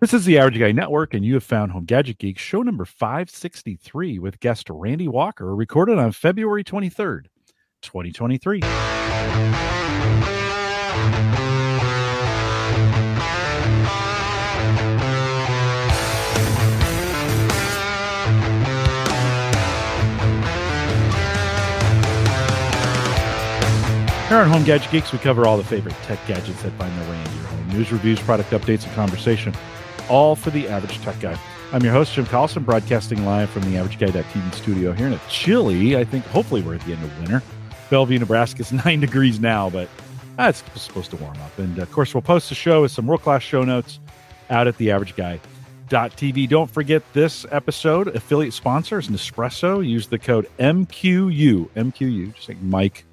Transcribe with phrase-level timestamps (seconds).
[0.00, 2.84] This is the Average Guy Network, and you have found Home Gadget Geeks, show number
[2.84, 7.24] 563 with guest Randy Walker, recorded on February 23rd,
[7.82, 8.60] 2023.
[24.28, 27.10] Here on Home Gadget Geeks, we cover all the favorite tech gadgets that find their
[27.10, 27.68] way into your home.
[27.70, 29.52] News, reviews, product updates, and conversation,
[30.08, 31.38] all for the average tech guy.
[31.72, 35.20] I'm your host, Jim Collison, broadcasting live from the Average Guy.tv studio here in a
[35.28, 37.42] chilly, I think, hopefully we're at the end of winter.
[37.90, 39.88] Bellevue, Nebraska is 9 degrees now, but
[40.38, 41.58] uh, it's supposed to warm up.
[41.58, 44.00] And of course, we'll post the show with some world class show notes
[44.48, 46.48] out at the Average Guy.tv.
[46.48, 49.86] Don't forget this episode affiliate sponsor is Nespresso.
[49.86, 53.04] Use the code MQU, MQU, just like Mike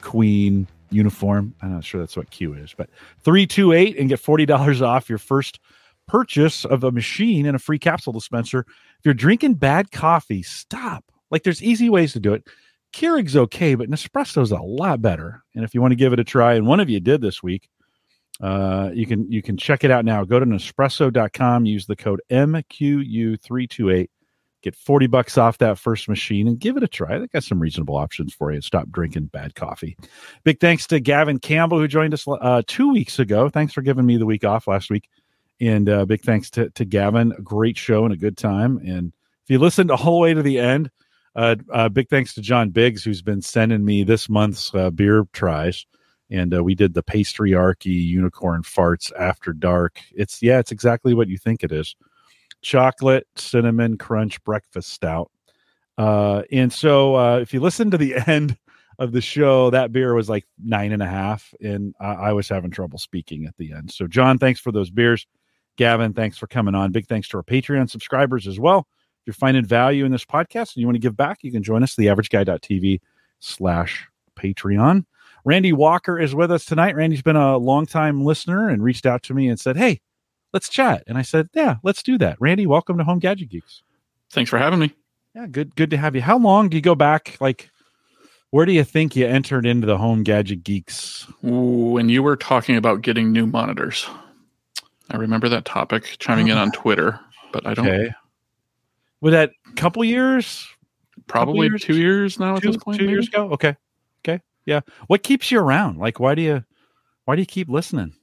[0.00, 1.54] Queen uniform.
[1.60, 2.88] I'm not sure that's what Q is, but
[3.24, 5.58] 328 and get $40 off your first
[6.06, 8.60] purchase of a machine and a free capsule dispenser.
[8.98, 11.04] If you're drinking bad coffee, stop.
[11.30, 12.46] Like there's easy ways to do it.
[12.92, 15.42] Keurig's okay, but Nespresso's a lot better.
[15.54, 17.42] And if you want to give it a try, and one of you did this
[17.42, 17.68] week,
[18.40, 20.24] uh, you can you can check it out now.
[20.24, 24.08] Go to Nespresso.com, use the code MQU328
[24.66, 27.18] get 40 bucks off that first machine and give it a try.
[27.18, 28.60] They got some reasonable options for you.
[28.60, 29.96] Stop drinking bad coffee.
[30.42, 33.48] Big thanks to Gavin Campbell, who joined us uh, two weeks ago.
[33.48, 35.08] Thanks for giving me the week off last week.
[35.60, 37.32] And uh, big thanks to, to Gavin.
[37.32, 38.78] A great show and a good time.
[38.78, 39.12] And
[39.44, 40.90] if you listened all the way to the end,
[41.34, 45.26] uh, uh, big thanks to John Biggs, who's been sending me this month's uh, beer
[45.32, 45.86] tries.
[46.30, 50.00] And uh, we did the pastryarchy unicorn farts after dark.
[50.12, 51.94] It's yeah, it's exactly what you think it is
[52.62, 55.30] chocolate cinnamon crunch breakfast stout.
[55.98, 58.56] Uh, and so uh, if you listen to the end
[58.98, 62.48] of the show, that beer was like nine and a half, and I, I was
[62.48, 63.92] having trouble speaking at the end.
[63.92, 65.26] So, John, thanks for those beers.
[65.76, 66.92] Gavin, thanks for coming on.
[66.92, 68.86] Big thanks to our Patreon subscribers as well.
[69.20, 71.62] If you're finding value in this podcast and you want to give back, you can
[71.62, 73.00] join us, at theaverageguy.tv
[73.40, 74.06] slash
[74.38, 75.04] Patreon.
[75.44, 76.96] Randy Walker is with us tonight.
[76.96, 80.00] Randy's been a longtime listener and reached out to me and said, Hey,
[80.56, 81.02] let's chat.
[81.06, 82.36] And I said, yeah, let's do that.
[82.40, 83.82] Randy, welcome to Home Gadget Geeks.
[84.30, 84.94] Thanks for having me.
[85.34, 86.22] Yeah, good, good to have you.
[86.22, 87.36] How long do you go back?
[87.40, 87.70] Like,
[88.50, 91.26] where do you think you entered into the Home Gadget Geeks?
[91.42, 94.08] When you were talking about getting new monitors,
[95.10, 97.20] I remember that topic chiming in on Twitter,
[97.52, 97.86] but I don't.
[97.86, 98.12] Okay.
[99.20, 100.68] Was that a couple years?
[101.26, 101.82] Probably couple years?
[101.82, 102.56] two years now.
[102.56, 103.50] Two, point, two years ago.
[103.52, 103.76] Okay.
[104.24, 104.42] Okay.
[104.64, 104.80] Yeah.
[105.06, 105.98] What keeps you around?
[105.98, 106.64] Like, why do you,
[107.24, 108.14] why do you keep listening?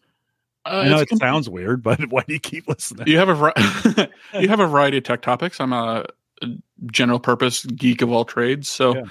[0.66, 3.08] Uh, I know it com- sounds weird, but why do you keep listening?
[3.08, 5.60] You have a you have a variety of tech topics.
[5.60, 6.06] I'm a,
[6.42, 6.48] a
[6.86, 9.04] general purpose geek of all trades, so yeah.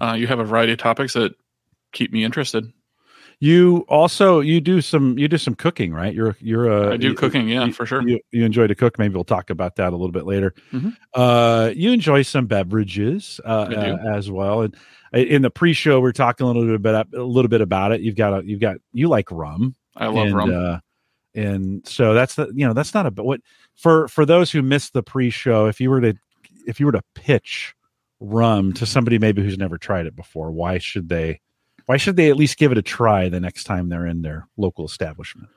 [0.00, 1.34] uh, you have a variety of topics that
[1.92, 2.72] keep me interested.
[3.42, 6.14] You also you do some you do some cooking, right?
[6.14, 8.06] You're you're a I do you, cooking, yeah, you, for sure.
[8.06, 8.98] You, you enjoy to cook.
[8.98, 10.54] Maybe we'll talk about that a little bit later.
[10.72, 10.90] Mm-hmm.
[11.14, 14.76] Uh, you enjoy some beverages uh, uh, as well, and
[15.14, 18.02] uh, in the pre-show we're talking a little bit about a little bit about it.
[18.02, 19.74] You've got a you've got you like rum.
[19.96, 20.78] I love and, rum uh,
[21.34, 23.40] and so that's the you know that's not a what
[23.74, 26.14] for for those who missed the pre-show if you were to
[26.66, 27.74] if you were to pitch
[28.18, 31.40] rum to somebody maybe who's never tried it before why should they
[31.90, 34.46] why should they at least give it a try the next time they're in their
[34.56, 35.48] local establishment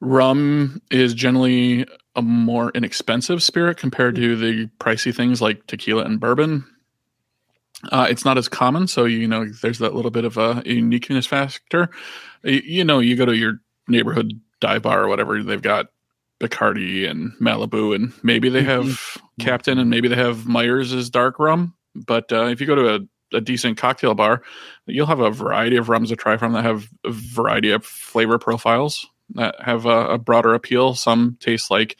[0.00, 6.20] rum is generally a more inexpensive spirit compared to the pricey things like tequila and
[6.20, 6.64] bourbon
[7.92, 11.26] uh, it's not as common so you know there's that little bit of a uniqueness
[11.26, 11.90] factor
[12.42, 15.86] you, you know you go to your neighborhood dive bar or whatever, they've got
[16.40, 19.44] Bacardi and Malibu, and maybe they have mm-hmm.
[19.44, 21.74] Captain, and maybe they have Myers' dark rum.
[21.94, 23.00] But uh, if you go to a,
[23.32, 24.42] a, decent cocktail bar,
[24.86, 28.38] you'll have a variety of rums to try from that have a variety of flavor
[28.38, 30.94] profiles that have a, a broader appeal.
[30.94, 31.98] Some taste like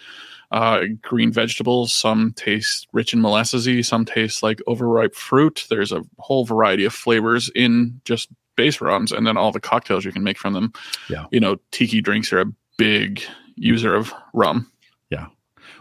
[0.50, 5.66] uh, green vegetables, some taste rich and molassesy, some taste like overripe fruit.
[5.68, 10.04] There's a whole variety of flavors in just base rums and then all the cocktails
[10.04, 10.72] you can make from them.
[11.08, 11.26] Yeah.
[11.30, 13.22] You know, tiki drinks are a big
[13.56, 14.70] user of rum.
[15.10, 15.26] Yeah.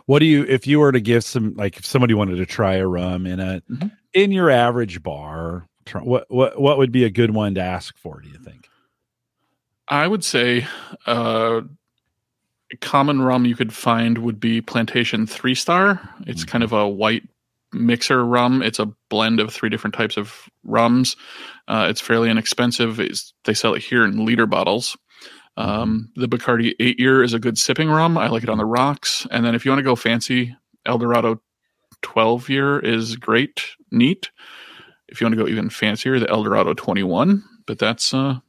[0.05, 2.75] What do you if you were to give some like if somebody wanted to try
[2.75, 3.87] a rum in a mm-hmm.
[4.15, 8.21] In your average bar, what what what would be a good one to ask for,
[8.21, 8.67] do you think?
[9.87, 10.65] I would say
[11.05, 11.61] uh
[12.81, 16.09] common rum you could find would be Plantation 3 Star.
[16.25, 16.49] It's mm-hmm.
[16.49, 17.23] kind of a white
[17.73, 18.63] mixer rum.
[18.63, 21.15] It's a blend of three different types of rums.
[21.67, 22.99] Uh, it's fairly inexpensive.
[22.99, 24.97] It's, they sell it here in liter bottles.
[25.57, 28.17] Um, the Bacardi 8 year is a good sipping rum.
[28.17, 29.27] I like it on the rocks.
[29.31, 31.41] And then if you want to go fancy, El Dorado
[32.05, 34.29] 12 year is great, neat.
[35.07, 38.39] If you want to go even fancier, the El Dorado 21, but that's uh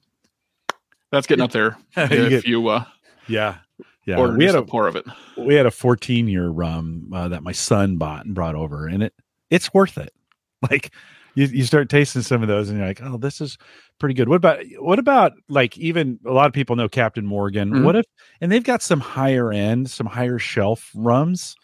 [1.10, 1.78] that's getting up there.
[1.96, 2.84] if you, you uh
[3.28, 3.56] yeah
[4.04, 4.20] yeah.
[4.20, 5.04] we had a pour of it.
[5.36, 9.02] we had a 14 year rum uh, that my son bought and brought over, and
[9.02, 9.14] it
[9.50, 10.12] it's worth it.
[10.70, 10.92] Like
[11.34, 13.58] you, you start tasting some of those, and you're like, oh, this is
[14.00, 14.28] pretty good.
[14.28, 17.70] What about what about like even a lot of people know Captain Morgan.
[17.70, 17.84] Mhm.
[17.84, 18.06] What if
[18.40, 21.56] and they've got some higher end, some higher shelf rums.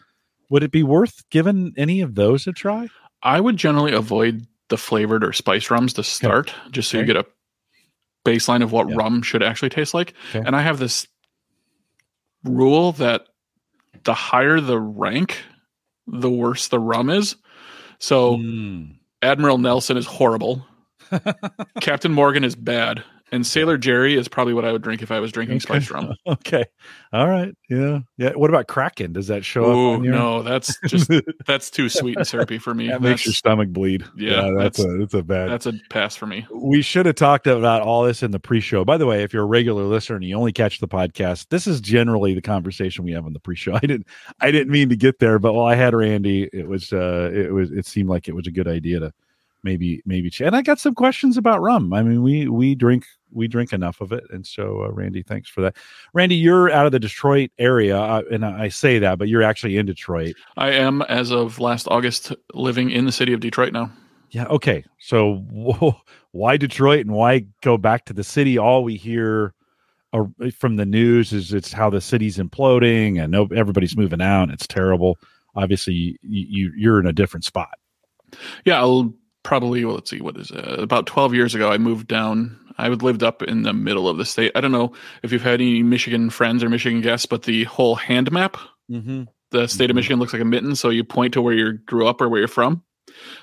[0.53, 2.87] Would it be worth giving any of those a try?
[3.23, 7.15] I would generally avoid the flavored or spice rums to start, just so you get
[7.17, 7.25] a
[8.23, 8.95] baseline of what Yeah.
[8.97, 10.13] rum should actually taste like.
[10.29, 10.43] Okay.
[10.45, 11.07] And I have this
[12.43, 13.25] rule that
[14.03, 15.41] the higher the rank,
[16.05, 17.35] the worse the rum is.
[17.97, 18.97] So Mm.
[19.23, 20.67] Admiral Nelson is horrible.
[21.81, 23.03] Captain Morgan is bad.
[23.33, 25.63] And Sailor Jerry is probably what I would drink if I was drinking Okay.
[25.79, 26.13] spice rum.
[26.27, 26.63] Okay.
[27.11, 27.53] All right.
[27.69, 27.99] Yeah.
[28.17, 28.31] Yeah.
[28.35, 29.11] What about Kraken?
[29.11, 29.69] Does that show up?
[29.75, 31.11] Oh no, that's just
[31.47, 32.87] that's too sweet and syrupy for me.
[32.89, 34.05] that makes your stomach bleed.
[34.15, 35.49] Yeah, that's, that's- a that's a bad.
[35.49, 36.45] that's a pass for me.
[36.53, 38.85] we should have talked about all this in the pre-show.
[38.85, 41.65] By the way, if you're a regular listener and you only catch the podcast, this
[41.67, 43.73] is generally the conversation we have on the pre-show.
[43.75, 44.07] I didn't
[44.39, 47.51] I didn't mean to get there, but while I had Randy, it was uh it
[47.51, 49.13] was it seemed like it was a good idea to
[49.63, 51.93] maybe maybe ch- and I got some questions about rum.
[51.93, 55.49] I mean, we we drink we drink enough of it, and so uh, Randy, thanks
[55.49, 55.75] for that.
[56.13, 59.77] Randy, you're out of the Detroit area, uh, and I say that, but you're actually
[59.77, 60.35] in Detroit.
[60.57, 63.91] I am, as of last August, living in the city of Detroit now.
[64.31, 64.45] Yeah.
[64.45, 64.83] Okay.
[64.99, 65.95] So whoa,
[66.31, 68.57] why Detroit and why go back to the city?
[68.57, 69.53] All we hear
[70.11, 70.23] uh,
[70.57, 74.49] from the news is it's how the city's imploding and no, everybody's moving out.
[74.49, 75.17] It's terrible.
[75.55, 77.77] Obviously, you, you you're in a different spot.
[78.65, 80.79] Yeah, I'll probably well, let's see what is it?
[80.79, 82.59] about 12 years ago I moved down.
[82.77, 84.51] I lived up in the middle of the state.
[84.55, 87.95] I don't know if you've had any Michigan friends or Michigan guests, but the whole
[87.95, 88.57] hand map,
[88.91, 89.23] Mm-hmm.
[89.51, 92.05] the state of Michigan looks like a mitten, so you point to where you grew
[92.07, 92.83] up or where you're from.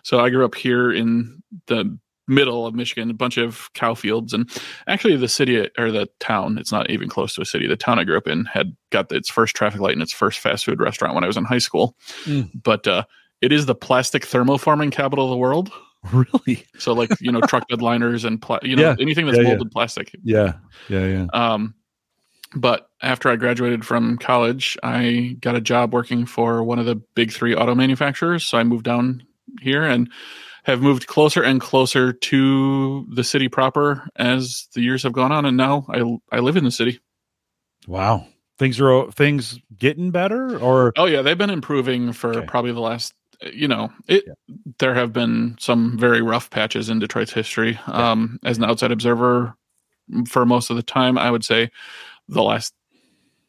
[0.03, 1.99] So I grew up here in the
[2.29, 4.49] middle of Michigan, a bunch of cow fields, and
[4.87, 6.59] actually the city or the town.
[6.59, 7.67] It's not even close to a city.
[7.67, 10.39] The town I grew up in had got its first traffic light and its first
[10.41, 11.97] fast food restaurant when I was in high school.
[12.25, 12.51] Mm.
[12.63, 13.05] But uh,
[13.41, 15.73] it is the plastic thermoforming capital of the world.
[16.13, 16.65] Really?
[16.79, 18.97] So like you know truck bed liners and pla- you know Yeah.
[18.99, 19.49] anything that's Yeah, yeah.
[19.51, 20.11] molded plastic.
[20.23, 20.55] Yeah.
[20.89, 21.07] Yeah.
[21.07, 21.27] Yeah.
[21.35, 21.75] Um,
[22.57, 26.97] but after I graduated from college, I got a job working for one of the
[27.15, 28.45] big three auto manufacturers.
[28.47, 29.23] So I moved down
[29.61, 30.11] here and
[30.65, 35.45] have moved closer and closer to the city proper as the years have gone on.
[35.47, 36.99] And now I I live in the city.
[37.87, 38.27] Wow.
[38.59, 42.47] Things are things getting better, or Oh yeah, they've been improving for Okay.
[42.47, 43.15] probably the last.
[43.43, 44.25] You know, it.
[44.79, 47.79] There have been some very rough patches in Detroit's history.
[47.87, 49.55] Um, as an outside observer,
[50.29, 51.71] for most of the time, I would say
[52.29, 52.75] the last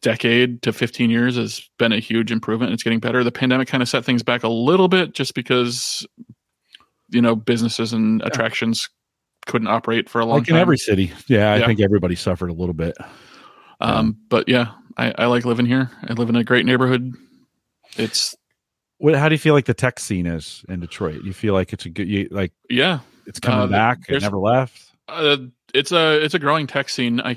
[0.02, 2.72] decade to 15 years has been a huge improvement.
[2.74, 3.24] It's getting better.
[3.24, 6.06] The pandemic kind of set things back a little bit, just because
[7.10, 8.90] you know businesses and attractions
[9.48, 11.12] couldn't operate for a long like in every city?
[11.28, 11.66] Yeah, I Yeah.
[11.68, 12.96] think everybody suffered a little bit.
[13.82, 15.90] um, but yeah, I, I like living here.
[16.08, 17.14] I live in a great neighborhood.
[17.98, 18.36] It's
[19.02, 21.24] What, how do you feel like the tech scene is in Detroit?
[21.24, 24.00] You feel like it's a good, you, like yeah, it's coming Uh, back.
[24.08, 24.92] It never left.
[25.08, 25.38] Uh,
[25.74, 27.20] it's a it's a growing tech scene.
[27.20, 27.36] I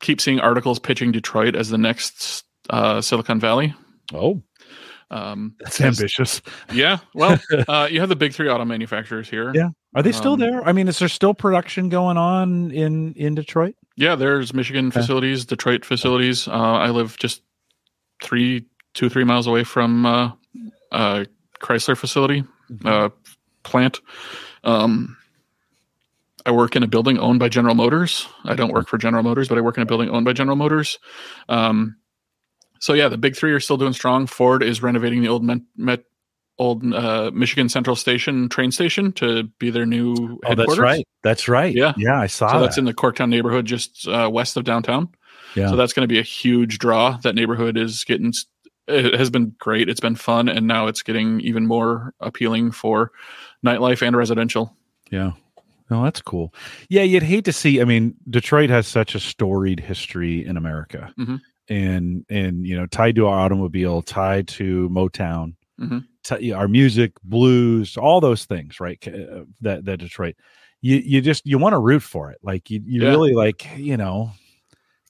[0.00, 3.74] keep seeing articles pitching Detroit as the next uh, Silicon Valley.
[4.14, 4.42] Oh,
[5.10, 6.40] Um, that's ambitious.
[6.72, 7.38] Yeah, well,
[7.68, 9.52] uh, you have the big three auto manufacturers here.
[9.54, 9.68] Yeah.
[9.94, 10.64] Are they still Um, there?
[10.66, 13.74] I mean, is there still production going on in in Detroit?
[13.96, 15.00] Yeah, there's Michigan Okay.
[15.00, 16.48] facilities, Detroit facilities.
[16.48, 17.42] Uh, I live just
[18.22, 18.64] three,
[18.94, 20.32] two, three miles away from uh,
[20.94, 21.24] uh,
[21.60, 22.86] Chrysler facility Mm-hmm.
[22.86, 23.08] uh,
[23.62, 24.00] plant.
[24.64, 25.18] Um,
[26.46, 28.26] I work in a building owned by General Motors.
[28.44, 30.56] I don't work for General Motors, but I work in a building owned by General
[30.56, 30.98] Motors.
[31.50, 31.96] Um,
[32.80, 34.26] so yeah, the big three are still doing strong.
[34.26, 36.04] Ford is renovating the old Met, Met
[36.58, 40.66] old uh, Michigan Central Station train station to be their new Oh, headquarters.
[40.66, 41.08] that's right.
[41.22, 41.74] That's right.
[41.74, 41.92] Yeah.
[41.98, 42.64] yeah, I saw So that.
[42.64, 45.08] that's in the Corktown neighborhood, just uh, west of downtown.
[45.54, 45.68] Yeah.
[45.68, 47.18] So that's going to be a huge draw.
[47.22, 48.32] That neighborhood is getting.
[48.86, 49.88] It has been great.
[49.88, 53.12] It's been fun, and now it's getting even more appealing for
[53.64, 54.76] nightlife and residential.
[55.10, 55.32] Yeah.
[55.90, 56.52] No, that's cool.
[56.88, 57.80] Yeah, you'd hate to see.
[57.80, 61.40] I mean, Detroit has such a storied history in America, Mhm.
[61.68, 66.04] and and you know, tied to our automobile, tied to Motown, Mhm.
[66.24, 68.98] ti- our music, blues, all those things, right?
[69.08, 70.36] uh, That that Detroit,
[70.80, 72.38] you you just you want to root for it.
[72.42, 73.10] Like you you Yeah.
[73.10, 74.30] really like you know,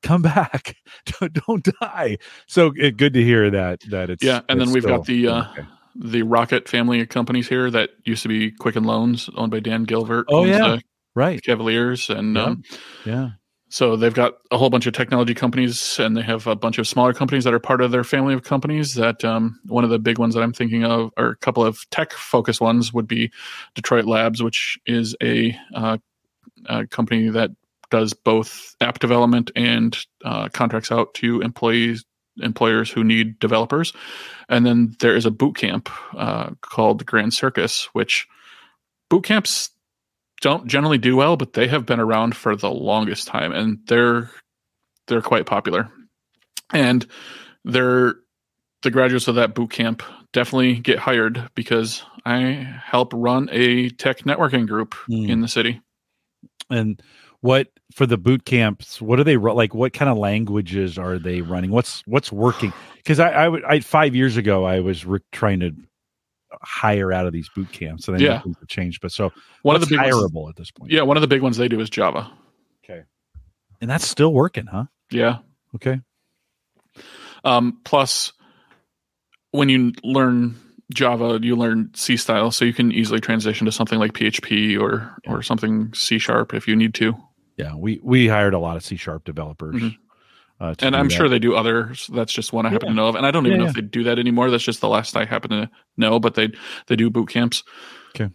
[0.04, 0.76] come back,
[1.20, 2.18] don't, don't die.
[2.46, 5.50] So it, good to hear that that it's Yeah, and then we've got the, uh,
[5.50, 5.66] okay.
[5.96, 9.84] The Rocket family of companies here that used to be Quicken Loans, owned by Dan
[9.84, 10.26] Gilbert.
[10.28, 10.78] Oh, yeah.
[11.14, 12.42] right, Cavaliers, and Yeah.
[12.42, 12.62] um,
[13.04, 13.30] yeah,
[13.68, 16.87] so they've got a whole bunch of technology companies, and they have a bunch of
[16.87, 18.94] smaller companies that are part of their family of companies.
[18.94, 21.88] That um, one of the big ones that I'm thinking of, or a couple of
[21.90, 23.32] tech focused ones, would be
[23.75, 25.99] Detroit Labs, which is a, uh,
[26.66, 27.50] a company that
[27.94, 32.04] does both app development and uh, contracts out to employees
[32.42, 33.92] employers who need developers.
[34.48, 38.26] And then there is a boot camp uh, called Grand Circus, which
[39.08, 39.70] boot camps
[40.40, 44.28] don't generally do well, but they have been around for the longest time, and they're
[45.06, 45.88] they're quite popular.
[46.72, 47.06] And
[47.64, 48.16] they're
[48.82, 54.18] the graduates of that boot camp definitely get hired because I help run a tech
[54.24, 55.28] networking group mm.
[55.28, 55.80] in the city.
[56.75, 57.02] And
[57.40, 59.00] what for the boot camps?
[59.00, 59.75] What are they like?
[59.75, 61.71] What kind of languages are they running?
[61.71, 62.73] What's what's working?
[62.97, 65.73] Because I, I, would I five years ago I was re- trying to
[66.62, 68.40] hire out of these boot camps, and then yeah.
[68.40, 69.00] things have changed.
[69.00, 70.90] But so one of the big hireable ones, at this point?
[70.90, 72.31] Yeah, one of the big ones they do is Java.
[72.85, 73.02] Okay,
[73.81, 74.85] and that's still working, huh?
[75.11, 75.38] Yeah.
[75.75, 76.00] Okay.
[77.45, 78.33] Um, plus,
[79.50, 80.57] when you learn
[80.93, 85.17] Java, you learn C style, so you can easily transition to something like PHP or
[85.25, 85.33] yeah.
[85.33, 87.14] or something C sharp if you need to.
[87.57, 89.76] Yeah, we we hired a lot of C sharp developers.
[89.76, 90.00] Mm-hmm.
[90.61, 91.14] Uh, and I'm that.
[91.14, 92.09] sure they do others.
[92.12, 92.93] That's just one I happen yeah.
[92.93, 94.50] to know of, and I don't even yeah, know if they do that anymore.
[94.50, 96.21] That's just the last I happen to know.
[96.21, 96.49] But they
[96.87, 97.64] they do boot camps.
[98.14, 98.31] Okay.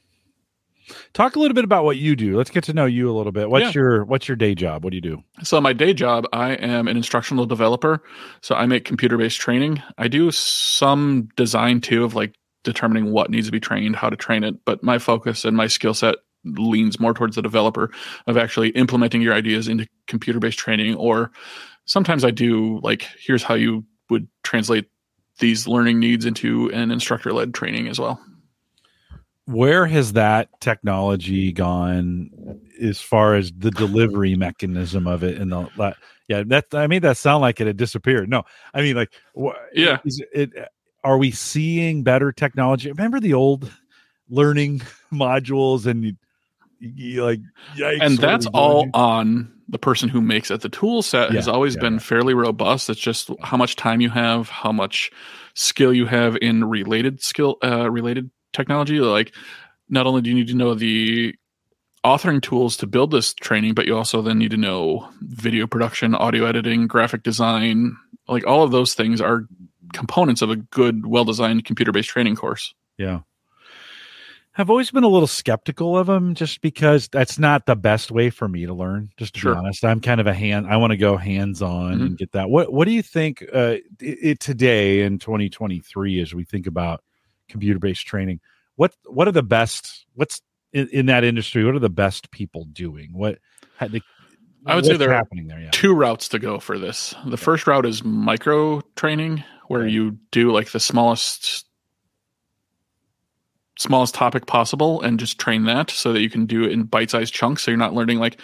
[1.13, 2.35] Talk a little bit about what you do.
[2.35, 3.49] Let's get to know you a little bit.
[3.49, 3.71] What's yeah.
[3.73, 4.83] your what's your day job?
[4.83, 5.23] What do you do?
[5.43, 8.03] So my day job, I am an instructional developer.
[8.41, 9.81] So I make computer based training.
[9.97, 12.33] I do some design too of like
[12.71, 14.55] determining what needs to be trained, how to train it.
[14.65, 17.91] But my focus and my skill set leans more towards the developer
[18.27, 20.95] of actually implementing your ideas into computer based training.
[20.95, 21.31] Or
[21.85, 24.85] sometimes I do like, here's how you would translate
[25.39, 28.21] these learning needs into an instructor led training as well.
[29.45, 32.29] Where has that technology gone
[32.79, 35.39] as far as the delivery mechanism of it?
[35.39, 35.95] And the
[36.27, 38.29] yeah, that I made that sound like it had disappeared.
[38.29, 38.43] No,
[38.75, 39.11] I mean like,
[39.73, 40.51] yeah, it
[41.03, 42.89] are we seeing better technology?
[42.89, 43.71] Remember the old
[44.29, 44.81] learning
[45.13, 46.15] modules and you,
[46.79, 47.39] you like
[47.75, 50.61] yikes, and that's all on the person who makes it.
[50.61, 51.99] The tool set yeah, has always yeah, been yeah.
[51.99, 52.89] fairly robust.
[52.89, 55.11] It's just how much time you have, how much
[55.53, 58.99] skill you have in related skill uh, related technology.
[58.99, 59.33] Like
[59.89, 61.35] not only do you need to know the
[62.05, 66.15] authoring tools to build this training, but you also then need to know video production,
[66.15, 67.97] audio editing, graphic design.
[68.27, 69.45] Like all of those things are
[69.93, 72.73] components of a good, well designed computer based training course.
[72.97, 73.21] Yeah.
[74.57, 78.29] I've always been a little skeptical of them just because that's not the best way
[78.29, 79.09] for me to learn.
[79.15, 79.53] Just to sure.
[79.53, 80.67] be honest, I'm kind of a hand.
[80.67, 82.05] I want to go hands on mm-hmm.
[82.05, 82.49] and get that.
[82.49, 87.03] What What do you think uh, it, it, today in 2023 as we think about
[87.47, 88.41] computer based training?
[88.75, 90.05] What What are the best?
[90.15, 90.41] What's
[90.73, 91.63] in, in, that industry?
[91.63, 93.11] What are the best people doing?
[93.13, 93.39] What
[93.79, 94.01] the,
[94.65, 95.61] I would say there are happening there.
[95.61, 95.69] Yeah.
[95.71, 97.15] Two routes to go for this.
[97.25, 101.65] The first route is micro training, where you do like the smallest
[103.77, 107.33] smallest topic possible and just train that so that you can do it in bite-sized
[107.33, 107.63] chunks.
[107.63, 108.41] So you're not learning like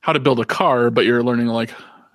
[0.00, 1.74] how to build a car but you're learning like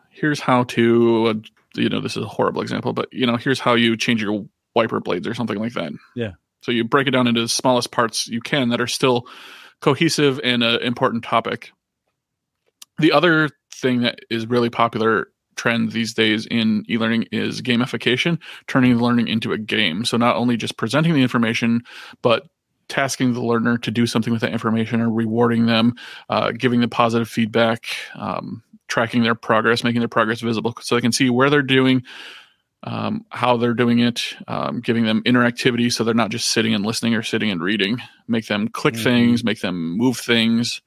[0.10, 1.34] here's how to uh,
[1.76, 4.46] you know this is a horrible example but you know here's how you change your
[4.76, 5.92] wiper blades or something like that.
[6.16, 6.32] Yeah.
[6.62, 9.28] So you break it down into the smallest parts you can that are still
[9.82, 11.72] cohesive and an important topic.
[12.98, 15.28] The other thing that is really popular
[15.60, 20.06] trend these days in e-learning is gamification, turning the learning into a game.
[20.06, 21.84] So not only just presenting the information,
[22.22, 22.48] but
[22.88, 25.96] tasking the learner to do something with that information or rewarding them,
[26.30, 31.02] uh, giving them positive feedback, um, tracking their progress, making their progress visible so they
[31.02, 32.04] can see where they're doing,
[32.84, 36.86] um, how they're doing it, um, giving them interactivity so they're not just sitting and
[36.86, 38.02] listening or sitting and reading.
[38.30, 39.04] Make them click mm-hmm.
[39.04, 40.82] things, make them move things,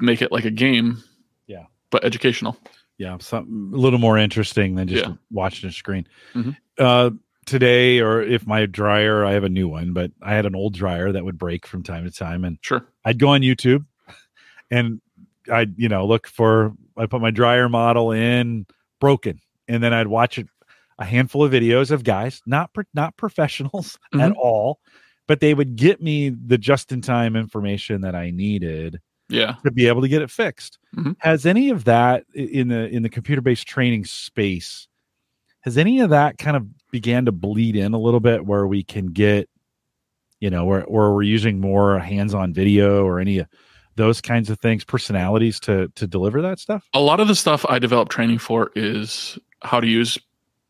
[0.00, 1.04] make it like a game.
[1.46, 1.66] Yeah.
[1.90, 2.58] But educational
[3.00, 5.14] yeah, something a little more interesting than just yeah.
[5.30, 6.06] watching a screen.
[6.34, 6.50] Mm-hmm.
[6.76, 7.10] Uh,
[7.46, 10.74] today, or if my dryer, I have a new one, but I had an old
[10.74, 13.86] dryer that would break from time to time, and sure, I'd go on YouTube
[14.70, 15.00] and
[15.50, 18.66] I'd you know look for I put my dryer model in
[19.00, 20.48] broken, and then I'd watch it
[20.98, 24.20] a handful of videos of guys not not professionals mm-hmm.
[24.20, 24.78] at all,
[25.26, 29.70] but they would get me the just in time information that I needed yeah to
[29.70, 31.12] be able to get it fixed mm-hmm.
[31.18, 34.88] has any of that in the in the computer based training space
[35.60, 38.82] has any of that kind of began to bleed in a little bit where we
[38.82, 39.48] can get
[40.40, 43.46] you know where, where we're using more hands-on video or any of
[43.96, 47.64] those kinds of things personalities to to deliver that stuff a lot of the stuff
[47.68, 50.18] i develop training for is how to use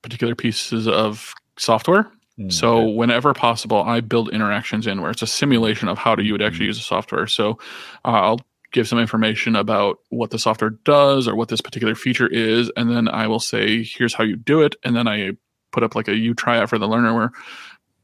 [0.03, 5.27] particular pieces of software Mm, so whenever possible, I build interactions in where it's a
[5.27, 6.69] simulation of how do you would actually mm.
[6.69, 7.27] use the software.
[7.27, 7.59] So
[8.05, 8.41] uh, I'll
[8.73, 12.91] give some information about what the software does or what this particular feature is, and
[12.91, 15.33] then I will say, here's how you do it, and then I
[15.73, 17.33] put up like a you try out for the learner where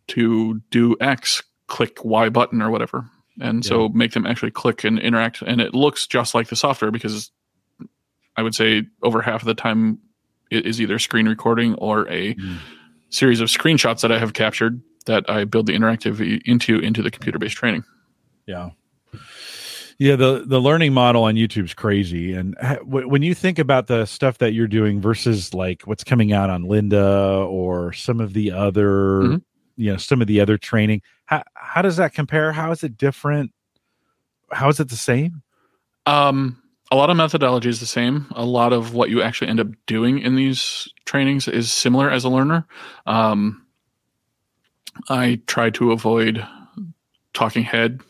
[0.08, 3.08] to do X, click Y button or whatever.
[3.40, 5.42] and so make them actually click and interact.
[5.42, 7.30] And it looks just like the software because
[8.36, 9.98] I would say over half of the time
[10.50, 12.58] it is either screen recording or a Mm.
[13.10, 17.10] series of screenshots that I have captured that I build the interactivity into into the
[17.10, 17.84] computer based training.
[18.46, 18.70] Yeah.
[19.98, 24.04] Yeah, the the learning model on YouTube's crazy, and w- when you think about the
[24.04, 28.52] stuff that you're doing versus like what's coming out on Lynda or some of the
[28.52, 29.42] other, Mhm.
[29.76, 32.52] you know, some of the other training, how how does that compare?
[32.52, 33.52] How is it different?
[34.52, 35.40] How is it the same?
[36.04, 36.60] Um,
[36.90, 38.26] a lot of methodology is the same.
[38.36, 42.22] A lot of what you actually end up doing in these trainings is similar as
[42.22, 42.66] a learner.
[43.06, 43.62] Um,
[45.08, 46.46] I try to avoid
[47.32, 48.02] talking head.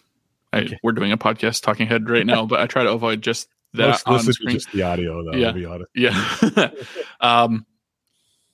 [0.57, 0.79] I, Okay.
[0.83, 4.03] We're doing a podcast talking head right now, but I try to avoid just that
[4.07, 4.55] Most on screen.
[4.57, 5.37] just the audio, though.
[5.37, 5.49] Yeah.
[5.49, 6.71] To be honest, Yeah.
[7.21, 7.67] um,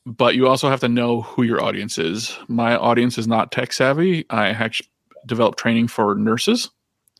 [0.04, 2.36] but you also have to know who your audience is.
[2.48, 4.24] My audience is not tech savvy.
[4.30, 4.88] I actually
[5.26, 6.70] develop training for nurses.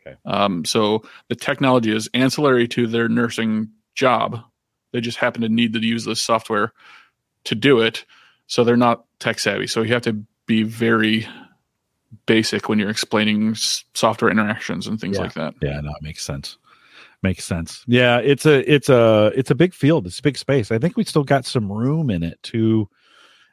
[0.04, 0.16] Okay.
[0.24, 4.40] Um, so the technology is ancillary to their nursing job.
[4.92, 6.72] They just happen to need to use this software
[7.44, 8.04] to do it.
[8.48, 9.68] So they're not tech savvy.
[9.68, 11.28] So you have to be very
[12.26, 13.54] basic when you're explaining
[13.94, 15.22] software interactions and things Yeah.
[15.22, 15.54] like that.
[15.62, 16.58] yeah, no, it makes sense.
[17.22, 17.84] Makes sense.
[17.86, 20.06] Yeah, it's a it's a it's a big field.
[20.06, 20.72] It's a big space.
[20.72, 22.88] I think we still got some room in it too,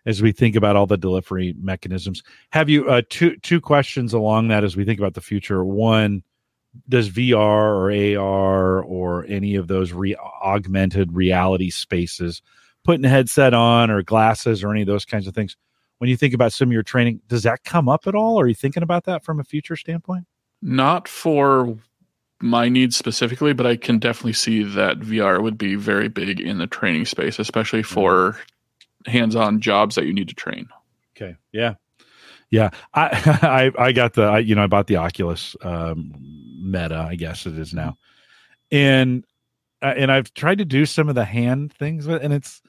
[0.07, 2.23] as we think about all the delivery mechanisms.
[2.49, 5.63] Have you uh, two two questions along that as we think about the future?
[5.63, 6.23] One,
[6.87, 12.41] does VR or AR or any of those re- augmented reality spaces,
[12.83, 15.55] putting a headset on or glasses or any of those kinds of things,
[15.99, 18.39] when you think about some of your training, does that come up at all?
[18.39, 20.25] Are you thinking about that from a future standpoint?
[20.61, 21.77] Not for
[22.41, 26.57] my needs specifically, but I can definitely see that VR would be very big in
[26.57, 28.37] the training space, especially for
[29.05, 30.69] hands-on jobs that you need to train.
[31.15, 31.35] Okay.
[31.51, 31.75] Yeah.
[32.49, 32.69] Yeah.
[32.93, 36.13] I I I got the I, you know I bought the Oculus um,
[36.61, 37.97] Meta I guess it is now,
[38.71, 39.25] and
[39.81, 42.61] uh, and I've tried to do some of the hand things and it's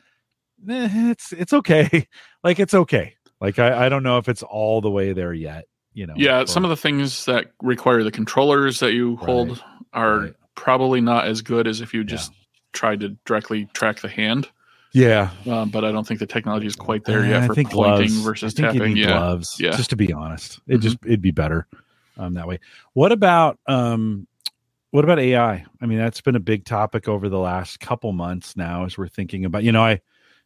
[0.69, 2.09] eh, it's it's okay.
[2.45, 3.15] like it's okay.
[3.41, 5.67] Like I I don't know if it's all the way there yet.
[5.93, 6.15] You know.
[6.17, 9.61] Yeah, some of the things that require the controllers that you hold Right.
[9.93, 10.33] are Right.
[10.55, 12.33] probably not as good as if you just
[12.73, 14.49] tried to directly track the hand.
[14.93, 15.31] yeah.
[15.49, 17.71] Um, but I don't think the technology is quite there Uh, yet I for think
[17.71, 18.21] pointing gloves.
[18.23, 18.97] versus I think you tapping.
[18.97, 19.07] Yeah.
[19.19, 19.57] gloves.
[19.59, 19.71] Yeah.
[19.73, 20.83] Just to be honest, it Mhm.
[20.83, 21.67] just it'd be better
[22.19, 22.59] um, that way.
[22.93, 24.27] What about um,
[24.91, 25.65] what about AI?
[25.81, 29.07] I mean, that's been a big topic over the last couple months now as we're
[29.09, 29.63] thinking about.
[29.65, 30.01] You know, I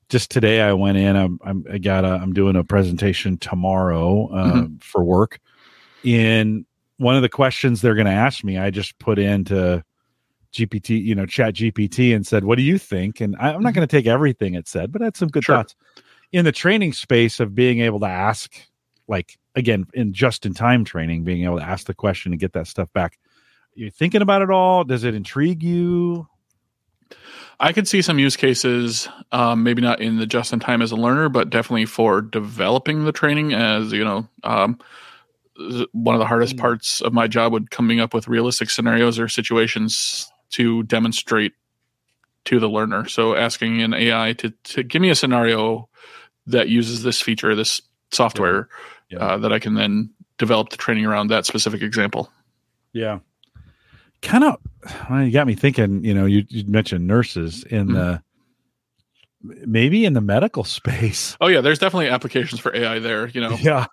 [0.08, 1.16] just today I went in.
[1.16, 4.76] I'm, I'm I got a I'm doing a presentation tomorrow uh, Mm-hmm.
[4.80, 5.40] for work.
[6.02, 6.66] In
[6.98, 9.82] one of the questions they're going to ask me, I just put into
[10.52, 13.74] GPT, you know, Chat GPT, and said, "What do you think?" And I, I'm not
[13.74, 15.56] going to take everything it said, but I had some good Sure.
[15.56, 15.74] thoughts
[16.32, 18.52] in the training space of being able to ask,
[19.08, 22.52] like again, in just in time training, being able to ask the question and get
[22.52, 23.18] that stuff back.
[23.74, 24.84] You're thinking about it all?
[24.84, 26.28] Does it intrigue you?
[27.60, 30.90] I could see some use cases, um, maybe not in the just in time as
[30.92, 33.54] a learner, but definitely for developing the training.
[33.54, 34.78] As you know, um,
[35.92, 36.60] one of the hardest Mm.
[36.60, 41.52] parts of my job would coming up with realistic scenarios or situations to demonstrate
[42.46, 43.06] to the learner.
[43.08, 45.88] So asking an AI to to give me a scenario
[46.46, 48.68] that uses this feature, this software,
[49.10, 49.18] Yeah.
[49.18, 52.30] Uh, that I can then develop the training around that specific example.
[52.92, 53.20] Yeah.
[54.22, 54.56] Kind of,
[55.10, 56.04] well, you got me thinking.
[56.04, 57.94] You know, you, you mentioned nurses in Mhm.
[57.94, 58.22] the
[59.66, 61.36] maybe in the medical space.
[61.40, 63.28] Oh yeah, there's definitely applications for AI there.
[63.28, 63.86] You know, Yeah.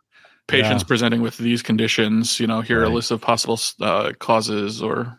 [0.47, 0.87] patients Yeah.
[0.87, 2.39] presenting with these conditions.
[2.39, 2.91] You know, here are Right.
[2.91, 5.17] a list of possible uh, causes or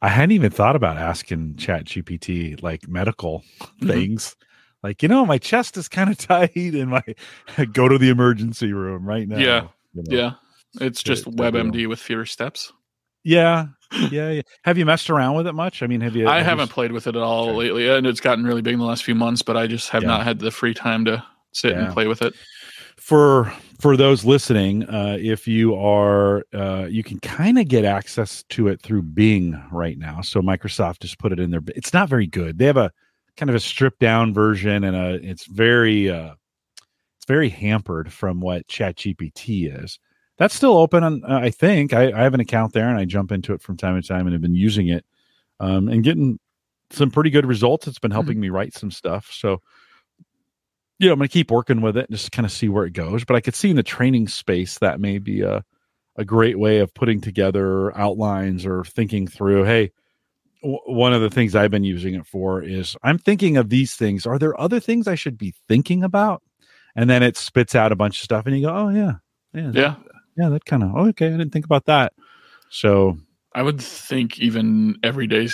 [0.00, 3.44] I hadn't even thought about asking Chat GPT like medical
[3.80, 3.86] Mhm.
[3.88, 4.36] things.
[4.82, 7.02] Like, you know, my chest is kind of tight and my
[7.72, 9.38] go to the emergency room right now.
[9.38, 9.68] Yeah.
[9.94, 10.16] you know?
[10.16, 10.32] yeah,
[10.80, 11.64] it's just Good- good deal.
[11.64, 12.72] WebMD with fewer steps.
[13.24, 13.66] Yeah.
[14.10, 14.30] Yeah.
[14.30, 14.42] yeah.
[14.64, 15.82] Have you messed around with it much?
[15.82, 16.26] I mean, have you?
[16.26, 18.72] I have haven't s- played with it at all lately, and it's gotten really big
[18.74, 19.42] in the last few months.
[19.42, 20.08] But I just have Yeah.
[20.08, 21.84] not had the free time to sit Yeah.
[21.84, 22.34] and play with it.
[22.98, 28.44] for for those listening uh if you are uh you can kind of get access
[28.44, 32.08] to it through bing right now so microsoft just put it in there it's not
[32.08, 32.92] very good they have a
[33.36, 36.34] kind of a stripped down version and a it's very uh
[37.16, 39.98] it's very hampered from what chat gpt is
[40.42, 43.04] that's still open on uh, i think I, I have an account there and i
[43.04, 45.04] jump into it from time to time and have been using it
[45.60, 46.38] um and getting
[46.90, 49.60] some pretty good results it's been helping me write some stuff so
[51.02, 52.84] you know, I'm going to keep working with it and just kind of see where
[52.84, 53.24] it goes.
[53.24, 55.64] But I could see in the training space that may be a,
[56.14, 59.90] a great way of putting together outlines or thinking through, hey,
[60.62, 64.26] one of the things I've been using it for is I'm thinking of these things.
[64.26, 66.40] Are there other things I should be thinking about?
[66.94, 69.14] And then it spits out a bunch of stuff and you go, oh, yeah,
[69.52, 69.94] yeah, Yeah,
[70.36, 72.12] yeah, that kind of, oh, okay, I didn't think about that.
[72.70, 73.18] So
[73.54, 75.48] I would think even everyday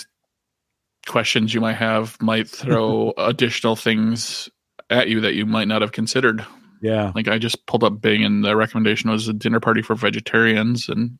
[1.06, 4.48] questions you might have might throw additional things
[4.90, 6.46] at you that you might not have considered.
[6.80, 9.94] yeah, Like I just pulled up Bing, and the recommendation was a dinner party for
[9.94, 11.18] vegetarians, and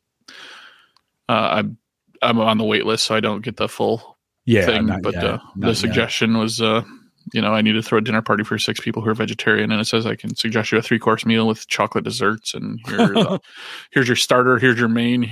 [1.29, 1.79] uh, I'm
[2.23, 4.67] I'm on the wait list, so I don't get the full yeah.
[4.67, 4.87] thing.
[5.03, 5.77] But uh, the yet.
[5.77, 6.83] suggestion was, uh,
[7.33, 9.71] you know, I need to throw a dinner party for six people who are vegetarian,
[9.73, 12.81] and it says I can suggest you a three course meal with chocolate desserts, and
[12.87, 13.39] here's uh,
[13.91, 15.25] here's your starter, here's your main.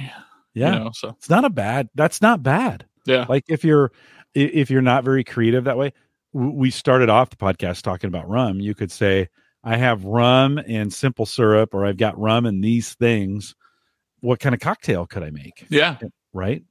[0.55, 1.89] yeah, You know, so it's not a bad.
[1.95, 2.87] That's not bad.
[3.05, 3.93] yeah, like if you're
[4.37, 5.93] if you're not very creative that way
[6.33, 9.29] we started off the podcast talking about rum you could say
[9.65, 13.55] i have rum and simple syrup or i've got rum and these things
[14.21, 15.97] what kind of cocktail could i make yeah.
[16.35, 16.63] right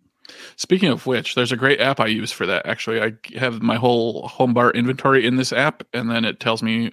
[0.55, 2.65] Speaking of which, there's a great app I use for that.
[2.65, 6.63] Actually, I have my whole home bar inventory in this app, and then it tells
[6.63, 6.91] me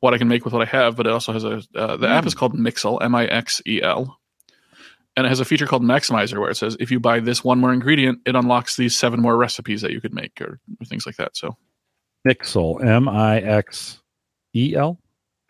[0.00, 0.96] what I can make with what I have.
[0.96, 3.80] But it also has a uh, the app is called Mixel, M I X E
[3.82, 4.18] L,
[5.16, 7.60] and it has a feature called Maximizer where it says if you buy this one
[7.60, 11.06] more ingredient, it unlocks these seven more recipes that you could make or, or things
[11.06, 11.36] like that.
[11.36, 11.56] So
[12.26, 13.98] mixel m-i-x-e-l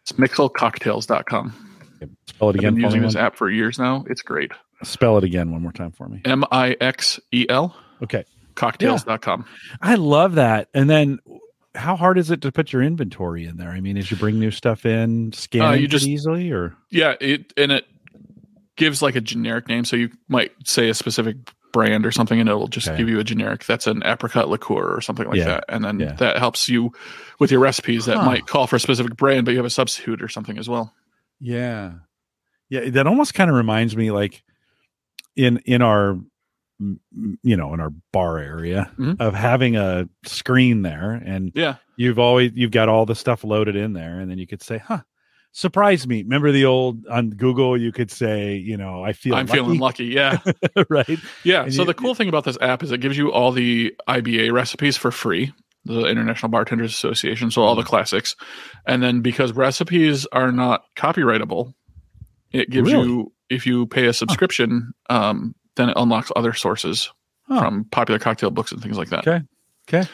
[0.05, 1.55] it's mixelcocktails.com.
[2.29, 4.05] spell it I've again been for using this app for years now.
[4.09, 4.53] It's great.
[4.85, 9.45] Spell it again one more time for me M I X E L okay cocktails.com.
[9.83, 11.19] i love that and then
[11.75, 14.39] how hard is it to put your inventory in there i mean as you bring
[14.39, 17.85] new stuff in scan Uh, you just- easily or Yeah, it and it
[18.77, 21.37] gives like a generic name, so you might say a specific
[21.73, 22.97] brand or something, and it'll just Okay.
[22.99, 23.65] give you a generic.
[23.67, 26.13] That's an apricot liqueur or something like Yeah, that, and then yeah.
[26.15, 26.93] that helps you
[27.39, 28.25] with your recipes that Huh.
[28.27, 30.93] might call for a specific brand, but you have a substitute or something as well.
[31.41, 31.93] Yeah.
[32.69, 34.43] Yeah, that almost kind of reminds me like
[35.37, 36.19] in in our
[37.43, 39.17] you know, in our bar area Mhm.
[39.21, 43.77] of having a screen there and Yeah, you've always you've got all the stuff loaded
[43.77, 45.01] in there and then you could say, "Huh,
[45.53, 49.47] surprise me." Remember the old on Google you could say, you know, I feel I'm
[49.47, 50.07] feeling lucky.
[50.07, 50.39] Yeah,
[50.91, 51.19] right?
[51.45, 51.63] yeah.
[51.63, 53.95] And so you- the cool thing about this app is it gives you all the
[54.09, 55.53] IBA recipes for free.
[55.87, 57.87] The International Bartenders Association, so all the Mm.
[57.87, 58.35] classics,
[58.87, 61.75] and then because recipes are not copyrightable,
[62.55, 63.07] it gives Really?
[63.09, 67.11] you if you pay a subscription, um, then it unlocks other sources
[67.47, 67.59] Huh.
[67.61, 69.27] from popular cocktail books and things like that.
[69.29, 69.43] Okay.
[69.87, 70.09] Okay.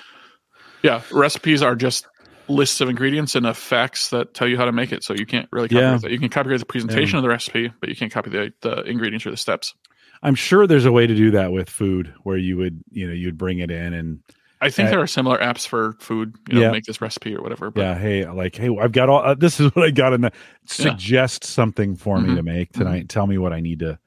[0.83, 2.07] Yeah, recipes are just
[2.49, 5.05] lists of ingredients and effects that tell you how to make it.
[5.05, 5.81] So you can't really Yeah.
[5.93, 6.11] copyright that.
[6.11, 9.25] You can copyright the presentation of the recipe, but you can't copy the, the ingredients
[9.27, 9.75] or the steps.
[10.23, 13.13] I'm sure there's a way to do that with food where you would, you know,
[13.13, 14.19] you'd bring it in and
[14.63, 16.35] I think Uh, there are similar apps for food.
[16.49, 16.71] You know, Yeah.
[16.71, 17.71] make this recipe or whatever.
[17.71, 20.21] But yeah hey like hey i've got all uh, this is what i got in
[20.21, 20.33] the
[20.67, 22.37] suggest something for me Mhm.
[22.37, 23.99] to make tonight tell me what i need to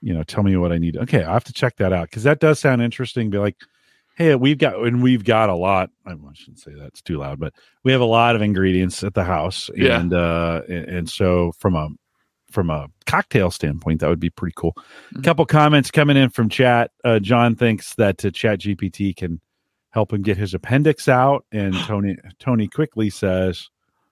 [0.00, 2.08] you know tell me what i need To, okay i have to check that out
[2.10, 3.56] because that does sound interesting be like
[4.16, 7.52] hey we've got and we've got a lot i shouldn't say that's too loud but
[7.84, 10.00] we have a lot of ingredients at the house Yeah.
[10.00, 11.88] and uh and, and so from a
[12.50, 15.24] from a cocktail standpoint that would be pretty cool a Mhm.
[15.24, 19.40] couple comments coming in from chat uh john thinks that uh, chat gpt can
[19.98, 23.68] help him get his appendix out and tony tony quickly says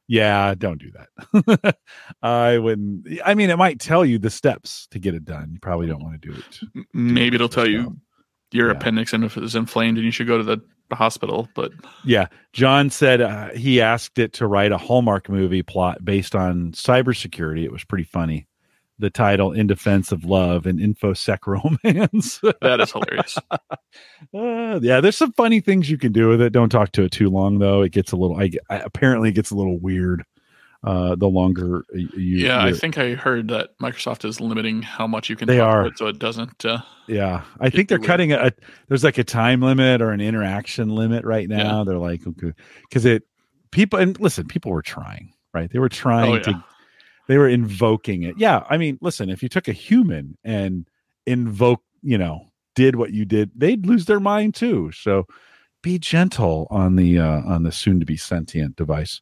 [0.09, 1.77] yeah don't do that
[2.23, 5.61] i wouldn't i mean it might tell you the steps to get it done you
[5.61, 7.97] probably don't want to do it maybe it'll tell you
[8.51, 8.77] your Yeah.
[8.77, 10.61] appendix and if it is inflamed and you should go to the
[10.93, 11.49] hospital.
[11.55, 11.71] But
[12.05, 16.73] yeah john said uh, he asked it to write a hallmark movie plot based on
[16.73, 18.47] cybersecurity it was pretty funny
[18.99, 23.39] the title in defense of love and infosec romance that is hilarious.
[24.35, 26.53] Uh, yeah, there's some funny things you can do with it.
[26.53, 27.83] Don't talk to it too long, though.
[27.83, 28.37] It gets a little.
[28.37, 30.25] I, I apparently it gets a little weird.
[30.85, 35.31] Uh, the longer you, yeah, I think I heard that Microsoft is limiting how much
[35.31, 35.87] you can They talk to are.
[35.87, 36.65] it so it doesn't.
[36.65, 36.79] Uh,
[37.09, 37.43] yeah.
[37.61, 38.53] I think they're cutting a, a.
[38.89, 41.85] There's like a time limit or an interaction limit right now.
[41.85, 43.25] They're like, okay, because it
[43.71, 45.71] people and listen, people were trying, right?
[45.71, 46.43] They were trying oh, yeah.
[46.43, 46.65] to.
[47.29, 48.37] They were invoking it.
[48.39, 50.89] Yeah, I mean, listen, if you took a human and
[51.27, 54.93] invoke, you know, did what you did, they'd lose their mind too.
[54.93, 55.27] So
[55.83, 59.21] be gentle on the uh on the soon to be sentient device.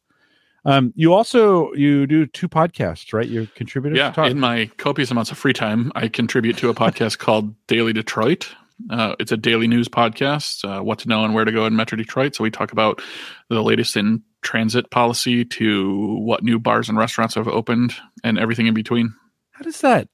[0.65, 3.27] Um you also you do two podcasts, right?
[3.27, 6.73] You're contributor Yeah, Talk- in my copious amounts of free time, I contribute to a
[6.73, 8.49] podcast called Daily Detroit.
[8.89, 11.75] Uh, it's a daily news podcast, uh, what to know and where to go in
[11.75, 12.35] Metro Detroit.
[12.35, 13.01] So we talk about
[13.49, 18.67] the latest in transit policy to what new bars and restaurants have opened and everything
[18.67, 19.13] in between.
[19.51, 20.07] How does that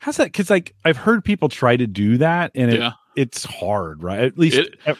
[0.00, 2.92] how's that cuz like I've heard people try to do that and it, Yeah.
[3.16, 4.20] it's hard, right?
[4.20, 4.94] At least It- uh,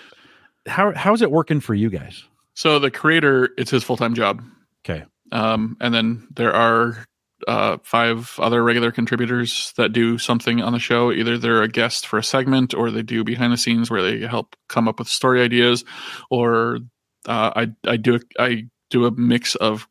[0.66, 2.24] how how's it working for you guys?
[2.54, 4.42] So the creator, it's his full time job.
[4.84, 5.04] Okay.
[5.30, 7.04] Um, and then there are
[7.48, 11.10] uh, five other regular contributors that do something on the show.
[11.10, 14.26] Either they're a guest for a segment, or they do behind the scenes where they
[14.26, 15.84] help come up with story ideas,
[16.30, 16.78] or
[17.26, 19.88] uh, I I do I do a mix of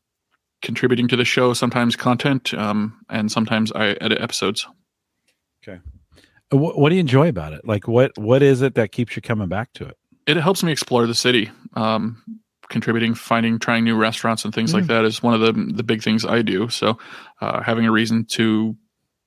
[0.61, 4.67] contributing to the show, sometimes content, um, and sometimes I edit episodes.
[6.49, 7.61] What, what do you enjoy about it?
[7.65, 9.97] Like, what what is it that keeps you coming back to it?
[10.27, 11.49] It helps me explore the city.
[11.73, 12.21] Um,
[12.69, 14.87] contributing, finding, trying new restaurants and things like Mm.
[14.87, 16.69] that is one of the the big things I do.
[16.69, 16.97] So,
[17.41, 18.75] uh, having a reason to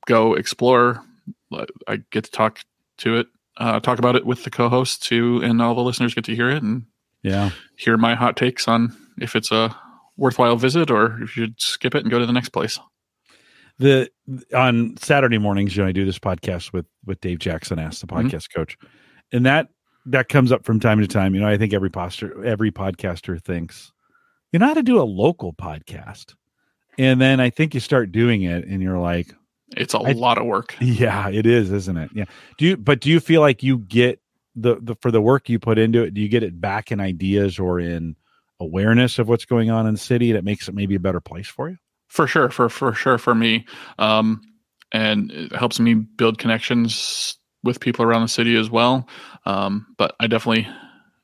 [0.06, 1.02] go explore,
[1.88, 2.60] I get to talk
[2.98, 3.26] to it,
[3.58, 6.50] uh, talk about it with the co-host too, and all the listeners get to hear
[6.50, 6.84] it and
[7.22, 7.50] Yeah.
[7.76, 9.74] hear my hot takes on if it's a
[10.16, 12.78] worthwhile visit or if you should skip it and go to the next place.
[13.78, 14.10] the
[14.54, 18.06] on Saturday mornings, you know, I do this podcast with with Dave Jackson, Ask the
[18.06, 18.24] Mhm.
[18.30, 18.76] Podcast Coach,
[19.32, 19.68] and that
[20.06, 21.34] that comes up from time to time.
[21.34, 23.92] You know, I think every poster, every podcaster thinks
[24.52, 26.34] you know how to do a local podcast,
[26.98, 29.34] and then I think you start doing it, and you're like,
[29.76, 30.74] It's a I- lot of work.
[30.80, 32.10] yeah, it is, isn't it?
[32.14, 32.24] Yeah.
[32.58, 32.76] Do you?
[32.76, 34.20] But do you feel like you get
[34.56, 36.14] the the for the work you put into it?
[36.14, 38.16] Do you get it back in ideas or in
[38.58, 41.48] awareness of what's going on in the city that makes it maybe a better place
[41.48, 41.76] for you?
[42.08, 43.64] for sure for for sure for me
[44.00, 44.40] um
[44.90, 49.06] and it helps me build connections with people around the city as well
[49.46, 50.66] um but i definitely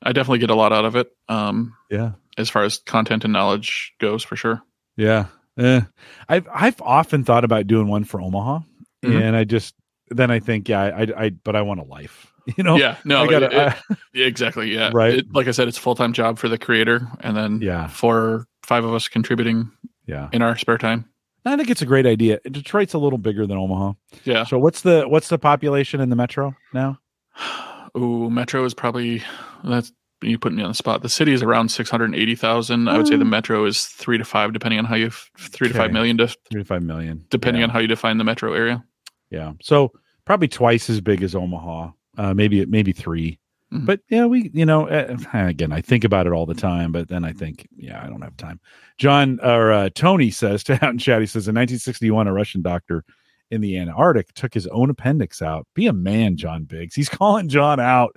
[0.03, 2.11] i definitely get a lot out of it um Yeah.
[2.37, 4.61] as far as content and knowledge goes for sure
[4.95, 5.25] Yeah.
[5.57, 5.81] Eh.
[6.29, 8.59] I've I've often thought about doing one for Omaha,
[9.03, 9.21] Mhm.
[9.21, 9.73] and I just
[10.09, 12.77] then I think yeah I I but I want a life, you know.
[12.77, 15.15] yeah no I gotta, it- I- exactly yeah Right.
[15.15, 18.45] It- like i said it's a full-time job for the creator and then yeah, for
[18.63, 19.71] five of us contributing
[20.05, 20.29] yeah.
[20.31, 21.05] in our spare time
[21.47, 22.39] I think it's a great idea.
[22.49, 23.93] Detroit's a little bigger than Omaha.
[24.25, 26.99] yeah So what's the what's the population in the metro now?
[27.97, 29.23] Ooh, Metro is probably
[29.63, 31.01] that's you put me on the spot.
[31.03, 32.87] The city is around six hundred eighty thousand.
[32.89, 33.29] I would say the Mm.
[33.29, 35.93] metro is three to five, depending on how you three to five Okay.
[35.93, 37.65] million, to, Three to five million, depending yeah.
[37.67, 38.83] on how you define the metro area.
[39.29, 39.53] Yeah.
[39.61, 39.91] So
[40.25, 41.91] probably twice as big as Omaha.
[42.17, 43.37] Uh, maybe maybe 3
[43.73, 43.85] Mhm.
[43.85, 47.09] But yeah, we you know uh, again I think about it all the time, but
[47.09, 48.59] then I think yeah I don't have time.
[48.97, 52.61] John or uh, Tony says to out in chat he says in 1961 a Russian
[52.61, 53.03] doctor
[53.51, 55.67] in the Antarctic took his own appendix out.
[55.73, 56.95] Be a man, John Biggs.
[56.95, 58.15] He's calling John out.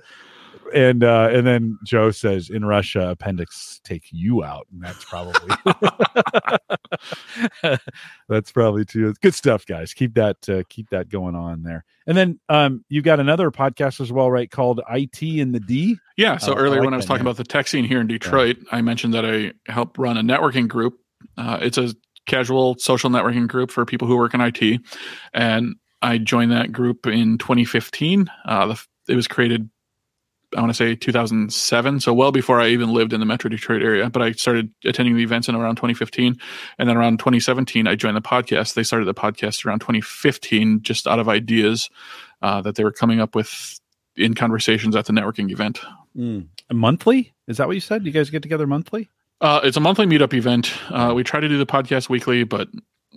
[0.73, 5.55] And uh, and then Joe says in Russia appendix take you out, and that's probably
[8.29, 9.93] that's probably too good stuff, guys.
[9.93, 11.83] Keep that uh, keep that going on there.
[12.07, 14.49] And then um, you've got another podcast as well, right?
[14.49, 15.97] Called IT in the D.
[16.17, 16.37] Yeah.
[16.37, 17.27] So Oh, I earlier like when I was talking name.
[17.27, 20.67] about the tech scene here in Detroit, I mentioned that I help run a networking
[20.67, 20.99] group.
[21.37, 21.93] Uh, it's a
[22.27, 24.81] casual social networking group for people who work in IT,
[25.33, 28.27] and I joined that group in 2015.
[28.45, 29.69] Uh, the, it was created.
[30.55, 33.81] I want to say 2007, so well before I even lived in the Metro Detroit
[33.81, 34.09] area.
[34.09, 36.37] But I started attending the events in around 2015,
[36.77, 38.73] and then around 2017, I joined the podcast.
[38.73, 41.89] They started the podcast around 2015, just out of ideas
[42.41, 43.79] uh, that they were coming up with
[44.15, 45.79] in conversations at the networking event.
[46.71, 47.33] Monthly?
[47.47, 48.05] Is that what you said?
[48.05, 49.09] You guys get together monthly?
[49.39, 50.73] Uh, it's a monthly meetup event.
[50.89, 52.67] Uh, we try to do the podcast weekly, but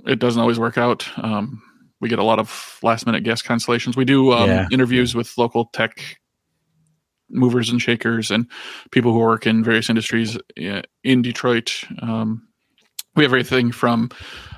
[0.07, 1.07] it doesn't always work out.
[1.18, 1.62] Um,
[2.01, 3.97] we get a lot of last minute guest cancellations.
[3.97, 6.18] We do um, Yeah, interviews with local tech
[7.35, 8.47] movers and shakers and
[8.90, 11.85] people who work in various industries in Detroit.
[12.01, 12.47] Um,
[13.16, 14.11] we have everything from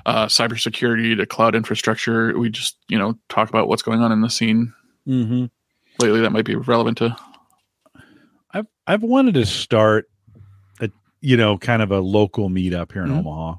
[0.05, 2.37] uh, cybersecurity to cloud infrastructure.
[2.39, 4.73] We just you know talk about what's going on in the scene
[5.07, 5.45] Mm-hmm.
[6.03, 7.15] lately that might be relevant to.
[8.51, 10.09] I've I've wanted to start
[10.81, 10.89] a
[11.21, 13.19] you know kind of a local meetup here in Mhm.
[13.19, 13.55] Omaha,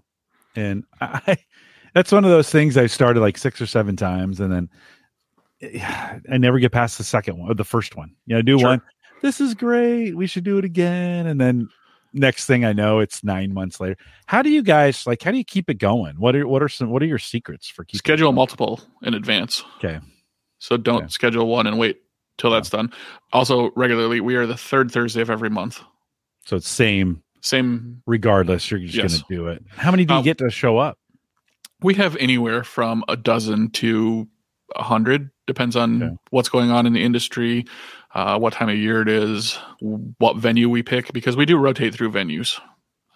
[0.56, 1.36] and I
[1.94, 4.68] that's one of those things I started like six or seven times, and then
[6.30, 8.14] I never get past the second one or the first one.
[8.26, 8.68] You know, do Sure.
[8.70, 8.82] one.
[9.22, 10.14] This is great.
[10.16, 11.68] We should do it again, and then
[12.12, 13.96] next thing I know, it's nine months later.
[14.26, 15.22] How do you guys like?
[15.22, 16.16] How do you keep it going?
[16.18, 19.14] What are what are some what are your secrets for keeping it schedule multiple in
[19.14, 19.64] advance.
[19.78, 19.98] Okay.
[20.60, 21.08] So don't Okay.
[21.08, 22.00] schedule one and wait
[22.36, 22.92] till that's done.
[23.32, 25.80] Also, regularly, we are the third Thursday of every month.
[26.46, 28.02] So it's same Same.
[28.06, 28.70] regardless.
[28.70, 29.12] You're just Yes.
[29.12, 29.62] going to do it.
[29.70, 30.98] How many do you Um, get to show up?
[31.82, 34.26] We have anywhere from a dozen to
[34.74, 36.16] a hundred, depends on Okay.
[36.30, 37.64] what's going on in the industry,
[38.14, 41.94] uh, what time of year it is, what venue we pick, because we do rotate
[41.94, 42.60] through venues.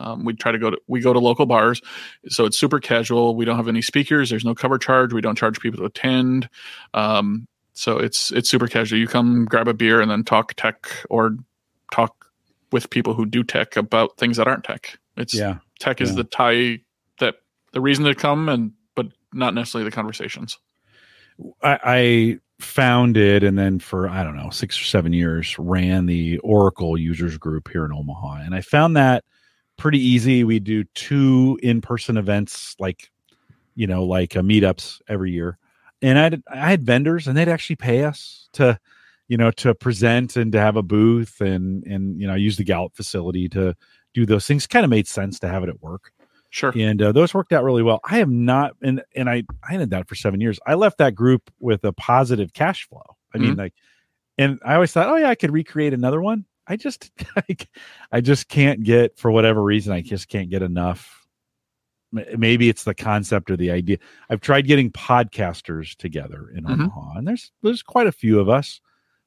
[0.00, 1.80] Um, we try to go to we go to local bars,
[2.28, 3.36] so it's super casual.
[3.36, 4.30] We don't have any speakers.
[4.30, 5.12] There's no cover charge.
[5.12, 6.48] We don't charge people to attend.
[6.92, 8.98] Um, so it's it's super casual.
[8.98, 11.36] You come grab a beer and then talk tech or
[11.92, 12.26] talk
[12.72, 14.98] with people who do tech about things that aren't tech.
[15.16, 15.58] It's Yeah.
[15.78, 16.16] tech is Yeah.
[16.16, 16.80] the tie
[17.20, 17.36] that
[17.72, 20.58] the reason to come and but not necessarily the conversations.
[21.62, 26.38] I, I founded and then for I don't know six or seven years ran the
[26.38, 29.24] Oracle users group here in Omaha, and I found that
[29.76, 30.44] pretty easy.
[30.44, 33.10] We do two in-person events, like
[33.74, 35.58] you know, like uh, meetups every year,
[36.00, 38.78] and I had, I had vendors, and they'd actually pay us to
[39.28, 42.56] you know to present and to have a booth, and and you know I use
[42.56, 43.74] the Gallup facility to
[44.14, 44.66] do those things.
[44.66, 46.12] Kind of made sense to have it at work
[46.54, 46.72] Sure.
[46.76, 48.00] and uh, those worked out really well.
[48.04, 50.60] I have not, and and I I did that for seven years.
[50.66, 53.16] I left that group with a positive cash flow.
[53.34, 53.58] I mean, Mhm.
[53.58, 53.74] like,
[54.38, 56.44] and I always thought, oh yeah, I could recreate another one.
[56.66, 57.68] I just, like,
[58.12, 59.92] I just can't get for whatever reason.
[59.94, 61.26] I just can't get enough.
[62.12, 63.96] Maybe it's the concept or the idea.
[64.28, 66.72] I've tried getting podcasters together in Mhm.
[66.72, 68.80] Omaha, and there's there's quite a few of us.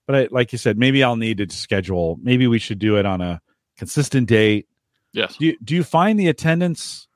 [0.06, 2.20] But I, like you said, maybe I'll need to schedule.
[2.22, 3.42] Maybe we should do it on a
[3.80, 4.68] consistent date.
[5.14, 5.38] Yes.
[5.38, 7.08] Do you, do you find the attendance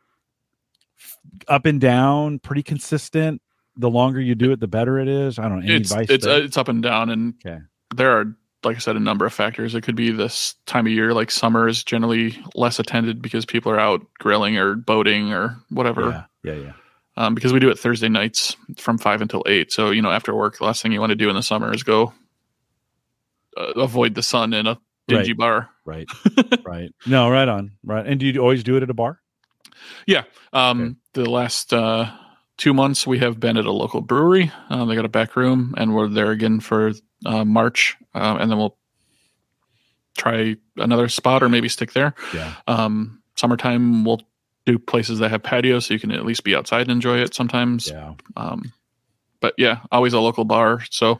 [1.47, 3.41] up and down pretty consistent?
[3.77, 5.39] The longer you do it, the better it is.
[5.39, 5.65] I don't know.
[5.65, 6.07] Any It's advice?
[6.09, 7.59] it's uh, it's up and down, and Okay.
[7.95, 8.25] there are
[8.63, 9.73] like I said a number of factors.
[9.73, 13.71] It could be this time of year, like summer is generally less attended because people
[13.71, 16.27] are out grilling or boating or whatever.
[16.43, 16.71] yeah, yeah, yeah.
[17.15, 19.71] Um, because we do it Thursday nights from five until eight.
[19.71, 21.73] So you know after work, the last thing you want to do in the summer
[21.73, 22.13] is go
[23.55, 25.37] uh, avoid the sun in a dingy Right.
[25.37, 25.69] bar.
[25.85, 26.07] Right,
[26.65, 26.91] right.
[27.05, 28.05] No, right on, right.
[28.05, 29.21] And do you always do it at a bar?
[30.05, 30.23] Yeah.
[30.51, 30.93] Um, Okay.
[31.13, 32.11] The last uh,
[32.57, 34.51] two months, we have been at a local brewery.
[34.69, 36.91] Uh, they got a back room, and we're there again for
[37.25, 38.77] uh, March, uh, and then we'll
[40.17, 42.13] try another spot or maybe stick there.
[42.33, 44.21] Yeah, Um, summertime, we'll
[44.65, 47.33] do places that have patios, so you can at least be outside and enjoy it
[47.33, 47.87] sometimes.
[47.89, 48.13] yeah.
[48.37, 48.71] Um,
[49.39, 50.83] but yeah, always a local bar.
[50.91, 51.19] So,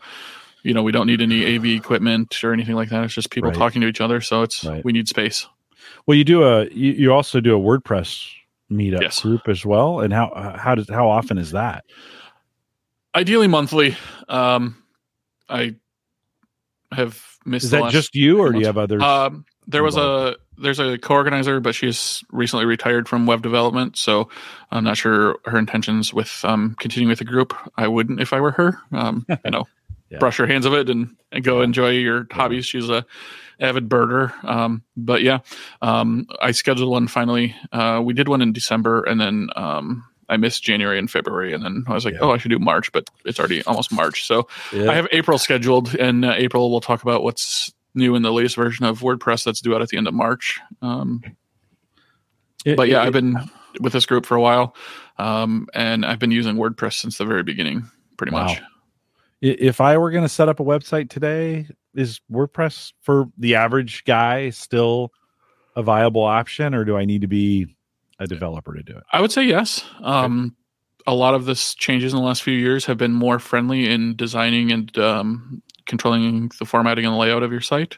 [0.62, 3.06] you know, we don't need any AV equipment or anything like that.
[3.06, 3.58] It's just people Right.
[3.58, 4.20] talking to each other.
[4.22, 4.84] So it's Right.
[4.84, 5.48] we need space.
[6.06, 8.30] Well, you do a you, you also do a WordPress
[8.72, 9.22] meetup Yes.
[9.22, 10.00] group as well.
[10.02, 11.84] And how how does how often is that?
[13.16, 13.98] Ideally monthly.
[14.28, 14.84] Um,
[15.50, 15.76] I
[16.92, 19.02] have missed Is that just you, or do you have others?
[19.02, 20.38] Um, there was involved?
[20.38, 24.30] a there's a co-organizer, but she's recently retired from web development, so
[24.72, 27.56] I'm not sure her intentions with um, continuing with the group.
[27.78, 28.80] I wouldn't if I were her.
[28.92, 29.66] Um, you know,
[30.10, 30.18] Yeah.
[30.20, 32.66] brush her hands of it and, and go enjoy your hobbies.
[32.66, 33.06] She's a
[33.60, 34.32] avid birder.
[34.44, 35.40] Um, but yeah,
[35.82, 37.56] um, I scheduled one finally.
[37.72, 41.64] Uh, we did one in December, and then um, I missed January and February, and
[41.64, 42.22] then I was like, Yeah.
[42.22, 44.90] oh, I should do March, but it's already almost March, so Yeah.
[44.90, 48.56] I have April scheduled, and uh, April we'll talk about what's new in the latest
[48.56, 50.60] version of WordPress that's due out at the end of March.
[50.82, 51.22] Um,
[52.66, 53.36] It- but yeah, it- I've been
[53.80, 54.76] with this group for a while,
[55.18, 58.46] um, and I've been using WordPress since the very beginning, pretty Wow.
[58.48, 58.62] much.
[59.42, 64.04] If I were going to set up a website today, is WordPress for the average
[64.06, 65.12] guy still
[65.76, 67.76] a viable option, or do I need to be
[68.20, 69.04] a developer to do it?
[69.12, 69.84] I would say yes.
[70.02, 70.56] Um,
[71.08, 74.16] a lot of this changes in the last few years have been more friendly in
[74.16, 77.98] designing and um, controlling the formatting and layout of your site.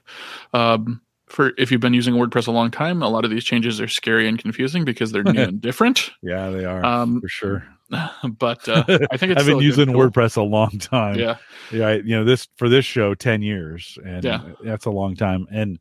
[0.54, 1.02] Um,
[1.32, 3.88] for if you've been using WordPress a long time, a lot of these changes are
[3.88, 6.12] scary and confusing because they're new and different.
[6.22, 7.68] Yeah, they are Um, for sure.
[8.38, 9.90] but uh, I think it's I've been using.
[9.90, 11.18] WordPress a long time.
[11.20, 11.38] Yeah,
[11.72, 14.42] yeah I- you know this for this show 10 years and Yeah.
[14.64, 15.78] that's a long time and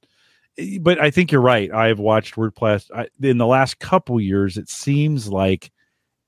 [0.81, 4.69] but i think you're right i've watched wordpress I, in the last couple years it
[4.69, 5.71] seems like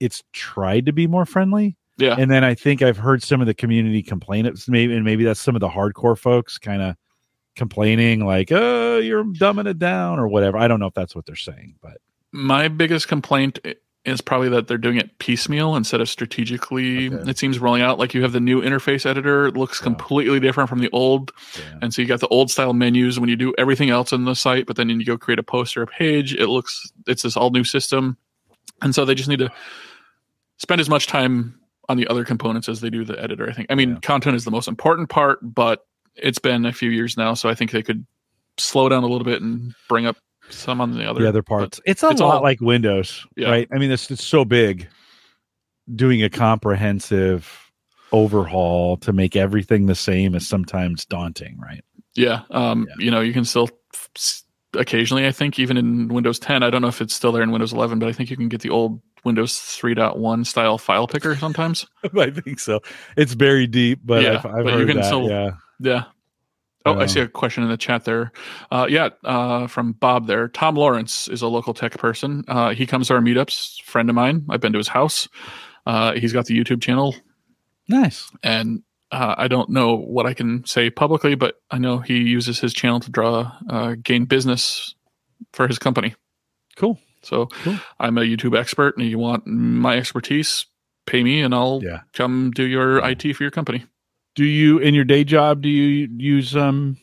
[0.01, 3.47] it's tried to be more friendly yeah, and then i think i've heard some of
[3.49, 6.95] the community complain it's maybe and maybe that's some of the hardcore folks kind of
[7.57, 11.27] complaining like oh you're dumbing it down or whatever i don't know if that's what
[11.27, 11.99] they're saying but
[12.33, 13.59] my biggest complaint
[14.05, 17.07] is probably that they're doing it piecemeal instead of strategically.
[17.15, 17.31] Okay.
[17.31, 19.47] It seems rolling out like you have the new interface editor.
[19.47, 19.85] It looks Yeah.
[19.85, 21.31] completely different from the old.
[21.57, 21.79] yeah.
[21.83, 24.35] And so you got the old style menus when you do everything else in the
[24.35, 27.37] site, but then you go create a post or a page, it looks it's this
[27.37, 28.17] all new system.
[28.81, 29.53] And so they just need to
[30.59, 31.55] spend as much time
[31.88, 33.49] on the other components as they do the editor.
[33.49, 33.69] I think.
[33.71, 34.01] I mean, Yeah.
[34.01, 37.55] content is the most important part, but it's been a few years now, so I
[37.55, 38.05] think they could
[38.59, 40.16] slow down a little bit and bring up
[40.51, 43.48] some on the other the other parts it's a it's lot all- like windows Yeah.
[43.48, 44.87] right i mean it's, it's so big
[45.94, 47.70] doing a comprehensive
[48.11, 51.83] overhaul to make everything the same is sometimes daunting right
[52.14, 52.42] Yeah.
[52.51, 53.05] Um, Yeah.
[53.05, 53.70] You know, you can still
[54.75, 57.51] occasionally, I think, even in Windows 10, I don't know if it's still there in
[57.53, 61.37] Windows 11, but I think you can get the old Windows 3.1 style file picker
[61.37, 61.87] sometimes.
[62.18, 62.81] i think so
[63.16, 66.05] it's very deep but Yeah, i've, I've but you heard can that still- yeah Yeah.
[66.85, 68.33] Oh, I see a question in the chat there.
[68.73, 70.49] Uh, yeah, uh, from Bob there.
[70.49, 72.42] Tom Lawrence is a local tech person.
[72.49, 74.45] Uh, he comes to our meetups, friend of mine.
[74.51, 75.29] I've been to his house.
[75.87, 77.14] Uh, he's got the YouTube channel,
[77.88, 82.18] nice and uh, I don't know what I can say publicly, but I know he
[82.23, 84.94] uses his channel to draw, uh, gain business
[85.52, 86.15] for his company.
[86.77, 87.77] cool So Cool.
[88.00, 90.67] I'm a YouTube expert, and you want my expertise,
[91.07, 92.00] pay me, and I'll Yeah.
[92.13, 93.85] come do your IT for your company.
[94.35, 96.97] Do you in your day job do you use um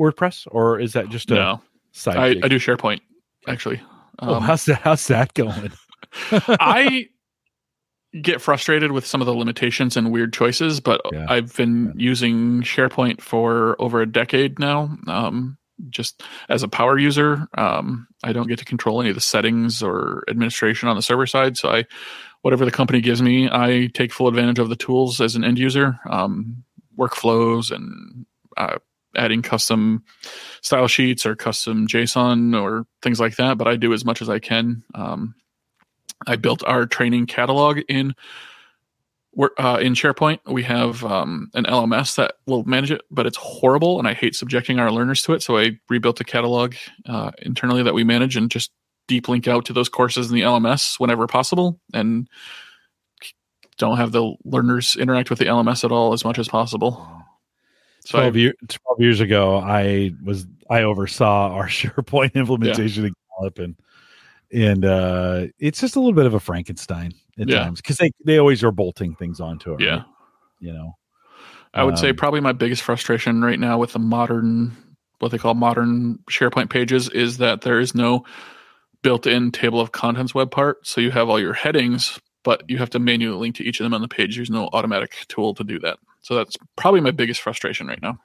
[0.00, 1.62] wordpress or is that just a No,
[1.92, 2.26] side I.
[2.44, 3.00] I do SharePoint
[3.46, 3.80] actually.
[4.20, 5.72] oh, Um, how's that how's that going
[6.48, 7.08] I
[8.22, 11.26] get frustrated with some of the limitations and weird choices, but Yeah.
[11.28, 14.96] I've been using SharePoint for over a decade now.
[15.06, 15.58] Um,
[15.90, 19.82] just as a power user, um, I don't get to control any of the settings
[19.82, 21.56] or administration on the server side.
[21.56, 21.84] So I,
[22.42, 25.58] whatever the company gives me, I take full advantage of the tools as an end
[25.58, 26.00] user.
[26.08, 26.64] Um,
[26.98, 28.26] workflows and
[28.56, 28.78] uh,
[29.16, 30.02] adding custom
[30.62, 33.58] style sheets or custom JSON or things like that.
[33.58, 34.82] But I do as much as I can.
[34.94, 35.34] Um,
[36.26, 38.14] I built our training catalog in
[39.38, 40.40] uh, in SharePoint.
[40.46, 44.34] We have um, an LMS that will manage it, but it's horrible, and I hate
[44.34, 45.42] subjecting our learners to it.
[45.42, 46.74] So I rebuilt a catalog
[47.06, 48.72] uh, internally that we manage and just
[49.06, 52.28] deep link out to those courses in the LMS whenever possible, and
[53.78, 57.08] don't have the learners interact with the LMS at all as much as possible.
[58.00, 63.08] So 12, I, year, 12 years ago, I was I oversaw our SharePoint implementation yeah.
[63.08, 63.76] in Gallup, and
[64.52, 67.60] and uh, it's just a little bit of a Frankenstein at yeah.
[67.60, 69.80] times because they they always are bolting things onto it.
[69.80, 70.04] Yeah, right?
[70.60, 70.94] you know.
[71.74, 74.74] I would um, say probably my biggest frustration right now with the modern
[75.18, 78.24] what they call modern SharePoint pages is that there is no
[79.02, 80.86] built-in table of contents web part.
[80.86, 83.84] So you have all your headings, but you have to manually link to each of
[83.84, 84.36] them on the page.
[84.36, 85.98] There's no automatic tool to do that.
[86.22, 88.18] So that's probably my biggest frustration right now.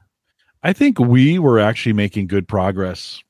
[0.64, 3.22] I think we were actually making good progress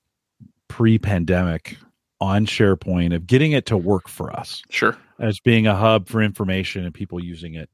[0.68, 1.78] pre-pandemic
[2.22, 4.62] on SharePoint of getting it to work for us.
[4.70, 4.98] Sure.
[5.20, 7.70] As being a hub for information and people using it.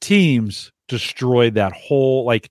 [0.00, 2.50] Teams destroyed that whole like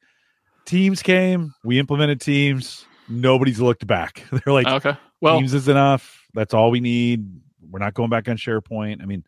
[0.65, 4.23] Teams came, we implemented Teams, nobody's looked back.
[4.31, 6.25] They're like, okay, well, Teams is enough.
[6.33, 7.27] That's all we need.
[7.69, 9.01] We're not going back on SharePoint.
[9.01, 9.23] I mean,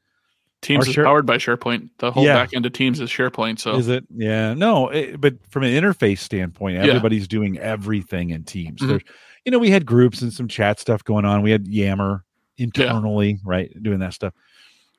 [0.65, 1.89] Teams is Share- powered by SharePoint.
[1.99, 2.33] The whole yeah.
[2.33, 3.59] back end of Teams is SharePoint.
[3.59, 4.05] So is it?
[4.13, 7.27] Yeah, no, it, but from an interface standpoint, everybody's yeah.
[7.27, 8.79] doing everything in Teams.
[8.79, 8.89] Mm-hmm.
[8.89, 9.03] There's
[9.45, 11.43] you know, we had groups and some chat stuff going on.
[11.43, 12.25] We had Yammer
[12.57, 14.33] internally, right, doing that stuff.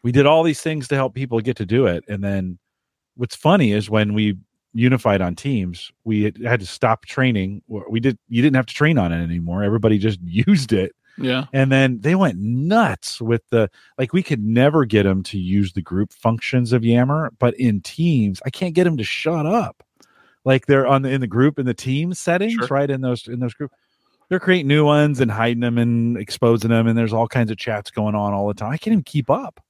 [0.03, 2.05] We did all these things to help people get to do it.
[2.09, 2.59] And then
[3.17, 4.37] what's funny is when we
[4.73, 7.63] unified on teams, we had to stop training.
[7.67, 9.65] We did you didn't have to train on it anymore.
[9.65, 10.95] Everybody just used it.
[11.19, 11.45] Yeah.
[11.53, 15.73] And then they went nuts with the like we could never get them to use
[15.73, 19.83] the group functions of Yammer, but in teams, I can't get them to shut up.
[20.45, 22.69] Like they're on the in the group in the team settings, sure.
[22.71, 22.91] right?
[22.91, 23.73] In those in those group
[24.29, 27.57] they're creating new ones and hiding them and exposing them and there's all kinds of
[27.57, 29.61] chats going on all the time i can't even keep up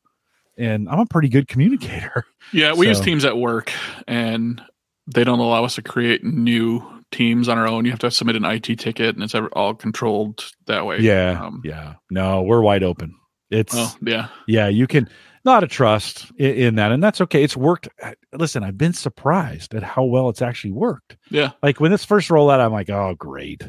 [0.56, 2.90] and i'm a pretty good communicator yeah we so.
[2.90, 3.72] use teams at work
[4.06, 4.62] and
[5.06, 6.82] they don't allow us to create new
[7.12, 10.50] teams on our own you have to submit an it ticket and it's all controlled
[10.66, 13.14] that way yeah um, yeah no we're wide open
[13.50, 15.08] it's oh, yeah yeah you can
[15.44, 17.88] not a trust in, in, that and that's okay it's worked
[18.32, 22.28] listen i've been surprised at how well it's actually worked yeah like when this first
[22.28, 23.62] rolled out i'm like oh great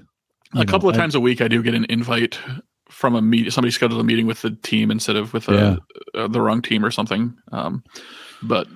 [0.53, 2.39] a couple know, of times a week, I do get an invite
[2.89, 3.51] from a meet.
[3.51, 5.81] Somebody scheduled a meeting with the team instead of with a,
[6.13, 6.21] yeah.
[6.21, 7.35] uh, the wrong team or something.
[7.51, 7.83] Um,
[8.41, 8.67] but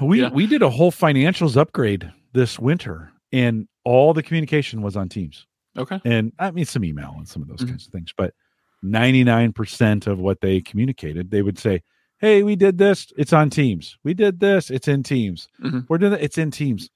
[0.00, 0.30] we yeah.
[0.30, 5.46] we did a whole financials upgrade this winter, and all the communication was on Teams.
[5.76, 7.70] Okay, and I mean some email and some of those mm-hmm.
[7.70, 8.34] kinds of things, but
[8.82, 11.82] ninety nine percent of what they communicated, they would say,
[12.18, 13.12] "Hey, we did this.
[13.16, 13.96] It's on Teams.
[14.04, 14.70] We did this.
[14.70, 15.48] It's in Teams.
[15.62, 15.80] Mm-hmm.
[15.88, 16.22] We're doing it.
[16.22, 16.90] It's in Teams."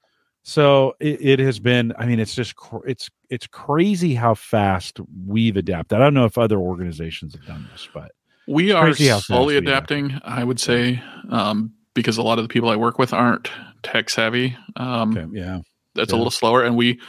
[0.49, 1.93] So it, it, has been.
[1.99, 2.55] I mean, it's just
[2.87, 5.99] it's it's crazy how fast we've adapted.
[5.99, 8.13] I don't know if other organizations have done this, but
[8.47, 10.21] we are slowly adapting.
[10.25, 13.51] I would say um, because a lot of the people I work with aren't
[13.83, 14.57] tech savvy.
[14.77, 15.63] Um, okay, yeah,
[15.97, 16.17] that's yeah.
[16.17, 16.63] a little slower.
[16.63, 17.01] And we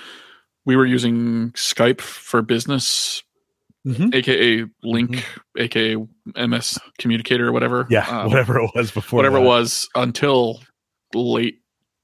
[0.65, 3.23] we were using Skype for business,
[3.88, 4.09] mm-hmm.
[4.13, 5.61] aka Lync mm-hmm.
[5.61, 5.95] aka
[6.47, 7.88] MS Communicator or whatever.
[7.89, 9.17] Yeah, um, whatever it was before.
[9.17, 9.43] Whatever that.
[9.43, 10.61] it was until
[11.13, 11.61] late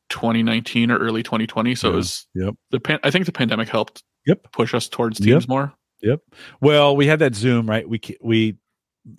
[0.10, 1.76] 2019 or early 2020.
[1.76, 1.94] So yeah.
[1.94, 2.54] it was yep.
[2.72, 4.04] The pan- I think the pandemic helped.
[4.26, 4.54] Yep.
[4.54, 5.50] Push us towards teams yep.
[5.50, 5.74] more.
[6.02, 6.22] Yep.
[6.62, 7.88] Well, we had that Zoom right.
[7.88, 8.58] We we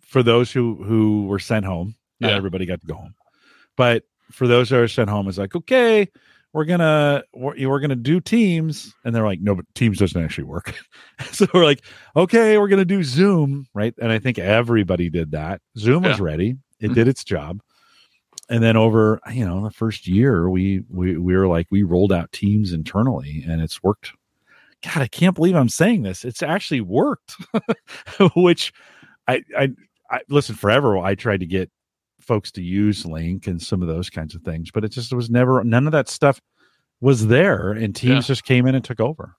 [0.02, 1.96] for those who who were sent home.
[2.20, 2.36] Not yeah.
[2.36, 3.14] everybody got to go home,
[3.76, 6.08] but for those who are sent home, it's like okay,
[6.54, 10.44] we're gonna we're, we're gonna do Teams, and they're like, no, but Teams doesn't actually
[10.44, 10.74] work.
[11.32, 11.84] so we're like,
[12.16, 13.92] okay, we're gonna do Zoom, right?
[14.00, 15.60] And I think everybody did that.
[15.76, 16.10] Zoom yeah.
[16.10, 16.94] was ready; it mm-hmm.
[16.94, 17.60] did its job
[18.48, 22.12] and then over you know the first year we we we were like we rolled
[22.12, 24.12] out teams internally and it's worked
[24.82, 27.36] god i can't believe i'm saying this it's actually worked
[28.36, 28.72] which
[29.26, 29.70] I, I
[30.10, 31.70] i listen forever i tried to get
[32.24, 35.30] folks to use Lync and some of those kinds of things but it just was
[35.30, 36.40] never none of that stuff
[37.00, 38.34] was there and teams yeah.
[38.34, 39.36] just came in and took over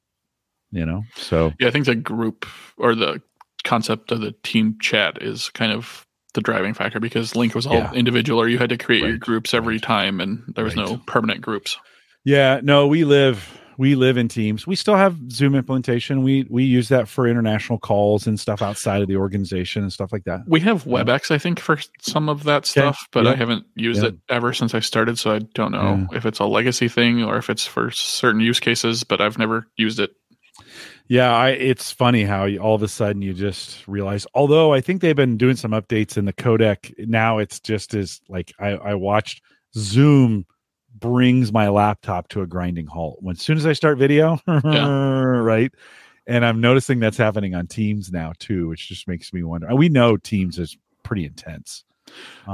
[0.71, 2.45] you know so yeah i think the group
[2.77, 3.21] or the
[3.63, 6.05] concept of the team chat is kind of
[6.35, 7.91] the driving factor because Lync was all yeah.
[7.93, 9.09] individual, or you had to create right.
[9.09, 9.83] your groups every right.
[9.83, 10.87] time, and there was right.
[10.87, 11.77] no permanent groups.
[12.23, 14.65] Yeah, no, we live we live in teams.
[14.65, 16.23] We still have Zoom implementation.
[16.23, 20.11] We we use that for international calls and stuff outside of the organization and stuff
[20.11, 20.41] like that.
[20.47, 23.31] We have WebEx, I think, for some of that stuff, but yeah.
[23.31, 24.09] I haven't used yeah.
[24.09, 27.37] it ever since I started, so I don't know if it's a legacy thing or
[27.37, 29.03] if it's for certain use cases.
[29.03, 30.11] But I've never used it
[31.07, 34.25] yeah, I, it's funny how you, all of a sudden you just realize.
[34.33, 38.21] Although I think they've been doing some updates in the codec now, it's just as
[38.27, 39.43] like I, I watched
[39.75, 40.45] Zoom
[40.99, 43.17] brings my laptop to a grinding halt.
[43.21, 45.71] When as soon as I start video, right?
[46.27, 49.73] And I'm noticing that's happening on Teams now too, which just makes me wonder.
[49.75, 51.83] We know Teams is pretty intense.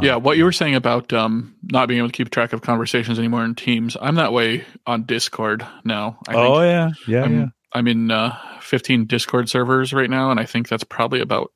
[0.02, 3.20] yeah, what you were saying about um, not being able to keep track of conversations
[3.20, 6.18] anymore in Teams, I'm that way on Discord now.
[6.28, 7.46] I oh yeah, yeah, I'm, yeah.
[7.74, 11.52] I'm in uh, 15 Discord servers right now, and I think that's probably about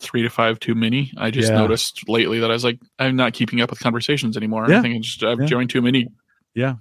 [0.00, 1.12] three to five too many.
[1.16, 1.58] I just yeah.
[1.58, 4.66] noticed lately that I was like, I'm not keeping up with conversations anymore.
[4.68, 4.78] Yeah.
[4.78, 5.46] I think I just I've yeah.
[5.46, 6.08] joined too many.
[6.54, 6.76] Yeah.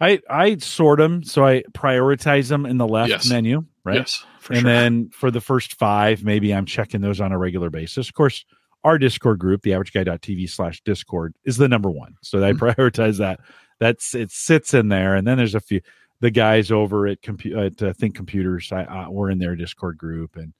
[0.00, 3.28] I I sort them so I prioritize them in the left yes.
[3.28, 3.96] menu, right?
[3.96, 4.24] Yes.
[4.48, 4.70] and sure.
[4.70, 8.08] then for the first five, maybe I'm checking those on a regular basis.
[8.08, 8.44] Of course,
[8.84, 12.14] our Discord group, the average guy.tv slash Discord, is the number one.
[12.22, 12.64] So I mm-hmm.
[12.64, 13.40] prioritize that.
[13.78, 15.14] That's it sits in there.
[15.14, 15.80] And then there's a few
[16.20, 18.72] the guys over at compu- at uh, Think Computers.
[18.72, 20.52] I, uh, we're in their Discord group and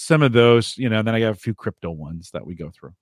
[0.00, 2.70] some of those, you know, then I got a few crypto ones that we go
[2.70, 2.94] through.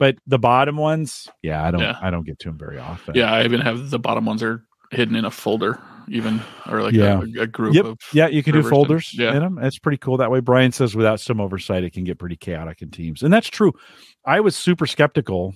[0.00, 1.96] But the bottom ones, yeah, I don't yeah.
[2.02, 3.14] I don't get to them very often.
[3.14, 6.92] Yeah, I even have the bottom ones are hidden in a folder even or like
[6.92, 7.20] yeah.
[7.36, 7.84] a, a group yep.
[7.84, 9.32] of yeah you can do folders and, yeah.
[9.32, 12.18] in them it's pretty cool that way brian says without some oversight it can get
[12.18, 13.72] pretty chaotic in teams and that's true
[14.24, 15.54] i was super skeptical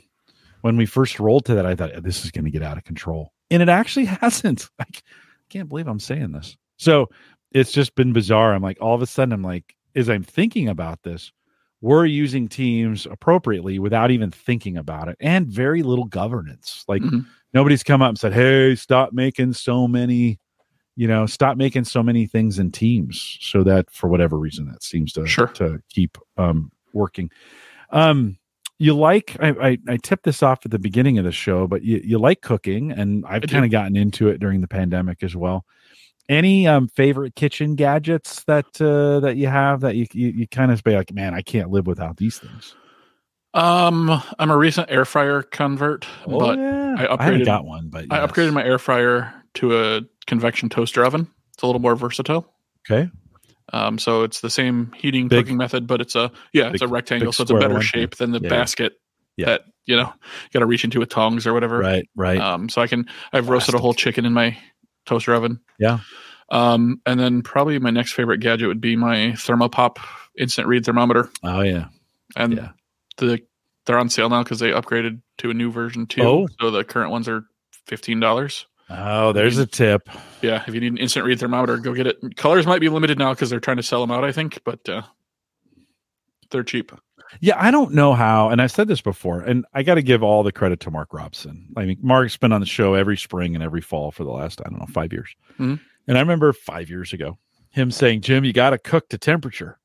[0.61, 2.85] when we first rolled to that i thought this is going to get out of
[2.85, 4.85] control and it actually hasn't i
[5.49, 7.09] can't believe i'm saying this so
[7.51, 10.69] it's just been bizarre i'm like all of a sudden i'm like as i'm thinking
[10.69, 11.33] about this
[11.81, 17.21] we're using teams appropriately without even thinking about it and very little governance like mm-hmm
[17.55, 20.39] nobody's come up and said, "Hey, stop making so many."
[20.97, 24.85] You know, stop making so many things in teams, so that for whatever reason that
[24.85, 25.49] seems to sure.
[25.49, 27.31] to keep um, working.
[27.91, 28.39] Um,
[28.79, 31.83] you like I, I, I tipped this off at the beginning of the show, but
[31.83, 35.35] you, you like cooking, and I've kind of gotten into it during the pandemic as
[35.35, 35.65] well.
[36.29, 40.72] Any um, favorite kitchen gadgets that uh, that you have that you you, you kind
[40.72, 42.75] of be like, man, I can't live without these things.
[43.53, 46.97] Um, I'm a recent air fryer convert, oh, but yeah.
[46.99, 47.43] I upgraded.
[47.43, 48.11] I got one, but yes.
[48.11, 51.31] I upgraded my air fryer to a convection toaster oven.
[51.53, 52.53] It's a little more versatile.
[52.91, 53.11] Okay.
[53.72, 56.83] Um, so it's the same heating big, cooking method, but it's a yeah, big, it's
[56.83, 58.49] a rectangle, so it's a better shape than the yeah.
[58.49, 58.95] basket
[59.37, 59.47] yeah.
[59.47, 61.79] that you know you got to reach into with tongs or whatever.
[61.79, 62.41] Right, right.
[62.41, 64.57] Um, so I can I've roasted a whole chicken in my
[65.07, 65.61] toaster oven.
[65.79, 66.01] Yeah.
[66.51, 69.97] Um, and then probably my next favorite gadget would be my Thermopop
[70.39, 71.31] instant read thermometer.
[71.43, 71.87] Oh yeah,
[72.37, 72.69] and yeah
[73.17, 73.41] the
[73.87, 76.23] they're on sale now because they upgraded to a new version too.
[76.23, 76.49] Oh.
[76.61, 77.45] So the current ones are
[77.87, 78.67] fifteen dollars.
[78.91, 80.09] Oh, there's a tip.
[80.43, 82.37] Yeah, if you need an instant read thermometer, go get it.
[82.37, 84.87] Colors might be limited now because they're trying to sell them out, I think, but
[84.89, 85.03] uh,
[86.51, 86.93] they're cheap.
[87.41, 90.22] Yeah, I don't know how, and I've said this before, and I got to give
[90.22, 91.68] all the credit to Mark Robson.
[91.76, 94.61] I mean, Mark's been on the show every spring and every fall for the last,
[94.64, 95.35] I don't know, five years.
[95.55, 95.74] Mm-hmm.
[96.07, 97.39] And I remember five years ago
[97.74, 99.78] him saying, Jim, you got to cook to temperature.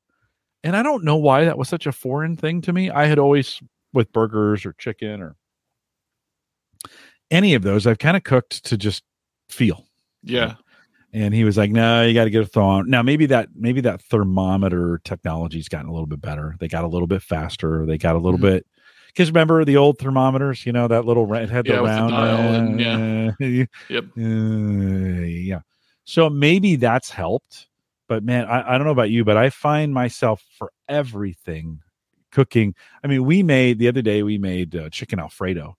[0.62, 2.88] And I don't know why that was such a foreign thing to me.
[2.88, 3.60] I had always
[3.92, 5.34] with burgers or chicken or
[7.30, 9.02] any of those, I've kind of cooked to just
[9.48, 9.86] feel.
[10.22, 10.54] Yeah.
[11.12, 13.80] And he was like, "No, you got to get a thaw." Now, maybe that maybe
[13.80, 16.54] that thermometer technology's gotten a little bit better.
[16.60, 17.84] They got a little bit faster.
[17.84, 18.46] They got a little mm-hmm.
[18.46, 18.66] bit
[19.08, 22.12] because remember the old thermometers, you know, that little it had yeah, the round.
[22.12, 22.80] The and,
[23.40, 23.66] yeah.
[23.88, 24.04] yep.
[24.16, 25.60] Uh, yeah.
[26.04, 27.66] So maybe that's helped.
[28.08, 31.80] But man, I, I don't know about you, but I find myself for everything
[32.30, 32.74] cooking.
[33.04, 35.76] I mean, we made the other day we made uh, chicken alfredo,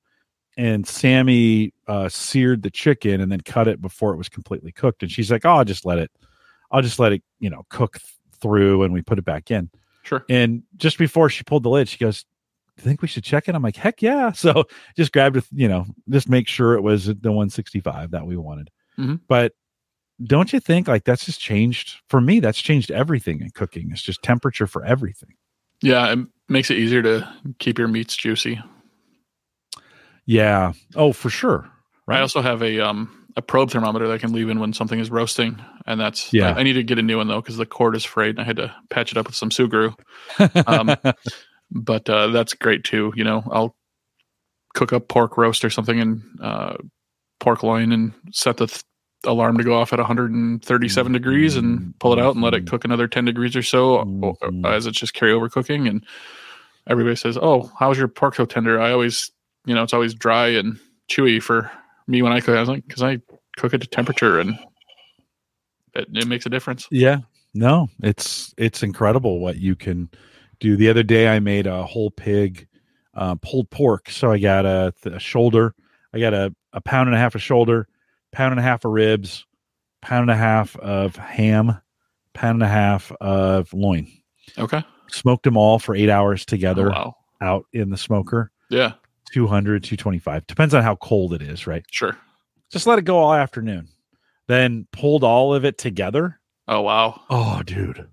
[0.58, 5.04] and Sammy uh, seared the chicken and then cut it before it was completely cooked.
[5.04, 6.12] And she's like, "Oh, I'll just let it,
[6.72, 9.70] I'll just let it, you know, cook th- through." And we put it back in.
[10.04, 10.26] Sure.
[10.30, 13.48] And just before she pulled the lid, she goes, "Do you think we should check
[13.48, 14.66] it?" I'm like, "Heck yeah!" So
[14.98, 18.70] just grabbed it, you know, just make sure it was the 165 that we wanted.
[18.98, 19.16] Mm-hmm.
[19.28, 19.54] But
[20.24, 22.40] don't you think like that's just changed for me?
[22.40, 23.90] That's changed everything in cooking.
[23.92, 25.34] It's just temperature for everything.
[25.82, 27.28] Yeah, it makes it easier to
[27.58, 28.62] keep your meats juicy.
[30.26, 30.74] Yeah.
[30.96, 31.70] Oh, for sure.
[32.08, 32.18] Right.
[32.18, 35.00] I also have a um a probe thermometer that I can leave in when something
[35.00, 36.52] is roasting, and that's yeah.
[36.52, 38.32] I, I need to get a new one though because the cord is frayed.
[38.32, 39.96] And I had to patch it up with some Sugru.
[40.68, 40.96] Um,
[41.72, 43.14] but uh, that's great too.
[43.16, 43.76] You know, I'll
[44.74, 46.78] cook up pork roast or something and uh,
[47.40, 48.84] pork loin and set the th-
[49.26, 51.14] alarm to go off at 137 mm-hmm.
[51.14, 52.70] degrees and pull it out and let it mm-hmm.
[52.70, 54.66] cook another 10 degrees or so mm-hmm.
[54.66, 56.04] as it's just carryover cooking and
[56.88, 59.32] everybody says oh how's your pork so tender i always
[59.66, 61.70] you know it's always dry and chewy for
[62.08, 63.18] me when i cook i was like because i
[63.58, 64.58] cook it to temperature and
[65.94, 67.18] it, it makes a difference yeah
[67.54, 70.10] no it's it's incredible what you can
[70.60, 72.68] do the other day i made a whole pig
[73.14, 75.76] uh, pulled pork so i got a, a shoulder
[76.14, 77.88] i got a, a pound and a half of shoulder
[78.32, 79.46] pound and a half of ribs,
[80.02, 81.78] pound and a half of ham,
[82.34, 84.08] pound and a half of loin.
[84.58, 84.84] Okay.
[85.08, 87.16] Smoked them all for eight hours together oh, wow.
[87.42, 88.52] out in the smoker.
[88.70, 88.94] Yeah.
[89.34, 90.48] 200, 225.
[90.48, 91.84] Depends on how cold it is, right?
[91.92, 92.18] Sure.
[92.72, 93.88] Just let it go all afternoon.
[94.48, 96.40] Then pulled all of it together.
[96.68, 97.22] Oh wow.
[97.30, 98.08] Oh, dude.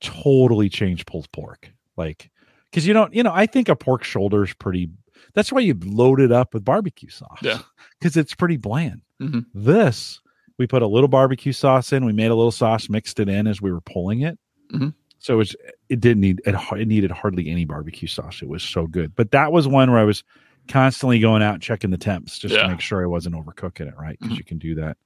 [0.00, 1.70] Totally changed pulled pork.
[1.96, 2.30] Like,
[2.70, 4.90] because you don't, you know, I think a pork shoulder is pretty.
[5.34, 7.38] That's why you load it up with barbecue sauce.
[7.42, 7.60] Yeah.
[7.98, 9.02] Because it's pretty bland.
[9.20, 9.46] Mhm.
[9.54, 10.20] This,
[10.58, 12.04] we put a little barbecue sauce in.
[12.04, 14.38] We made a little sauce, mixed it in as we were pulling it.
[14.72, 14.94] Mhm.
[15.18, 15.54] So it's
[15.92, 18.40] it didn't need it, it needed hardly any barbecue sauce.
[18.42, 19.14] It was so good.
[19.14, 20.24] But that was one where I was
[20.68, 22.62] constantly going out checking the temps just Yeah.
[22.62, 24.18] to make sure I wasn't overcooking it, right?
[24.18, 24.38] Because Mhm.
[24.38, 24.96] you can do that.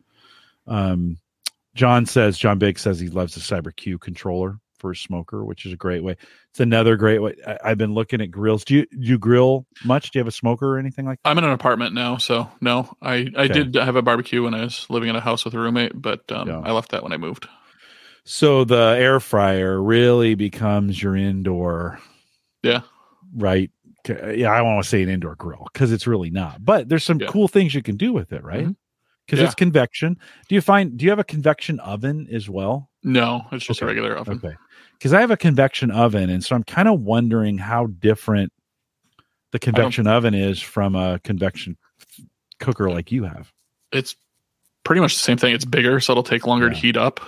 [0.67, 1.19] Um,
[1.75, 5.65] John says John Big says he loves the Cyber Q controller for his smoker, which
[5.67, 6.17] is a great way.
[6.51, 7.35] It's another great way.
[7.47, 8.65] I, I've been looking at grills.
[8.65, 10.11] Do you do you grill much?
[10.11, 11.31] Do you have a smoker or anything like that?
[11.31, 12.95] I'm in an apartment now, so no.
[13.03, 13.49] I I Okay.
[13.49, 16.31] did have a barbecue when I was living in a house with a roommate, but
[16.31, 16.61] um, Yeah.
[16.61, 17.49] I left that when I moved.
[18.29, 22.01] So the air fryer really becomes your indoor,
[22.65, 22.81] Yeah.
[23.37, 23.71] right?
[24.09, 26.65] Yeah, I want to say an indoor grill because it's really not.
[26.65, 27.29] But there's some Yeah.
[27.29, 28.65] cool things you can do with it, right?
[28.65, 28.73] Mm-hmm.
[29.27, 29.47] Because Yeah.
[29.47, 30.17] it's convection.
[30.49, 30.97] Do you find?
[30.97, 32.91] Do you have a convection oven as well?
[33.05, 33.87] No, it's just Okay.
[33.87, 34.41] a regular oven.
[34.45, 34.57] Okay.
[34.99, 38.53] Because I have a convection oven, and so I'm kind of wondering how different
[39.53, 41.77] the convection oven is from a convection
[42.59, 43.53] cooker like you have.
[43.93, 44.17] It's
[44.85, 45.55] pretty much the same thing.
[45.55, 47.21] It's bigger, so it'll take longer to heat up.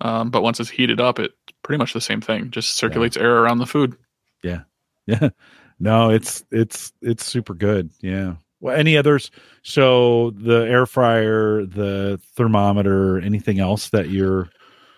[0.00, 2.50] Um, but once it's heated up, it's pretty much the same thing.
[2.50, 3.96] Just circulates air around the food.
[4.42, 4.62] Yeah,
[5.06, 5.30] yeah.
[5.78, 7.90] No, it's it's it's super good.
[8.00, 8.34] Yeah.
[8.60, 9.30] Well, any others?
[9.62, 14.48] So the air fryer, the thermometer, anything else that you're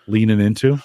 [0.07, 0.79] leaning into?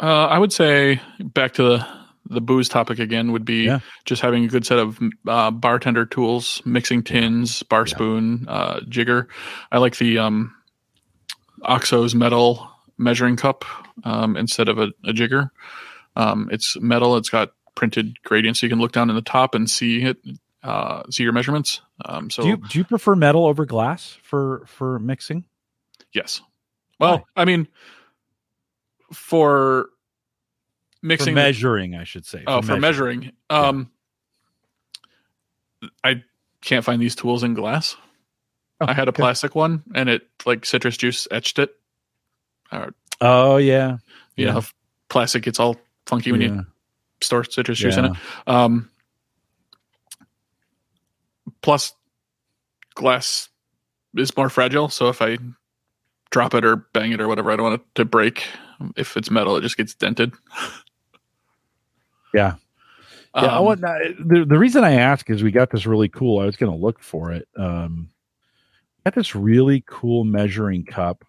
[0.00, 1.86] Uh, I would say back to the
[2.30, 3.80] the booze topic again would be Yeah.
[4.06, 4.98] just having a good set of
[5.28, 7.90] uh, bartender tools, mixing tins, bar Yeah.
[7.94, 9.28] spoon, uh, jigger.
[9.70, 10.54] I like the um,
[11.64, 13.64] Oxo's metal measuring cup
[14.04, 15.50] um, instead of a, a jigger.
[16.16, 17.16] Um, it's metal.
[17.16, 20.16] It's got printed gradients, so you can look down in the top and see it,
[20.62, 21.80] uh, see your measurements.
[22.04, 25.44] Um, so do you do you prefer metal over glass for for mixing?
[26.12, 26.40] yes.
[27.00, 27.42] Well, Why?
[27.42, 27.66] I mean,
[29.12, 29.88] for
[31.02, 32.44] mixing for measuring, I should say.
[32.46, 33.32] Oh, for measuring.
[33.50, 33.90] Um,
[36.02, 36.22] I
[36.62, 37.96] can't find these tools in glass.
[38.80, 39.22] Oh, I had a okay.
[39.22, 41.74] plastic one, and it like citrus juice etched it.
[42.72, 43.98] Or Oh yeah.
[44.36, 44.52] you Yeah.
[44.54, 44.62] know,
[45.08, 46.48] plastic gets all funky when yeah.
[46.48, 46.66] you
[47.20, 48.12] store citrus juice in it.
[48.46, 48.90] Um,
[51.62, 51.92] plus,
[52.94, 53.48] glass
[54.16, 55.38] is more fragile, so if I
[56.30, 58.44] drop it or bang it or whatever, I don't want it to break.
[58.96, 60.32] If it's metal, it just gets dented.
[62.34, 62.56] Yeah.
[63.36, 66.40] Yeah, I Um, want the the reason I ask is we got this really cool.
[66.40, 67.48] I was going to look for it.
[67.56, 68.08] Um,
[69.04, 71.24] got this really cool measuring cup.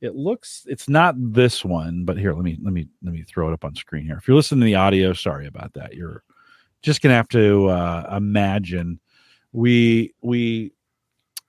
[0.00, 3.50] It looks it's not this one, but here let me let me let me throw
[3.50, 4.16] it up on screen here.
[4.16, 5.94] If you're listening to the audio, sorry about that.
[5.94, 6.22] You're
[6.82, 8.98] just gonna have to uh, imagine
[9.52, 10.72] we we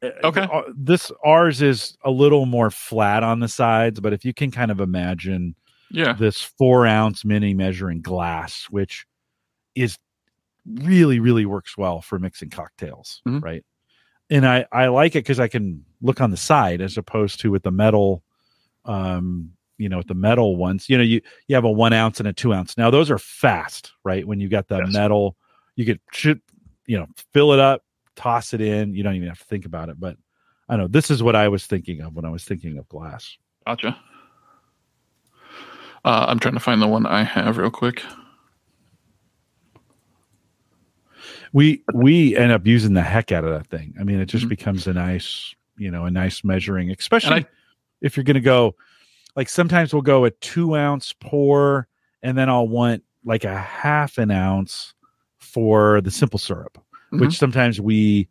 [0.03, 0.41] uh, Okay.
[0.51, 4.51] uh, this ours is a little more flat on the sides, but if you can
[4.51, 5.55] kind of imagine
[5.91, 6.13] yeah.
[6.13, 9.05] this four ounce mini measuring glass, which
[9.75, 9.97] is
[10.65, 13.41] really, really works well for mixing cocktails, Mhm.
[13.43, 13.63] right?
[14.31, 17.51] And I, I like it because I can look on the side as opposed to
[17.51, 18.23] with the metal,
[18.85, 22.19] um, you know, with the metal ones, you know, you, you have a one ounce
[22.19, 22.77] and a two ounce.
[22.77, 24.25] Now those are fast, right?
[24.25, 24.93] When you got the Yes.
[24.93, 25.35] metal,
[25.75, 26.41] you could, shoot,
[26.87, 27.83] you know, fill it up,
[28.15, 28.95] toss it in.
[28.95, 29.99] You don't even have to think about it.
[29.99, 30.17] But
[30.69, 33.37] I know this is what I was thinking of when I was thinking of glass.
[33.67, 33.97] Gotcha.
[36.05, 38.01] Uh, I'm trying to find the one I have real quick.
[41.53, 43.93] We we end up using the heck out of that thing.
[43.99, 44.49] I mean, it just Mhm.
[44.49, 47.45] becomes a nice, you know, a nice measuring, especially I-
[48.01, 48.75] if you're going to go.
[49.35, 51.87] Like sometimes we'll go a two ounce pour,
[52.21, 54.93] and then I'll want like a half an ounce
[55.39, 56.77] for the simple syrup,
[57.13, 57.19] Mm-hmm.
[57.25, 58.27] which sometimes we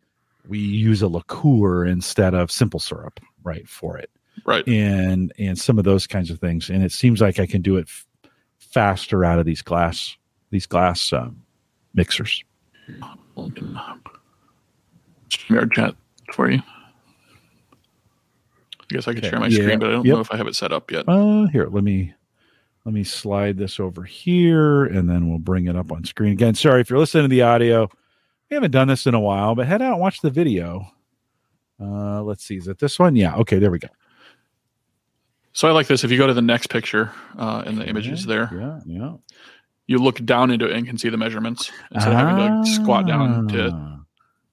[0.47, 4.09] we use a liqueur instead of simple syrup, right, for it,
[4.45, 4.67] Right.
[4.67, 6.69] and and some of those kinds of things.
[6.69, 8.05] And it seems like I can do it f-
[8.57, 10.17] faster out of these glass
[10.49, 11.43] these glass um,
[11.93, 12.43] mixers.
[15.29, 15.95] StreamYard chat
[16.33, 16.59] for you.
[18.81, 19.29] I guess I could Okay.
[19.29, 19.61] share my Yeah.
[19.61, 20.15] screen, but I don't Yep.
[20.15, 21.07] know if I have it set up yet.
[21.07, 22.13] Uh, here, let me
[22.83, 26.55] let me slide this over here, and then we'll bring it up on screen again.
[26.55, 27.87] Sorry if you're listening to the audio.
[28.49, 30.87] We haven't done this in a while, but head out and watch the video.
[31.79, 33.15] Uh, let's see, is it this one?
[33.15, 33.35] Yeah.
[33.37, 33.87] Okay, there we go.
[35.53, 36.03] So I like this.
[36.03, 39.13] If you go to the next picture uh, in the images there, Yeah, yeah.
[39.91, 42.65] You look down into it and can see the measurements instead of having to like,
[42.81, 43.99] squat down to Ah,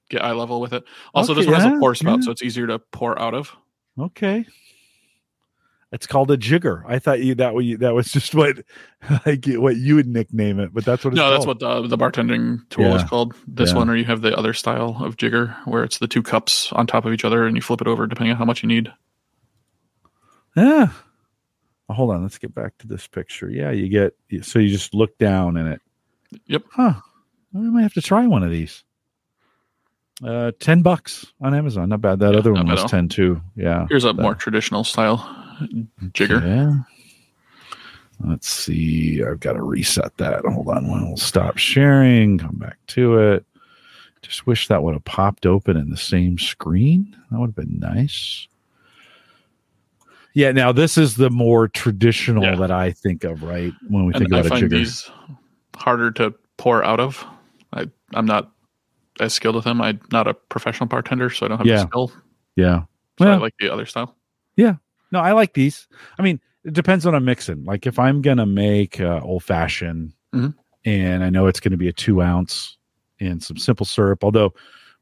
[0.09, 0.83] get eye level with it.
[1.13, 2.25] Also, Okay, this one has a pour spout, yeah.
[2.25, 3.55] so it's easier to pour out of.
[3.97, 4.45] Okay.
[5.91, 6.83] It's called a jigger.
[6.87, 8.57] I thought you that you, that was just what
[9.25, 11.13] like what you would nickname it, but that's what.
[11.13, 11.33] It's no, called.
[11.33, 13.33] that's what the, the bartending tool is called.
[13.47, 13.77] This Yeah.
[13.77, 16.85] one, or you have the other style of jigger, where it's the two cups on
[16.85, 18.93] top of each other, and you flip it over depending on how much you need.
[20.55, 20.89] Yeah.
[21.89, 22.21] Oh, hold on.
[22.21, 23.49] Let's get back to this picture.
[23.49, 24.15] Yeah, you get
[24.45, 25.81] so you just look down in it.
[26.45, 26.63] Yep.
[26.71, 26.93] Huh.
[27.55, 28.83] I might have to try one of these.
[30.23, 31.89] Uh, ten bucks on Amazon.
[31.89, 32.19] Not bad.
[32.19, 33.41] That Yeah, other one was ten too.
[33.55, 33.87] Yeah.
[33.89, 35.17] Here's a That- more traditional style
[36.13, 36.39] jigger.
[36.45, 36.75] Yeah.
[38.21, 39.23] Let's see.
[39.23, 40.43] I've got to reset that.
[40.45, 40.89] Hold on.
[40.89, 42.37] We'll stop sharing.
[42.37, 43.45] Come back to it.
[44.21, 47.15] Just wish that would have popped open in the same screen.
[47.31, 48.47] That would have been nice.
[50.33, 50.51] Yeah.
[50.51, 52.55] Now this is the more traditional Yeah.
[52.55, 53.73] that I think of, right?
[53.89, 54.77] When we think And I about a find jigger.
[54.77, 55.09] these
[55.75, 57.25] harder to pour out of.
[57.73, 58.51] I I'm not
[59.19, 59.81] as skilled with them.
[59.81, 61.75] I'm not a professional bartender, so I don't have Yeah.
[61.83, 62.11] the skill.
[62.55, 62.83] yeah.
[63.19, 64.15] So I like the other style.
[64.55, 64.75] Yeah.
[65.11, 65.87] No, I like these.
[66.17, 67.65] I mean, it depends on a mixing.
[67.65, 70.53] Like if I'm gonna make uh, old fashioned, Mhm.
[70.85, 72.77] and I know it's going to be a two ounce
[73.19, 74.23] and some simple syrup.
[74.23, 74.53] Although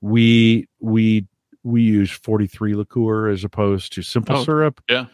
[0.02, 1.28] we we
[1.68, 4.82] we use 43 liqueur as opposed to simple Oh, syrup.
[4.90, 5.08] yeah.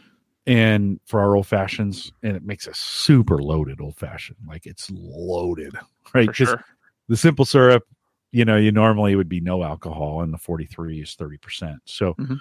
[0.45, 4.37] And for our old fashions, and it makes a super loaded old fashioned.
[4.47, 5.73] Like it's loaded,
[6.13, 6.27] right?
[6.27, 6.65] For 'Cause sure.
[7.07, 7.83] the simple syrup,
[8.31, 11.77] you know, you normally would be no alcohol, and the 43 is 30%.
[11.85, 12.39] So, Mhm.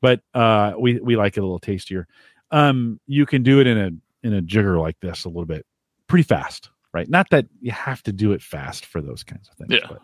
[0.00, 2.06] but uh, we we like it a little tastier.
[2.52, 3.90] Um, you can do it in a
[4.26, 5.66] in a jigger like this a little bit,
[6.06, 7.08] pretty fast, right?
[7.08, 9.88] Not that you have to do it fast for those kinds of things, Yeah.
[9.88, 10.00] but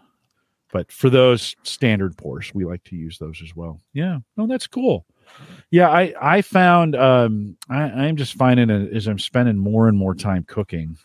[0.72, 3.80] but for those standard pours, we like to use those as well.
[3.92, 5.06] Yeah, no, that's cool.
[5.70, 10.14] Yeah, I I found um I, I'm just finding as I'm spending more and more
[10.14, 10.96] time cooking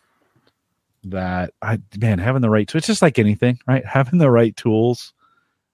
[1.04, 2.82] that I man having the right tools.
[2.82, 3.86] It's just like anything, right?
[3.86, 5.14] Having the right tools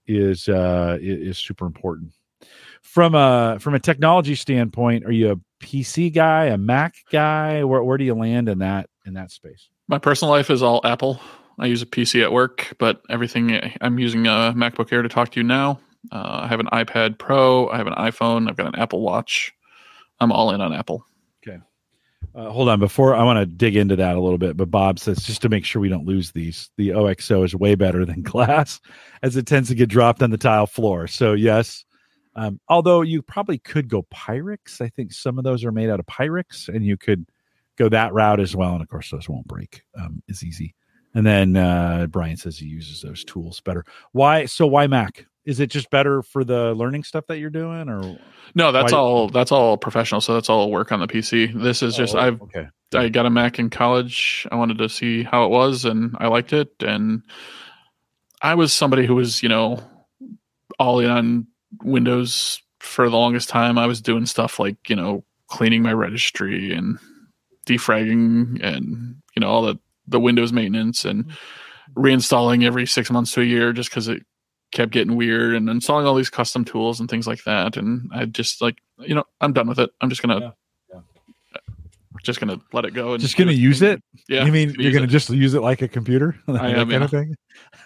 [0.05, 2.11] is uh is super important.
[2.81, 7.63] From a from a technology standpoint, are you a PC guy, a Mac guy?
[7.63, 9.69] Where where do you land in that in that space?
[9.87, 11.19] My personal life is all Apple.
[11.59, 15.31] I use a PC at work, but everything I'm using a MacBook Air to talk
[15.31, 15.79] to you now.
[16.11, 17.67] Uh, I have an iPad Pro.
[17.69, 18.49] I have an iPhone.
[18.49, 19.53] I've got an Apple Watch.
[20.19, 21.05] I'm all in on Apple.
[21.45, 21.59] Okay.
[22.35, 24.99] Uh, hold on, before I want to dig into that a little bit, but Bob
[24.99, 28.21] says just to make sure we don't lose these, the OXO is way better than
[28.23, 28.79] glass,
[29.23, 31.07] as it tends to get dropped on the tile floor.
[31.07, 31.85] So yes,
[32.37, 34.79] um, although you probably could go Pyrex.
[34.79, 37.25] I think some of those are made out of Pyrex, and you could
[37.77, 38.73] go that route as well.
[38.73, 39.81] And of course, those won't break.
[39.99, 40.75] Um, is easy.
[41.17, 43.83] And then uh, Brian says he uses those tools better.
[44.11, 44.45] Why?
[44.45, 45.25] So why Mac?
[45.45, 48.19] Is it just better for the learning stuff that you're doing, or
[48.53, 49.27] No, that's Why- all.
[49.27, 50.21] That's all professional.
[50.21, 51.59] So that's all work on the PC.
[51.59, 52.67] This is just Oh, I've okay.
[52.93, 54.45] I got a Mac in college.
[54.51, 56.69] I wanted to see how it was, and I liked it.
[56.81, 57.23] And
[58.43, 59.79] I was somebody who was, you know,
[60.77, 61.47] all in on
[61.81, 63.79] Windows for the longest time.
[63.79, 66.99] I was doing stuff like, you know, cleaning my registry and
[67.65, 71.31] defragging and, you know, all the, the Windows maintenance and
[71.95, 74.23] reinstalling every six months to a year just because it
[74.71, 77.77] kept getting weird and installing all these custom tools and things like that.
[77.77, 79.89] And I just like, you know, I'm done with it.
[80.01, 80.53] I'm just going to.
[80.93, 80.99] Yeah,
[82.23, 84.01] Just gonna let it go and Just gonna use it?
[84.27, 85.11] Yeah, you mean gonna you're going to it.
[85.11, 86.35] just use it like a computer?
[86.47, 87.35] that I am, kind of thing.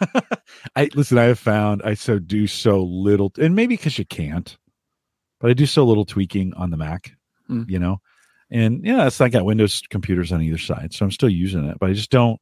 [0.75, 1.17] I listen.
[1.17, 4.57] I have found I so do so little, and maybe because you can't,
[5.39, 7.11] but I do so little tweaking on the Mac.
[7.49, 7.69] Mm.
[7.69, 8.01] You know,
[8.51, 11.77] and yeah, it's I got Windows computers on either side, so I'm still using it,
[11.79, 12.39] but I just don't.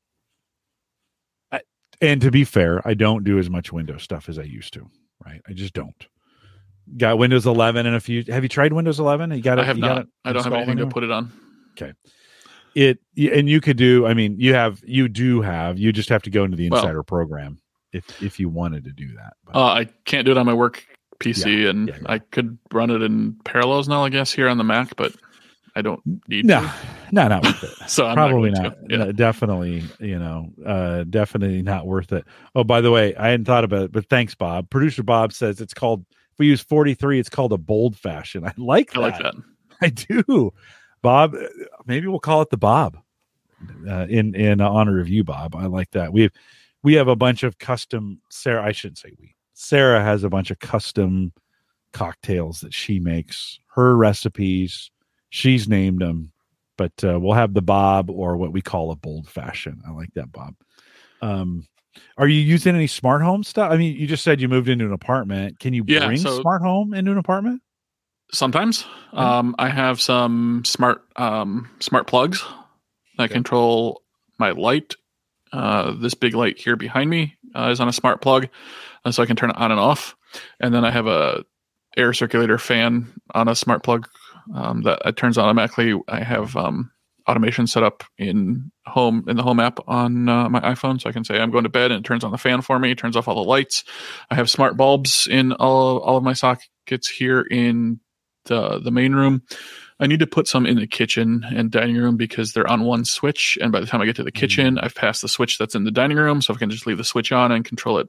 [1.52, 1.62] I,
[2.02, 4.90] and to be fair, I don't do as much Windows stuff as I used to.
[5.26, 6.08] Right, I just don't.
[6.98, 8.24] Got Windows 11 and a few.
[8.30, 9.32] Have you tried Windows 11?
[9.32, 9.62] You got it.
[9.62, 10.02] I have you got not.
[10.04, 11.32] it I don't have anything to put it on.
[11.74, 11.94] Okay.
[12.76, 16.22] It and you could do i mean you have you do have you just have
[16.22, 17.60] to go into the Well- insider program
[17.94, 20.54] if if you wanted to do that but, Uh, I can't do it on my
[20.54, 20.86] work
[21.20, 22.12] PC, and yeah, yeah.
[22.12, 25.14] I could run it in Parallels now, I guess, here on the Mac, but
[25.76, 26.74] I don't need no to.
[27.12, 28.64] no not worth it So I'm probably not.
[28.64, 28.78] not.
[28.90, 28.98] Yeah.
[28.98, 33.46] No, definitely you know uh definitely not worth it oh by the way i hadn't
[33.46, 37.20] thought about it but thanks bob producer bob says it's called if we use 43
[37.20, 39.36] it's called a bold fashion i like that I like that.
[39.82, 40.54] I do.
[41.02, 41.36] Bob,
[41.86, 42.98] maybe we'll call it the Bob
[43.88, 45.56] uh, in in honor of you, Bob.
[45.56, 46.12] I like that.
[46.12, 46.32] We have
[46.84, 48.66] we have a bunch of custom Sarah.
[48.66, 49.36] I shouldn't say we.
[49.54, 51.34] Sarah has a bunch of custom
[51.94, 53.60] cocktails that she makes.
[53.68, 54.92] Her recipes.
[55.30, 56.32] She's named them,
[56.78, 59.82] but uh, we'll have the Bob or what we call a bold fashion.
[59.88, 60.56] I like that, Bob.
[61.22, 61.68] Um,
[62.18, 63.72] are you using any smart home stuff?
[63.72, 65.60] I mean, you just said you moved into an apartment.
[65.60, 67.62] Can you Yeah, bring so- smart home into an apartment?
[68.32, 69.40] Sometimes Yeah.
[69.40, 72.44] um, I have some smart um, smart plugs
[73.18, 73.34] that Okay.
[73.34, 74.04] control
[74.38, 74.96] my light.
[75.52, 78.48] Uh, this big light here behind me uh, is on a smart plug,
[79.04, 80.16] uh, so I can turn it on and off.
[80.60, 81.44] And then I have a
[81.98, 84.08] air circulator fan on a smart plug
[84.54, 86.00] um, that it turns automatically.
[86.08, 86.92] I have um,
[87.28, 91.14] automation set up in home in the home app on uh, my iPhone, so I
[91.14, 92.92] can say I'm going to bed and it turns on the fan for me.
[92.92, 93.84] It turns off all the lights.
[94.30, 98.00] I have smart bulbs in all all of my sockets here in
[98.46, 99.44] the the main room.
[100.00, 103.04] I need to put some in the kitchen and dining room because they're on one
[103.04, 103.58] switch.
[103.62, 105.84] And by the time I get to the kitchen, I've passed the switch that's in
[105.84, 106.42] the dining room.
[106.42, 108.08] So if I can just leave the switch on and control it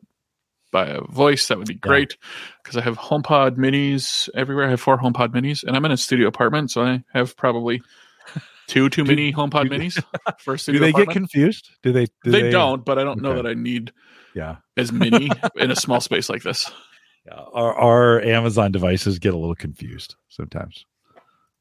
[0.70, 2.16] by a voice, that would be great.
[2.62, 4.66] Because I have HomePod minis everywhere.
[4.66, 7.82] I have four HomePod minis, and I'm in a studio apartment, so I have probably
[8.68, 10.02] two too many HomePod do- minis
[10.40, 11.70] for a Do they get confused?
[11.82, 12.06] Do they?
[12.24, 13.92] Do they, don't, but I don't know that I need
[14.34, 14.56] Yeah.
[14.76, 16.70] as many in a small space like this.
[17.26, 17.34] yeah.
[17.52, 20.86] Our, our Amazon devices get a little confused sometimes.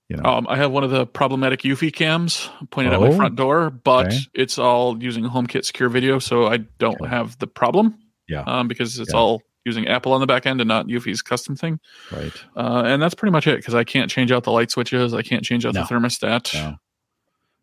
[0.08, 0.24] You know.
[0.24, 3.70] Um, I have one of the problematic Eufy cams pointed at my Oh, front door,
[3.70, 4.18] but okay.
[4.34, 7.10] it's all using HomeKit secure video, so I don't Okay.
[7.10, 7.96] have the problem.
[8.30, 8.44] Yeah.
[8.46, 9.20] Um, because it's Yeah.
[9.20, 11.80] all using Apple on the back end and not Eufy's custom thing.
[12.12, 12.32] Right.
[12.56, 15.14] Uh, and that's pretty much it because I can't change out the light switches.
[15.14, 15.82] I can't change out No.
[15.84, 16.54] the thermostat.
[16.54, 16.76] No.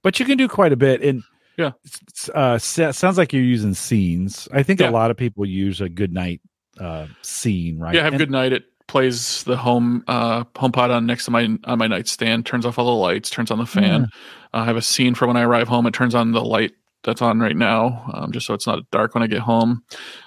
[0.02, 1.02] But you can do quite a bit.
[1.02, 1.22] And
[1.56, 1.70] Yeah.
[1.84, 4.46] it's, uh, sounds like you're using scenes.
[4.52, 4.90] I think Yeah.
[4.90, 6.40] a lot of people use a good night
[6.78, 7.94] uh, scene, right?
[7.94, 8.52] Yeah, I have And- good night.
[8.52, 12.44] It plays the home uh, home HomePod on next to my on my nightstand.
[12.44, 13.30] Turns off all the lights.
[13.30, 14.08] Turns on the fan.
[14.52, 15.86] I have a scene for when I arrive home.
[15.86, 16.72] It turns on the light
[17.06, 19.82] that's on right now, um, just so it's not dark when I get home.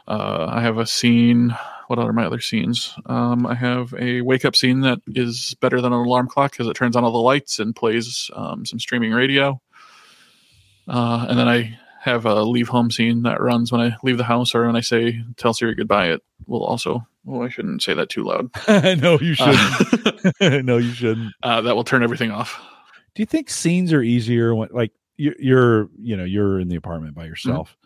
[0.07, 1.55] Uh, I have a scene.
[1.87, 2.95] What are my other scenes?
[3.05, 6.67] Um, I have a wake up scene that is better than an alarm clock because
[6.67, 9.61] it turns on all the lights and plays um, some streaming radio.
[10.87, 14.23] Uh, and then I have a leave home scene that runs when I leave the
[14.23, 16.13] house or when I say tell Siri goodbye.
[16.13, 17.05] It will also.
[17.27, 18.49] Oh, I shouldn't say that too loud.
[19.01, 20.41] no, you shouldn't.
[20.41, 21.33] Uh, no, you shouldn't.
[21.43, 22.59] uh, that will turn everything off.
[23.15, 27.15] Do you think scenes are easier when, like, you're, you know, you're in the apartment
[27.15, 27.29] by mm-hmm.
[27.29, 27.77] yourself?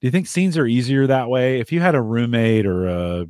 [0.00, 1.60] Do you think scenes are easier that way?
[1.60, 3.26] If you had a roommate or a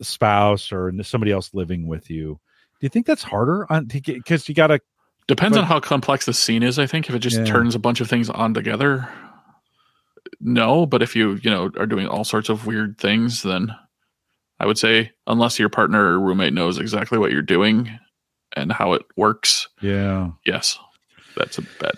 [0.00, 2.38] spouse or somebody else living with you,
[2.80, 4.80] do you think that's harder on because you got to
[5.26, 6.78] Depends But- on how complex the scene is.
[6.78, 7.44] I think if it just Yeah.
[7.44, 9.08] turns a bunch of things on together,
[10.40, 10.86] no.
[10.86, 13.74] But if you you know are doing all sorts of weird things, then
[14.60, 17.98] I would say unless your partner or roommate knows exactly what you're doing
[18.54, 20.30] and how it works, yeah.
[20.44, 20.78] yes,
[21.36, 21.96] that's a bet.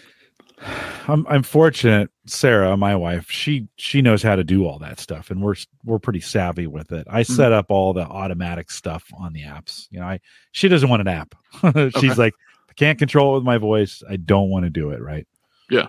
[1.07, 2.11] I'm I'm fortunate.
[2.27, 5.55] Sarah, my wife, she she knows how to do all that stuff, and we're
[5.85, 7.07] we're pretty savvy with it.
[7.11, 9.87] I set up all the automatic stuff on the apps.
[9.91, 10.21] You know, I
[10.53, 11.35] she doesn't want an app.
[11.63, 12.15] She's Okay.
[12.15, 12.35] like,
[12.69, 14.03] I can't control it with my voice.
[14.09, 15.01] I don't want to do it.
[15.01, 15.27] Right.
[15.71, 15.87] Yeah.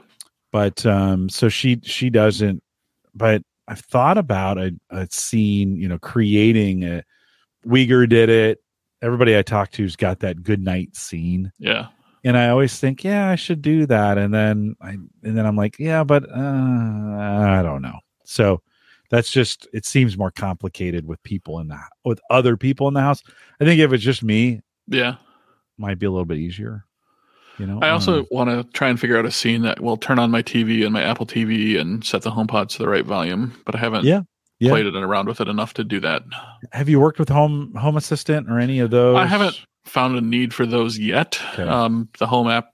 [0.51, 2.63] But um, so she she doesn't.
[3.13, 5.75] But I've thought about a, a scene.
[5.75, 7.03] You know, creating a.
[7.65, 8.59] Uyghur did it.
[9.01, 11.87] Everybody I talked to's got that good night scene Yeah,
[12.23, 15.55] and I always think, yeah, I should do that, and then I and then I'm
[15.55, 17.99] like, yeah, but uh, I don't know.
[18.25, 18.61] So
[19.09, 23.01] that's just it seems more complicated with people in the with other people in the
[23.01, 23.23] house.
[23.59, 25.15] I think if it's just me, yeah.
[25.77, 26.85] might be a little bit easier.
[27.57, 29.97] You know, I also Um, want to try and figure out a scene that will
[29.97, 33.05] turn on my TV and my Apple TV and set the HomePod to the right
[33.05, 33.53] volume.
[33.65, 34.21] But I haven't Yeah,
[34.59, 34.69] yeah.
[34.71, 36.23] played it around with it enough to do that.
[36.71, 39.17] have you worked with home home assistant or any of those?
[39.17, 39.59] I haven't
[39.89, 41.39] found a need for those yet.
[41.53, 41.63] Okay.
[41.63, 42.69] Um, the home app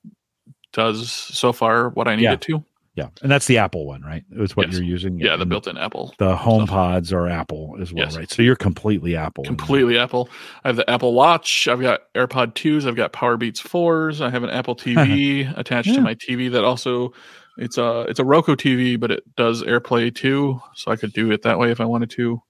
[0.73, 2.33] does so far what I need Yeah.
[2.33, 2.63] it to.
[2.95, 4.23] Yeah, and that's the Apple one, right?
[4.31, 4.75] It's what Yes.
[4.75, 5.19] you're using.
[5.19, 6.13] Yeah, the built-in Apple.
[6.17, 8.15] the home pods are Apple as well, Yes.
[8.15, 8.31] right?
[8.31, 9.43] So you're completely Apple.
[9.43, 10.29] Completely Apple.
[10.63, 11.67] I have the Apple Watch.
[11.67, 12.85] I've got AirPod 2s.
[12.87, 14.21] I've got PowerBeats 4s.
[14.21, 15.95] I have an Apple TV attached Yeah.
[15.95, 17.11] to my TV that also
[17.57, 21.31] it's a it's a Roku TV, but it does AirPlay too, so I could do
[21.31, 22.41] it that way if I wanted to.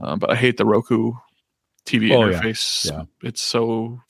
[0.00, 1.14] Um, but I hate the Roku
[1.86, 2.90] TV Oh, interface.
[2.90, 3.04] Yeah.
[3.22, 4.00] It's so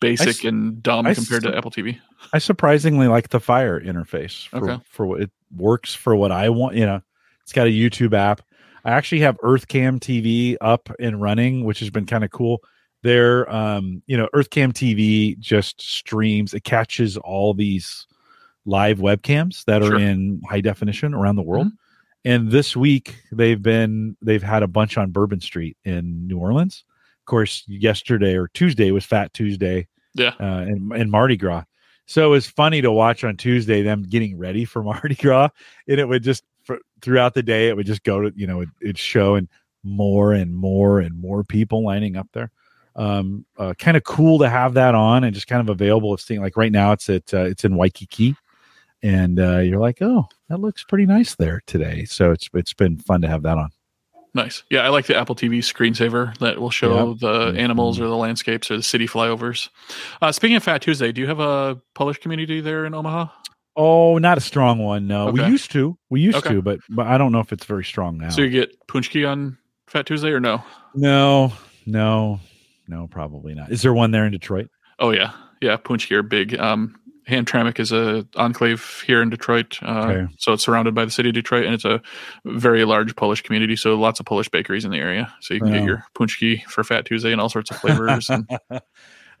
[0.00, 1.98] basic and dumb I compared to Apple TV.
[2.32, 4.82] I surprisingly like the Fire interface for, Okay.
[4.90, 6.76] for what it works for what I want.
[6.76, 7.00] You know,
[7.42, 8.42] it's got a YouTube app.
[8.84, 12.62] I actually have EarthCam TV up and running, which has been kind of cool.
[13.02, 16.54] There, um, you know, EarthCam TV just streams.
[16.54, 18.06] It catches all these
[18.64, 19.98] live webcams that are Sure.
[19.98, 21.68] in high definition around the world.
[22.26, 26.84] And this week they've been they've had a bunch on Bourbon Street in New Orleans.
[27.20, 30.32] Of course, yesterday or Tuesday was Fat Tuesday Yeah.
[30.40, 31.62] uh, and, and Mardi Gras.
[32.06, 35.50] So it was funny to watch on Tuesday them getting ready for Mardi Gras,
[35.88, 38.60] and it would just for, throughout the day it would just go to you know
[38.62, 39.48] it, it'd show and
[39.84, 42.50] more and more and more people lining up there.
[42.96, 46.14] Um, uh, kind of cool to have that on and just kind of available.
[46.14, 48.34] It's seeing like right now it's at uh, it's in Waikiki,
[49.02, 52.04] and uh, you're like, oh, that looks pretty nice there today.
[52.04, 53.70] So it's it's been fun to have that on.
[54.34, 54.64] Nice.
[54.70, 57.18] Yeah, I like the Apple TV screensaver that will show Yep.
[57.20, 57.58] the Mhm.
[57.58, 59.70] animals or the landscapes or the city flyovers.
[60.20, 63.28] Uh, speaking of Fat Tuesday, do you have a Polish community there in Omaha?
[63.76, 65.06] Oh, not a strong one.
[65.06, 66.50] No, we used to, we used Okay.
[66.54, 68.28] to, but but I don't know if it's very strong now.
[68.28, 70.62] So you get Paczki on Fat Tuesday or no?
[70.94, 71.52] No,
[71.86, 72.40] no,
[72.88, 73.70] no, probably not.
[73.72, 74.68] Is there one there in Detroit?
[74.98, 75.30] Oh yeah,
[75.62, 76.58] yeah, Paczki are big.
[76.58, 76.96] Um,
[77.28, 80.32] Hamtramck is a enclave here in Detroit, uh, Okay.
[80.38, 82.00] so it's surrounded by the city of Detroit, and it's a
[82.44, 83.74] very large Polish community.
[83.74, 86.84] So lots of Polish bakeries in the area, so you can get your Paczki for
[86.84, 88.30] Fat Tuesday and all sorts of flavors.
[88.30, 88.48] and,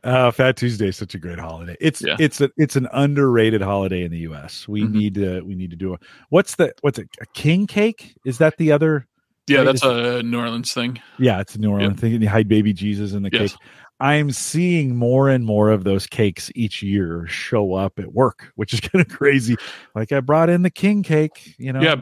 [0.04, 1.76] uh, Fat Tuesday is such a great holiday.
[1.80, 2.16] It's Yeah.
[2.18, 4.66] it's a, it's an underrated holiday in the U.S.
[4.66, 4.90] We Mhm.
[4.90, 6.00] need to we need to do it.
[6.30, 7.08] What's the what's it?
[7.20, 8.14] A king cake?
[8.24, 9.06] Is that the other?
[9.48, 11.00] yeah, that's a New Orleans thing.
[11.20, 12.20] Yeah, it's a New Orleans thing.
[12.20, 13.52] You hide baby Jesus in the Yes.
[13.52, 13.60] cake.
[14.00, 18.72] I'm seeing more and more of those cakes each year show up at work, which
[18.74, 19.56] is kind of crazy.
[19.94, 21.80] Like I brought in the king cake, you know.
[21.80, 21.96] Yeah,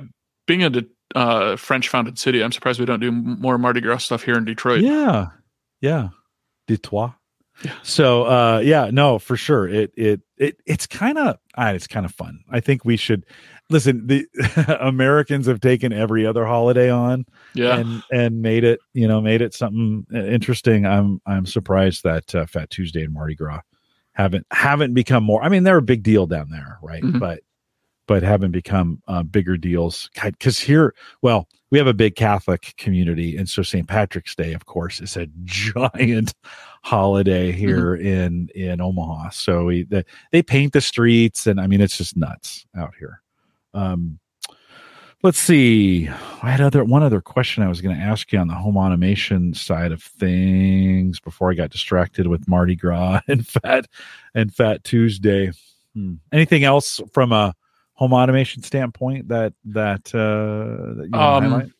[0.46, 0.84] being a
[1.14, 4.44] uh, French founded city, I'm surprised we don't do more Mardi Gras stuff here in
[4.44, 4.82] Detroit.
[4.82, 5.26] Yeah.
[5.80, 6.08] Yeah.
[6.66, 7.10] De toi.
[7.62, 7.74] Yeah.
[7.82, 9.68] So uh yeah, no, for sure.
[9.68, 12.40] It it it it's kind of it's kind of fun.
[12.50, 13.26] I think we should
[13.70, 14.26] listen, the
[14.80, 19.42] Americans have taken every other holiday on Yeah, and and made it, you know, made
[19.42, 20.86] it something uh, interesting.
[20.86, 23.60] I'm I'm surprised that uh, Fat Tuesday and Mardi Gras
[24.12, 25.42] haven't haven't become more.
[25.42, 27.02] I mean, they're a big deal down there, right?
[27.02, 27.18] Mhm.
[27.18, 27.40] But
[28.06, 33.36] but haven't become uh, bigger deals because here, well, we have a big Catholic community,
[33.36, 33.88] and so St.
[33.88, 36.34] Patrick's Day, of course, is a giant
[36.82, 39.30] holiday here in in Omaha.
[39.30, 43.22] So we the, they paint the streets, and I mean, it's just nuts out here.
[43.74, 44.18] Um,
[45.22, 46.08] let's see.
[46.42, 48.76] I had other one other question I was going to ask you on the home
[48.76, 53.86] automation side of things before I got distracted with Mardi Gras and Fat
[54.34, 55.50] and Fat Tuesday.
[55.94, 56.14] Hmm.
[56.32, 57.54] Anything else from a
[57.94, 61.70] home automation standpoint that that uh, that you Um, highlight?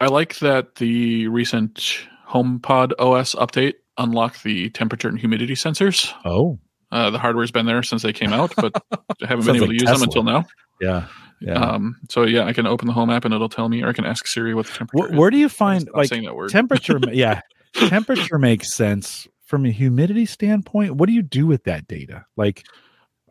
[0.00, 6.12] I like that the recent HomePod OS update unlocked the temperature and humidity sensors.
[6.24, 6.58] Oh,
[6.92, 8.72] Uh, the hardware's been there since they came out, but
[9.22, 9.98] I haven't been able like to use Tesla.
[9.98, 10.44] them until now.
[10.80, 11.06] Yeah,
[11.40, 11.54] yeah.
[11.54, 13.92] Um, so yeah, I can open the home app and it'll tell me, or I
[13.92, 15.08] can ask Siri what the temperature.
[15.14, 16.50] Wh- where do you find like saying that word?
[16.50, 16.98] temperature?
[17.12, 17.40] yeah,
[17.74, 20.96] temperature makes sense from a humidity standpoint.
[20.96, 22.24] What do you do with that data?
[22.36, 22.64] Like,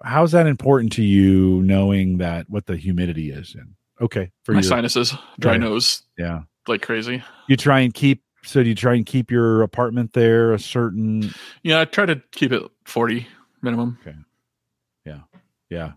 [0.04, 3.76] how's that important to you knowing that what the humidity is in?
[4.02, 5.62] Okay, for My your sinuses, dry Right.
[5.62, 6.42] nose, yeah.
[6.68, 7.24] like crazy.
[7.48, 8.22] You try and keep.
[8.44, 11.32] So do you try and keep your apartment there a certain?
[11.64, 13.26] Yeah, I try to keep it forty
[13.64, 13.98] minimum.
[14.02, 14.16] Okay.
[15.06, 15.20] Yeah.
[15.72, 15.94] Yeah,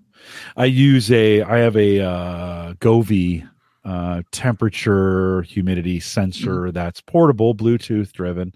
[0.56, 1.42] I use a.
[1.42, 3.48] I have a uh, Govee
[3.84, 8.52] uh, temperature humidity sensor that's portable, Bluetooth driven,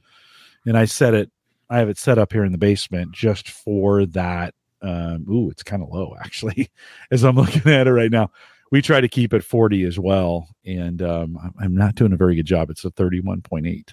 [0.67, 1.31] and I set it.
[1.71, 4.55] I have it set up here in the basement just for that.
[4.83, 6.69] Um, ooh, it's kind of low actually,
[7.11, 8.31] as I'm looking at it right now.
[8.71, 12.17] We try to keep it 40 as well, and um, I'm- I'm not doing a
[12.17, 12.71] very good job.
[12.71, 13.93] It's a 31.8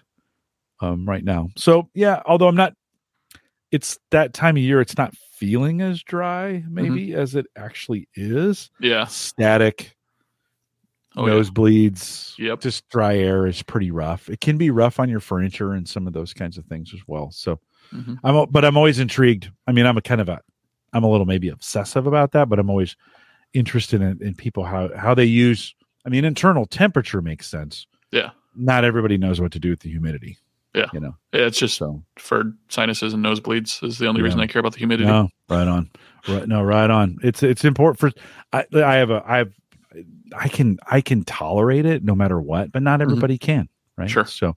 [0.79, 1.49] um, right now.
[1.57, 2.73] So yeah, although I'm not,
[3.71, 4.81] it's that time of year.
[4.81, 8.69] It's not feeling as dry maybe as it actually is.
[8.79, 9.05] Yeah.
[9.05, 9.95] Static,
[11.15, 11.33] Oh, yeah.
[11.33, 12.61] nosebleeds, Yep.
[12.61, 14.29] just dry air is pretty rough.
[14.29, 16.99] It can be rough on your furniture and some of those kinds of things as
[17.07, 17.31] well.
[17.31, 17.59] So
[17.93, 18.19] Mhm.
[18.23, 19.49] I'm, but I'm always intrigued.
[19.65, 20.39] I mean, I'm a kind of a,
[20.93, 22.95] I'm a little maybe obsessive about that, but I'm always
[23.53, 25.73] interested in, in people how how they use.
[26.05, 27.87] I mean, internal temperature makes sense.
[28.11, 28.29] Yeah.
[28.55, 30.37] Not everybody knows what to do with the humidity.
[30.73, 30.85] Yeah.
[30.93, 34.47] You know, Yeah, It's just so for sinuses and nosebleeds is the only reason I
[34.47, 35.07] care about the humidity.
[35.07, 35.89] no, right on,
[36.27, 37.17] right, no, right on.
[37.23, 38.11] It's it's important for.
[38.53, 39.51] I I have a I have
[40.37, 43.67] I can I can tolerate it no matter what, but not everybody can.
[43.97, 44.05] Right.
[44.05, 44.13] Mm-hmm.
[44.13, 44.25] Sure.
[44.25, 44.55] So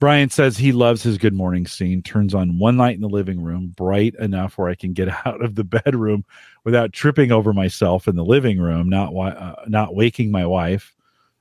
[0.00, 3.40] Brian says he loves his good morning scene, turns on one light in the living
[3.40, 6.24] room, bright enough where I can get out of the bedroom
[6.64, 10.96] without tripping over myself in the living room, not uh, not waking my wife,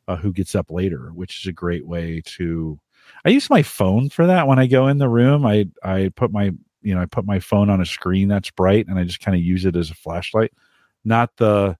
[0.08, 2.80] uh, who gets up later, which is a great way to.
[3.26, 5.46] I use my phone for that when I go in the room.
[5.46, 6.52] I I put my
[6.82, 9.36] you know I put my phone on a screen that's bright, and I just kind
[9.36, 10.54] of use it as a flashlight,
[11.04, 11.78] not the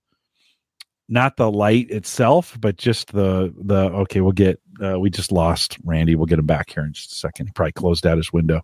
[1.08, 4.22] not the light itself, but just the the okay.
[4.22, 6.16] We'll get uh, we just lost Randy.
[6.16, 7.48] We'll get him back here in just a second.
[7.48, 8.62] He probably closed out his window.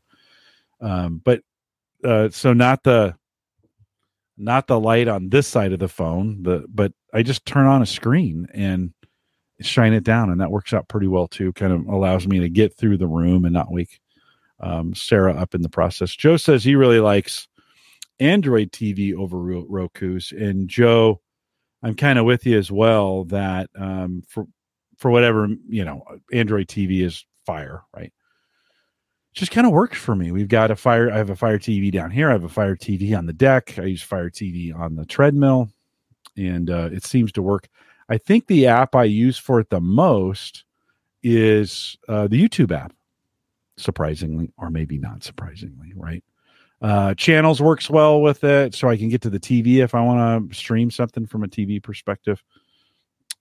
[0.80, 1.42] Um, but
[2.04, 3.16] uh, so not the
[4.38, 6.44] not the light on this side of the phone.
[6.44, 8.94] The but I just turn on a screen and
[9.62, 11.54] shine it down, and that works out pretty well too.
[11.54, 14.00] Kind of allows me to get through the room and not wake
[14.60, 16.16] um, Sarah up in the process.
[16.16, 17.48] Joe says he really likes
[18.20, 21.22] Android TV over Ro- Roku's, and Joe,
[21.84, 24.48] I'm kind of with you as well that um, for
[24.98, 28.12] for whatever you know, Android TV is fire, right?
[29.34, 30.32] Just kind of works for me.
[30.32, 31.12] We've got a fire.
[31.12, 32.30] I have a Fire TV down here.
[32.30, 33.78] I have a Fire TV on the deck.
[33.78, 35.70] I use Fire TV on the treadmill,
[36.38, 37.68] and uh, it seems to work.
[38.10, 40.64] I think the app I use for it the most
[41.24, 42.94] is uh, the YouTube app,
[43.78, 46.24] surprisingly, or maybe not surprisingly, right?
[46.82, 50.02] Uh, channels works well with it, so I can get to the TV if I
[50.02, 52.44] want to stream something from a TV perspective,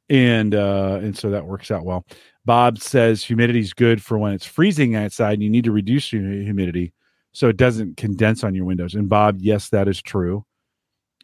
[0.09, 2.07] and uh, and so that works out well.
[2.47, 6.13] Bob says humidity is good for when it's freezing outside and you need to reduce
[6.13, 6.93] your humidity.
[7.33, 8.95] so it doesn't condense on your windows.
[8.95, 10.45] And Bob, yes, that is true.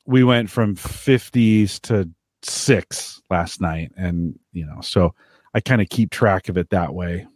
[0.07, 2.11] We went from 50s to
[2.43, 5.14] six last night, and you know, so
[5.55, 7.26] I kind of keep track of it that way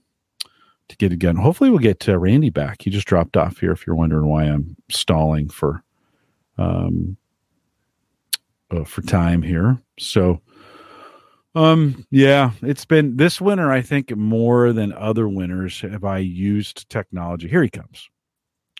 [0.88, 1.36] to get it done.
[1.36, 2.82] Hopefully, we'll get uh, Randy back.
[2.82, 3.72] He just dropped off here.
[3.72, 5.82] If you're wondering why I'm stalling for,
[6.58, 7.16] um,
[8.70, 10.40] uh, for time here, so.
[11.56, 16.90] Um, yeah, it's been this winter, I think, more than other winters have I used
[16.90, 17.46] technology.
[17.46, 18.10] Here he comes.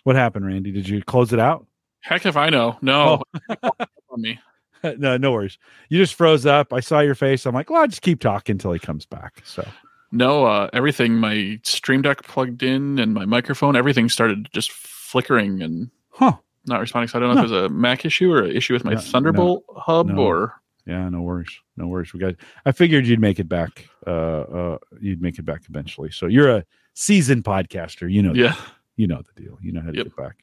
[0.03, 0.73] What happened, Randy?
[0.73, 1.65] Did you close it out?
[2.01, 2.77] Heck if I know.
[2.81, 3.23] No.
[3.63, 3.71] Oh.
[4.09, 4.37] on me.
[4.97, 5.57] no, no worries.
[5.89, 6.73] You just froze up.
[6.73, 7.45] I saw your face.
[7.45, 9.41] I'm like, well, I'll just keep talking until he comes back.
[9.45, 9.67] So
[10.11, 15.61] No, uh, everything, my Stream Deck plugged in and my microphone, everything started just flickering
[15.61, 16.33] and Huh.
[16.65, 17.07] not responding.
[17.09, 18.93] So I don't know if it was a Mac issue or an issue with my
[18.93, 20.17] No, Thunderbolt hub no.
[20.17, 20.53] or
[20.85, 21.59] Yeah, no worries.
[21.77, 22.13] No worries.
[22.13, 23.89] We got I figured you'd make it back.
[24.07, 26.11] Uh uh you'd make it back eventually.
[26.11, 28.09] So you're a seasoned podcaster.
[28.09, 28.55] You know yeah.
[28.95, 29.57] you know the deal.
[29.61, 30.05] You know how to Yep.
[30.05, 30.37] get back.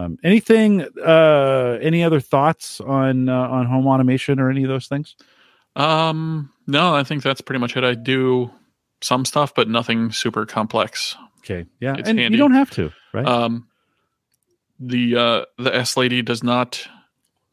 [0.00, 0.82] Um, anything?
[0.82, 5.16] Uh, any other thoughts on uh, on home automation or any of those things?
[5.76, 7.84] Um, no, I think that's pretty much it.
[7.84, 8.50] I do
[9.02, 11.16] some stuff, but nothing super complex.
[11.38, 12.36] Okay, yeah, It's and handy.
[12.36, 13.26] you don't have to, right?
[13.26, 13.68] Um,
[14.78, 16.86] the uh, the S lady does not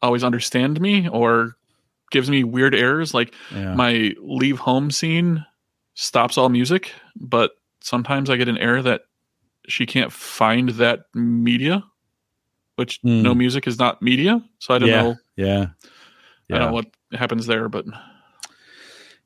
[0.02, 1.56] always understand me or
[2.10, 3.14] gives me weird errors.
[3.14, 3.74] Like yeah.
[3.74, 5.44] my leave home scene
[5.94, 9.02] stops all music, but sometimes I get an error that
[9.66, 11.84] she can't find that media,
[12.78, 13.22] which Hmm.
[13.22, 14.40] no music is not media.
[14.60, 15.02] So I don't Yeah.
[15.02, 15.16] know.
[15.36, 15.66] yeah,
[16.50, 17.84] I don't know what happens there, but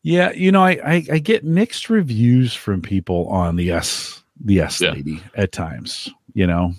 [0.03, 4.61] Yeah, you know, I, I I get mixed reviews from people on the S the
[4.61, 4.93] S Yeah.
[4.95, 6.11] lady at times.
[6.35, 6.73] You know,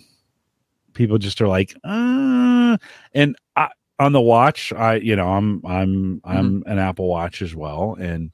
[0.94, 2.78] people just are like, uh,
[3.14, 3.70] and I,
[4.00, 6.70] on the watch, I you know, I'm I'm I'm Mm-hmm.
[6.72, 8.32] an Apple Watch as well, and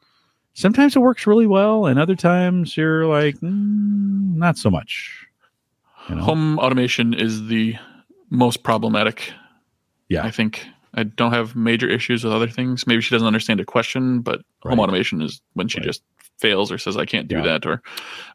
[0.54, 5.28] sometimes it works really well, and other times you're like, mm, not so much.
[6.08, 6.22] You know?
[6.24, 7.76] home automation is the
[8.30, 9.32] most problematic.
[10.08, 10.24] Yeah.
[10.24, 12.88] I think I don't have major issues with other things.
[12.88, 15.86] Maybe she doesn't understand a question, but home automation is when she Right.
[15.86, 16.02] just
[16.40, 17.42] fails or says I can't do Yeah.
[17.44, 17.82] that or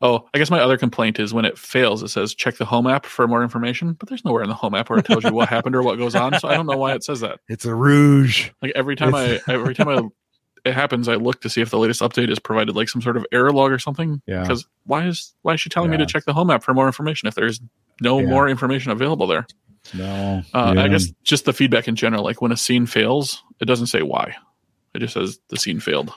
[0.02, 2.86] oh, I guess my other complaint is when it fails it says check the home
[2.86, 5.32] app for more information, but there's nowhere in the home app where it tells you
[5.32, 7.40] what happened or what goes on, so I don't know why it says that.
[7.48, 8.50] It's a rouge.
[8.62, 10.02] Like every time I every time I
[10.66, 13.16] it happens I look to see if the latest update is provided like some sort
[13.16, 14.42] of error log or something Yeah.
[14.42, 16.86] because why is why is she telling me to check the home app for more
[16.86, 17.60] information if there's
[18.02, 18.26] no Yeah.
[18.26, 19.46] more information available there?
[19.92, 20.82] No, Uh, yeah.
[20.84, 24.02] I guess just the feedback in general, like when a scene fails, it doesn't say
[24.02, 24.34] why.
[24.94, 26.12] It just says the scene failed.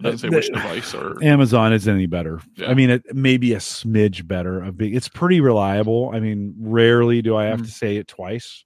[0.00, 2.40] It doesn't say The- which device or Amazon isn't any better.
[2.56, 2.70] Yeah.
[2.70, 4.62] I mean, it may be a smidge better.
[4.62, 6.10] Of being, it's pretty reliable.
[6.14, 7.64] I mean, rarely do I have Mhm.
[7.66, 8.64] to say it twice.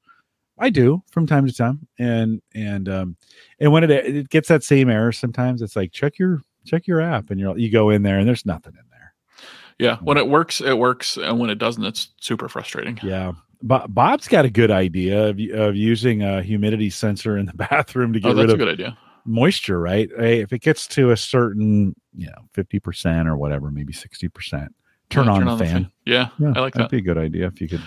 [0.58, 3.16] I do from time to time, and and um
[3.58, 7.00] and when it it gets that same error, sometimes it's like check your check your
[7.00, 9.14] app, and you're you go in there and there's nothing in there.
[9.78, 9.96] yeah.
[10.02, 12.98] When it works, it works, and when it doesn't, it's super frustrating.
[13.02, 13.32] Yeah.
[13.62, 18.12] Bo- Bob's got a good idea of, of using a humidity sensor in the bathroom
[18.12, 18.96] to oh, get Oh, rid of good idea.
[19.24, 20.10] moisture, right?
[20.18, 24.68] Hey, if it gets to a certain, you know, 50% or whatever, maybe 60%,
[25.10, 25.90] turn, Yeah, on, the fan.
[26.04, 26.82] Yeah, Yeah, I like that'd that.
[26.82, 27.82] Would be a good idea if you could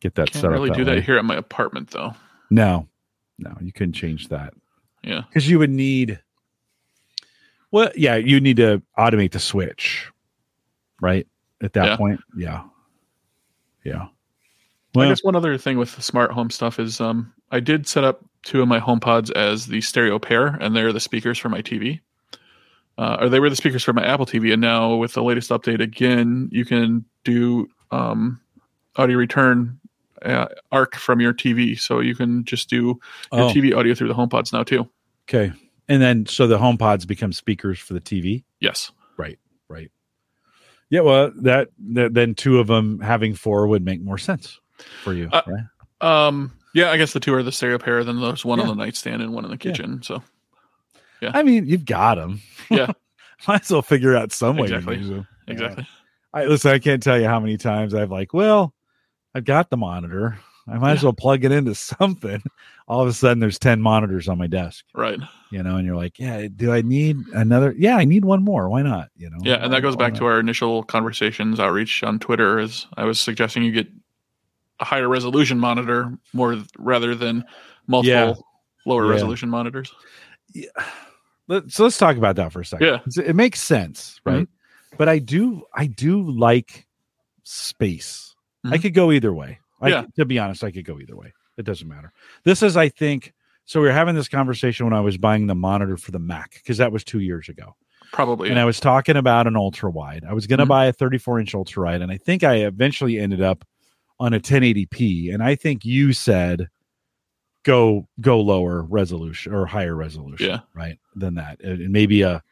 [0.00, 0.76] get that Can't set really up.
[0.76, 1.00] do that way.
[1.02, 2.14] here at my apartment though.
[2.50, 2.88] No,
[3.38, 4.54] no, you couldn't change that
[5.02, 6.20] Yeah, because you would need.
[7.70, 10.10] Well, yeah, you need to automate the switch,
[11.00, 11.26] right?
[11.62, 11.96] At that Yeah.
[11.96, 12.64] point, yeah,
[13.84, 14.06] yeah.
[15.00, 18.04] I guess one other thing with the smart home stuff is um, I did set
[18.04, 21.48] up two of my home pods as the stereo pair, and they're the speakers for
[21.48, 22.00] my TV.
[22.98, 25.50] Uh, or they were the speakers for my Apple TV, and now with the latest
[25.50, 28.40] update, again, you can do um,
[28.96, 29.78] audio return
[30.22, 32.98] uh, arc from your TV, so you can just do
[33.32, 34.88] your oh, TV audio through the home pods now too.
[35.28, 35.52] okay,
[35.88, 38.44] and then so the home pods become speakers for the TV.
[38.60, 39.38] Yes, Right.
[39.68, 39.90] Right.
[40.88, 44.60] Yeah, well, that, that then two of them having four would make more sense
[45.02, 46.26] for you, Uh, right?
[46.26, 48.04] um, yeah, I guess the two are the stereo pair.
[48.04, 49.70] Then there's one on the nightstand and one in the Yeah.
[49.72, 50.02] kitchen.
[50.02, 50.22] So
[51.20, 51.30] Yeah.
[51.34, 52.40] I mean, you've got them.
[52.70, 52.88] Yeah.
[53.48, 54.96] Might as well figure out some way Exactly.
[54.96, 55.26] to use them.
[55.46, 55.86] exactly.
[56.34, 56.70] I listen.
[56.70, 58.74] I can't tell you how many times I've like, well,
[59.34, 60.38] I've got the monitor.
[60.68, 62.42] I might as well plug it into something.
[62.88, 64.84] All of a sudden, there's ten monitors on my desk.
[64.94, 65.18] Right.
[65.52, 67.74] You know, and you're like, yeah, do I need another?
[67.78, 68.68] Yeah, I need one more.
[68.68, 69.08] Why not?
[69.16, 69.38] You know.
[69.42, 72.58] Yeah, and that goes back to our initial conversations outreach on Twitter.
[72.58, 73.88] Is I was suggesting you get
[74.80, 77.44] a higher resolution monitor more rather than
[77.86, 78.34] multiple Yeah.
[78.84, 79.10] lower Yeah.
[79.12, 79.92] resolution monitors.
[80.54, 80.66] Yeah.
[81.68, 82.86] So let's talk about that for a second.
[83.16, 83.22] Yeah.
[83.24, 84.48] It makes sense, right?
[84.98, 86.86] But I do, I do like
[87.44, 88.34] space.
[88.64, 88.82] I Mhm.
[88.82, 89.60] could go either way.
[89.80, 90.04] I, Yeah.
[90.16, 91.32] To be honest, I could go either way.
[91.56, 92.12] It doesn't matter.
[92.44, 93.32] This is, I think.
[93.64, 96.54] So we were having this conversation when I was buying the monitor for the Mac
[96.54, 97.76] because that was two years ago.
[98.12, 98.50] Probably.
[98.50, 100.24] and I was talking about an ultra wide.
[100.26, 100.68] I was going to Mhm.
[100.68, 103.64] buy a 34 inch ultra wide, and I think I eventually ended up
[104.18, 106.68] on a 1080p, and I think you said
[107.64, 110.60] go go lower resolution or higher resolution, Yeah.
[110.74, 112.42] right, than that, and maybe a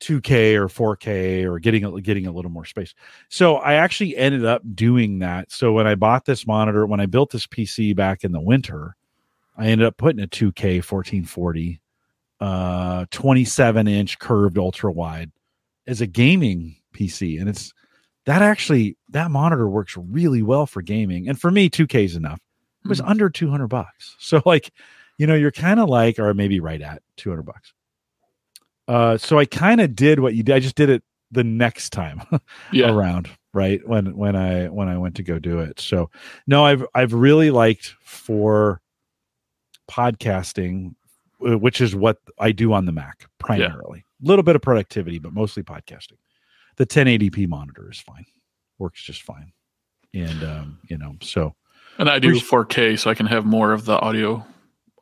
[0.00, 2.94] 2K or 4K or getting a, getting a little more space.
[3.28, 5.52] So I actually ended up doing that.
[5.52, 8.96] So when I bought this monitor, when I built this PC back in the winter,
[9.58, 11.80] I ended up putting a 2K 1440,
[12.40, 15.30] uh, 27 inch curved ultra wide
[15.86, 17.74] as a gaming PC, and it's
[18.26, 22.40] that actually that monitor works really well for gaming, and for me, 2K is enough.
[22.84, 23.08] It was Mhm.
[23.10, 24.70] under 200 bucks, so like,
[25.18, 27.72] you know, you're kind of like, or maybe right at 200 bucks.
[28.88, 30.54] Uh, so I kind of did what you did.
[30.56, 32.22] I just did it the next time
[32.72, 32.90] Yeah.
[32.90, 33.80] around, right?
[33.86, 35.78] When when I when I went to go do it.
[35.78, 36.10] So
[36.46, 38.80] no, I've I've really liked for
[39.88, 40.94] podcasting,
[41.46, 44.04] uh, which is what I do on the Mac primarily.
[44.24, 46.18] A little bit of productivity, but mostly podcasting.
[46.76, 48.24] The 1080p monitor is fine,
[48.78, 49.52] works just fine,
[50.14, 51.54] and um, you know, so
[51.98, 54.44] And I do 4K so I can have more of the audio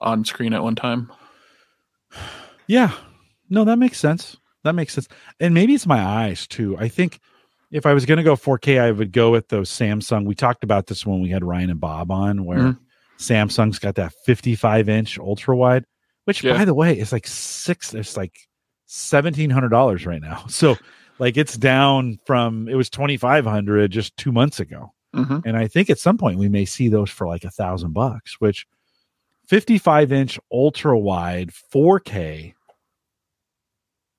[0.01, 1.11] on screen at one time.
[2.67, 2.93] Yeah.
[3.51, 4.37] No, that makes sense.
[4.65, 5.09] That makes sense.
[5.41, 6.77] And maybe it's my eyes too.
[6.79, 7.21] I think
[7.71, 10.25] if I was going to go 4K, I would go with those Samsung.
[10.27, 12.79] We talked about this when we had Ryan and Bob on, where Mhm.
[13.19, 15.85] Samsung's got that 55 inch ultra wide,
[16.25, 16.55] which Yeah.
[16.57, 18.37] by the way is like six, it's like
[18.89, 20.45] $1,700 right now.
[20.49, 20.77] So,
[21.19, 24.93] like, it's down from it was 2,500 just two months ago.
[25.15, 27.93] hmm And I think at some point we may see those for like a thousand
[27.93, 28.67] bucks, which
[29.47, 32.55] 55 inch ultra wide 4K.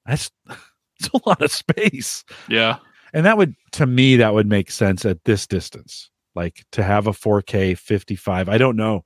[0.05, 2.23] That's, that's a lot of space.
[2.47, 2.77] Yeah.
[3.13, 6.09] And that would, to me, that would make sense at this distance.
[6.35, 8.49] Like to have a 4K 55.
[8.49, 9.03] I don't know.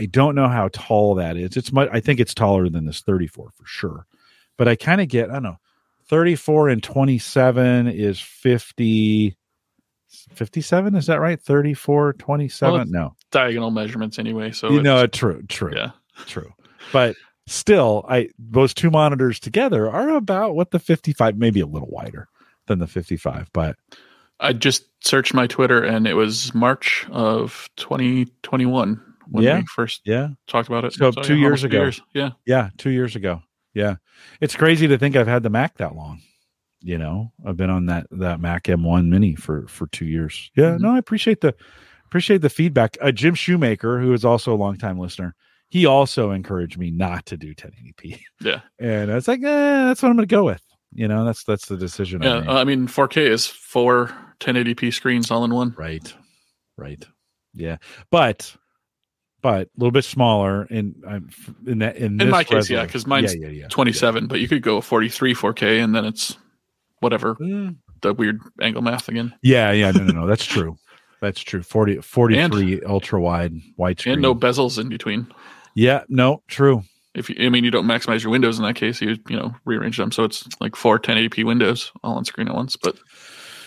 [0.00, 1.56] I don't know how tall that is.
[1.56, 4.06] It's much, I think it's taller than this 34 for sure.
[4.56, 5.58] But I kind of get, I don't know,
[6.08, 9.36] 34 and 27 is 50.
[10.32, 14.52] 57 is that right 34 27 Well, no Diagonal measurements anyway.
[14.52, 15.90] So you know true true yeah.
[16.26, 16.52] true
[16.92, 17.16] but
[17.46, 22.28] still i those two monitors together are about what the 55 maybe a little wider
[22.68, 23.76] than the 55 but
[24.40, 29.58] I just searched my Twitter and it was March of 2021 when Yeah.
[29.58, 30.92] we first yeah talked about it.
[30.94, 31.90] So two yeah, years ago.
[32.14, 32.30] Yeah.
[32.46, 33.42] yeah two years ago
[33.74, 33.96] yeah
[34.40, 36.20] it's crazy to think i've had the mac that long
[36.80, 40.72] you know i've been on that that mac m1 mini for for two years yeah
[40.72, 40.80] Mhm.
[40.80, 41.54] no i appreciate the
[42.06, 45.34] appreciate the feedback uh, jim shoemaker who is also a longtime listener
[45.70, 48.60] he also encouraged me not to do 1080p Yeah.
[48.78, 51.66] and i was like eh, that's what i'm gonna go with you know that's that's
[51.66, 52.40] the decision I Yeah.
[52.40, 52.48] made.
[52.48, 55.74] uh, I mean, 4K is four 1080p screens all in one.
[55.76, 56.14] right
[56.76, 57.04] right
[57.54, 57.78] yeah
[58.10, 58.54] but
[59.44, 61.28] but a little bit smaller in I'm
[61.66, 63.68] in that in, In this my case, yeah, because mine's yeah, yeah, yeah.
[63.68, 66.38] 27, but you could go 43 4K and then it's
[67.00, 67.76] whatever Mm.
[68.00, 69.34] the weird angle math again.
[69.42, 70.26] Yeah, yeah, no, no, no.
[70.26, 70.76] That's true.
[71.20, 71.62] That's true.
[71.62, 74.14] 40, 43 ultra wide widescreen.
[74.14, 75.26] And no bezels in between.
[75.74, 76.82] Yeah, no, true.
[77.14, 79.54] If you, I mean, you don't maximize your windows in that case, you you know
[79.66, 82.76] rearrange them so it's like four 1080p windows all on screen at once.
[82.76, 82.96] But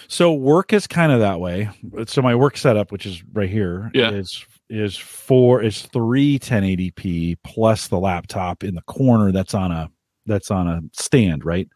[0.07, 1.69] So work is kind of that way.
[2.07, 4.09] So my work setup, which is right here, Yeah.
[4.09, 9.89] is is four is three 1080p plus the laptop in the corner that's on a
[10.26, 11.68] that's on a stand, right?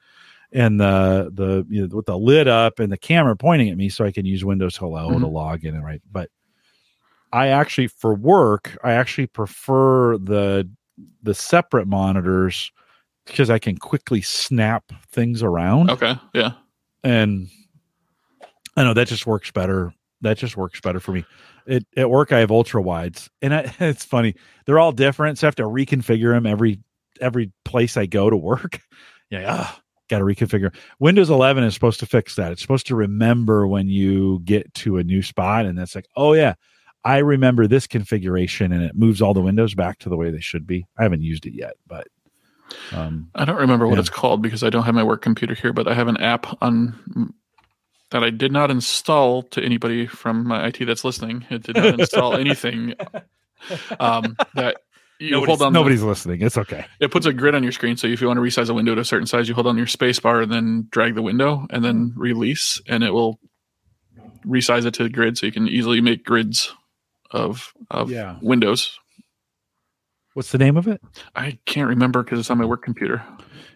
[0.52, 3.88] And the the you know, with the lid up and the camera pointing at me
[3.90, 5.32] so I can use Windows Hello to Mhm.
[5.32, 6.02] log in and right.
[6.12, 6.30] But
[7.32, 10.70] I actually for work, I actually prefer the
[11.24, 12.72] the separate monitors
[13.26, 16.52] because I can quickly snap things around okay, yeah,
[17.04, 17.48] and
[18.76, 19.94] I know that just works better.
[20.22, 21.26] That just works better for me.
[21.68, 24.36] It, at work, I have ultra wides, and I, it's funny.
[24.66, 26.80] They're all different, so I have to reconfigure them every
[27.20, 28.80] every place I go to work.
[29.30, 30.76] Yeah, ah, got to reconfigure.
[31.00, 32.52] Windows 11 is supposed to fix that.
[32.52, 36.34] It's supposed to remember when you get to a new spot, and that's like, oh
[36.34, 36.56] yeah,
[37.06, 40.42] I remember this configuration, and it moves all the windows back to the way they
[40.42, 40.86] should be.
[41.00, 42.08] I haven't used it yet, but
[42.92, 44.02] um, I don't remember what Yeah.
[44.02, 46.62] it's called because I don't have my work computer here, but I have an app
[46.62, 47.34] on
[48.12, 51.46] that I did not install to anybody from my IT that's listening.
[51.50, 52.94] It did not install anything.
[54.00, 54.78] Um, that
[55.20, 55.74] you nobody's, hold on.
[55.74, 56.42] nobody's listening.
[56.42, 56.86] It's okay.
[57.00, 58.96] it puts a grid on your screen, so if you want to resize a window
[58.96, 61.68] to a certain size, you hold on your space bar and then drag the window
[61.70, 63.40] and then release, and it will
[64.46, 66.74] resize it to the grid, so you can easily make grids
[67.30, 68.38] of of Yeah.
[68.42, 68.98] windows.
[70.34, 71.02] What's the name of it?
[71.36, 73.22] I can't remember because it's on my work computer.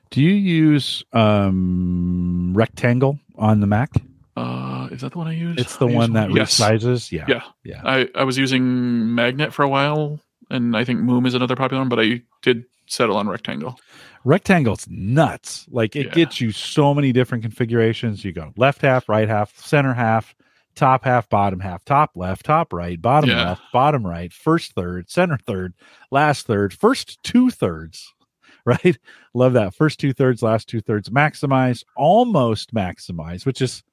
[0.09, 3.91] Do you use um rectangle on the Mac?
[4.35, 5.55] Uh, is that the one I use?
[5.57, 6.59] It's the I one that yes.
[6.59, 7.11] resizes.
[7.11, 7.25] Yeah.
[7.27, 7.41] Yeah.
[7.63, 7.81] Yeah.
[7.85, 11.81] I, I was using Magnet for a while, and I think Moom is another popular
[11.81, 13.79] one, but I did settle on Rectangle.
[14.25, 15.65] Rectangle's nuts.
[15.69, 16.13] Like it Yeah.
[16.13, 18.25] gets you so many different configurations.
[18.25, 20.35] You go left half, right half, center half,
[20.75, 23.49] top half, bottom half, top left, top right, bottom Yeah.
[23.49, 25.73] left, bottom right, first third, center third,
[26.11, 28.11] last third, first two thirds.
[28.67, 28.97] Right?
[29.35, 29.75] Love that.
[29.75, 33.83] First two thirds, last two thirds, maximize, almost maximize, which is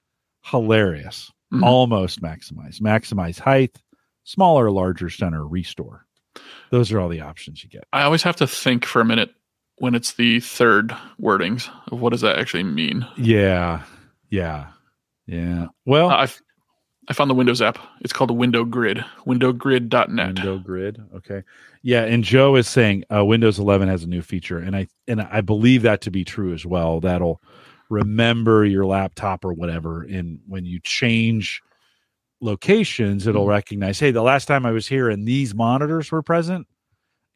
[0.44, 1.30] hilarious.
[1.52, 1.62] Mhm.
[1.62, 3.80] Almost maximize, maximize height,
[4.24, 6.06] smaller, larger center, restore.
[6.70, 7.84] Those are all the options you get.
[7.92, 9.34] I always have to think for a minute
[9.76, 13.06] when it's the third wordings of what does that actually mean.
[13.18, 13.82] Yeah.
[14.30, 14.68] Yeah.
[15.26, 15.66] Yeah.
[15.84, 16.40] Well, Uh, I've
[17.08, 17.78] I found the Windows app.
[18.00, 19.04] It's called Window Grid.
[19.26, 20.26] WindowGrid.net.
[20.36, 21.02] Window grid.
[21.16, 21.42] Okay.
[21.82, 25.20] Yeah, and Joe is saying uh, Windows 11 has a new feature, and I and
[25.20, 27.00] I believe that to be true as well.
[27.00, 27.42] That'll
[27.92, 31.60] remember your laptop or whatever, and when you change
[32.40, 33.50] locations, it'll Mhm.
[33.50, 36.66] recognize, hey, the last time I was here and these monitors were present,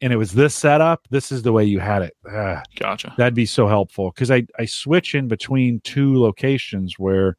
[0.01, 1.07] and it was this setup.
[1.09, 2.13] This is the way you had it.
[2.29, 3.13] Ah, Gotcha.
[3.17, 7.37] That'd be so helpful because I I switch in between two locations where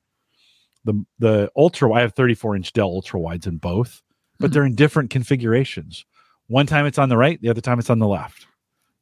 [0.85, 4.01] the the ultra I have 34 inch Dell ultra wides in both,
[4.39, 4.55] but Mhm.
[4.55, 6.05] they're in different configurations.
[6.47, 8.47] One time it's on the right, the other time it's on the left.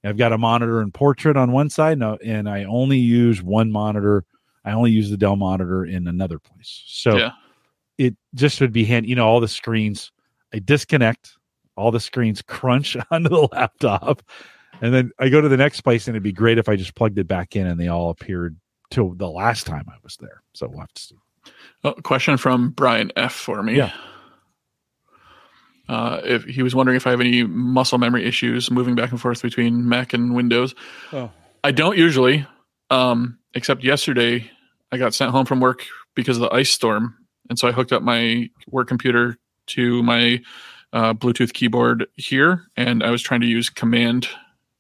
[0.05, 3.71] I've got a monitor and portrait on one side, no, and I only use one
[3.73, 4.25] monitor.
[4.65, 6.83] I only use the Dell monitor in another place.
[6.87, 7.33] So yeah.
[7.99, 9.09] it just would be handy.
[9.09, 10.13] You know, all the screens,
[10.53, 11.37] I disconnect,
[11.77, 14.23] all the screens crunch onto the laptop,
[14.81, 16.95] and then I go to the next place, and it'd be great if I just
[16.95, 18.57] plugged it back in and they all appeared
[18.91, 20.43] to the last time I was there.
[20.55, 21.17] So we'll have to see.
[21.85, 23.77] Oh, question from Brian F for me.
[23.77, 23.93] Yeah.
[25.89, 29.21] Uh, if he was wondering if I have any muscle memory issues moving back and
[29.21, 30.75] forth between Mac and Windows.
[31.13, 31.31] Oh,
[31.63, 32.47] I don't usually,
[32.91, 34.51] um, except yesterday
[34.91, 35.85] I got sent home from work
[36.15, 37.15] because of the ice storm,
[37.49, 39.39] and so I hooked up my work computer
[39.69, 40.41] to my
[40.93, 44.29] uh, Bluetooth keyboard here, and I was trying to use Command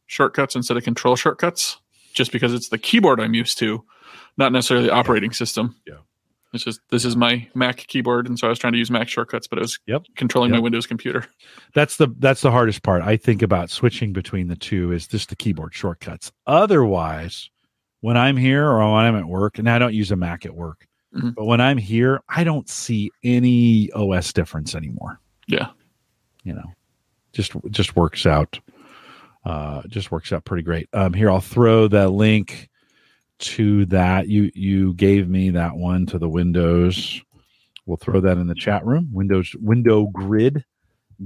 [0.07, 1.79] shortcuts instead of Control shortcuts,
[2.15, 3.85] just because it's the keyboard I'm used to,
[4.37, 5.77] not necessarily the operating system.
[5.87, 5.99] Yeah.
[6.53, 9.09] It's just this is my Mac keyboard, and so I was trying to use Mac
[9.09, 10.07] shortcuts, but it was Yep.
[10.17, 11.27] controlling my Windows computer.
[11.75, 13.03] that's the that's the hardest part.
[13.03, 16.33] I think about switching between the two is just the keyboard shortcuts.
[16.47, 17.51] Otherwise,
[18.01, 20.55] when I'm here or when I'm at work, and I don't use a Mac at
[20.55, 21.35] work, Mhm.
[21.35, 25.21] but when I'm here, I don't see any OS difference anymore.
[25.49, 25.69] Yeah.
[26.45, 26.73] you know
[27.33, 28.59] just just works out
[29.45, 32.69] uh just works out pretty great um here i'll throw the link
[33.39, 37.21] to that you you gave me that one to the windows
[37.85, 40.65] we'll throw that in the chat room windows window grid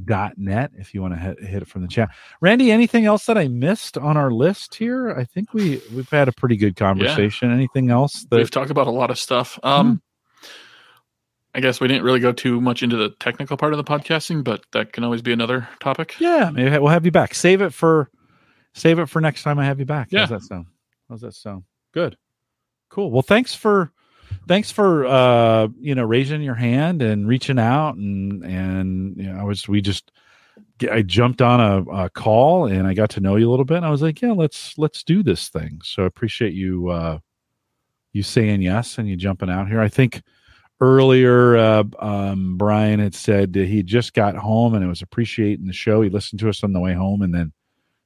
[0.04, 2.08] dot net if you want to hit, hit it from the chat
[2.40, 6.28] randy anything else that i missed on our list here i think we we've had
[6.28, 9.58] a pretty good conversation anything else that We've talked about a lot of stuff.
[9.62, 10.00] Um,
[11.54, 14.44] I guess we didn't really go too much into the technical part of the podcasting,
[14.44, 16.14] but that can always be another topic.
[16.20, 17.34] Yeah, maybe we'll have you back.
[17.34, 18.08] Save it for
[18.72, 20.08] save it for next time I have you back.
[20.10, 20.20] Yeah.
[20.20, 20.66] How's that sound?
[21.08, 21.64] How's that sound?
[21.92, 22.16] Good.
[22.88, 23.10] Cool.
[23.10, 23.92] Well, thanks for
[24.46, 29.38] thanks for uh you know raising your hand and reaching out and and you know
[29.38, 30.12] I was we just
[30.90, 33.78] I jumped on a, a call and I got to know you a little bit
[33.78, 35.80] and I was like, yeah, let's let's do this thing.
[35.84, 37.18] So I appreciate you uh
[38.12, 39.80] you saying yes and you jumping out here.
[39.80, 40.22] I think
[40.80, 45.72] earlier uh, um, brian had said he just got home and it was appreciating the
[45.74, 47.52] show he listened to us on the way home and then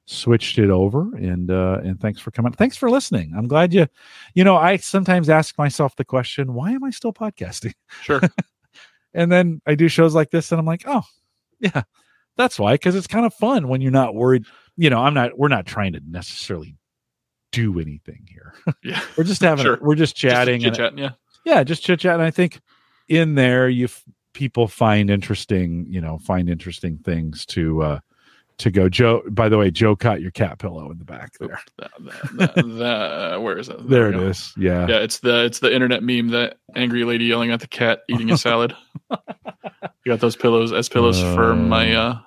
[0.07, 3.87] switched it over and uh, and thanks for coming thanks for listening i'm glad you
[4.35, 7.73] you know i sometimes ask myself the question why am i still podcasting
[8.03, 8.21] Sure.
[9.15, 11.01] and then i do shows like this and i'm like oh
[11.59, 11.81] yeah
[12.37, 14.45] that's why because it's kind of fun when you're not worried
[14.77, 16.75] you know i'm not we're not trying to necessarily
[17.51, 18.53] do anything here
[18.83, 19.01] yeah.
[19.17, 19.79] we're just having Sure.
[19.81, 21.09] we're just chatting Just and yeah.
[21.45, 22.61] yeah just chit chat and i think
[23.07, 24.03] in there you f-
[24.33, 27.99] people find interesting you know find interesting things to uh
[28.57, 31.59] to go joe by the way joe caught your cat pillow in the back there
[31.77, 31.91] That,
[32.37, 33.87] that, that, where is it?
[33.89, 37.25] there we it is yeah Yeah, it's the it's the internet meme that angry lady
[37.25, 38.73] yelling at the cat eating a salad.
[39.11, 39.17] you
[40.07, 41.99] got those pillows as pillows for my Oh.
[42.01, 42.19] uh,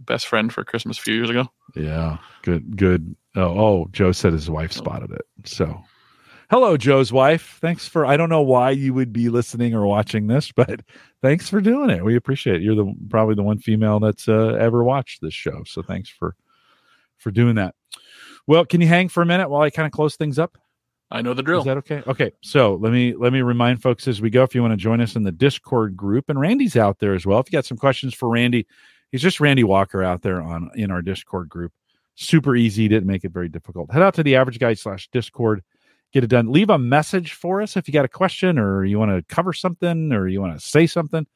[0.00, 1.46] best friend for Christmas a few years ago.
[1.76, 5.80] yeah good good oh, oh joe said his wife spotted it so
[6.50, 10.26] hello joe's wife thanks for i don't know why you would be listening or watching
[10.26, 10.80] this but
[11.22, 14.56] thanks for doing it we appreciate it you're the probably the one female that's uh,
[14.60, 16.34] ever watched this show so thanks for
[17.18, 17.74] for doing that
[18.48, 20.58] well can you hang for a minute while i kind of close things up
[21.12, 21.58] I know the drill.
[21.58, 22.04] Is that okay?
[22.06, 22.30] Okay.
[22.40, 24.44] So let me let me remind folks as we go.
[24.44, 27.26] If you want to join us in the Discord group, and Randy's out there as
[27.26, 27.40] well.
[27.40, 28.64] If you got some questions for Randy,
[29.10, 31.72] he's just Randy Walker out there on in our Discord group.
[32.14, 32.86] Super easy.
[32.86, 33.90] Didn't make it very difficult.
[33.90, 35.64] Head out to the average guy slash Discord.
[36.12, 36.50] Get it done.
[36.50, 39.52] Leave a message for us if you got a question or you want to cover
[39.52, 41.26] something or you want to say something.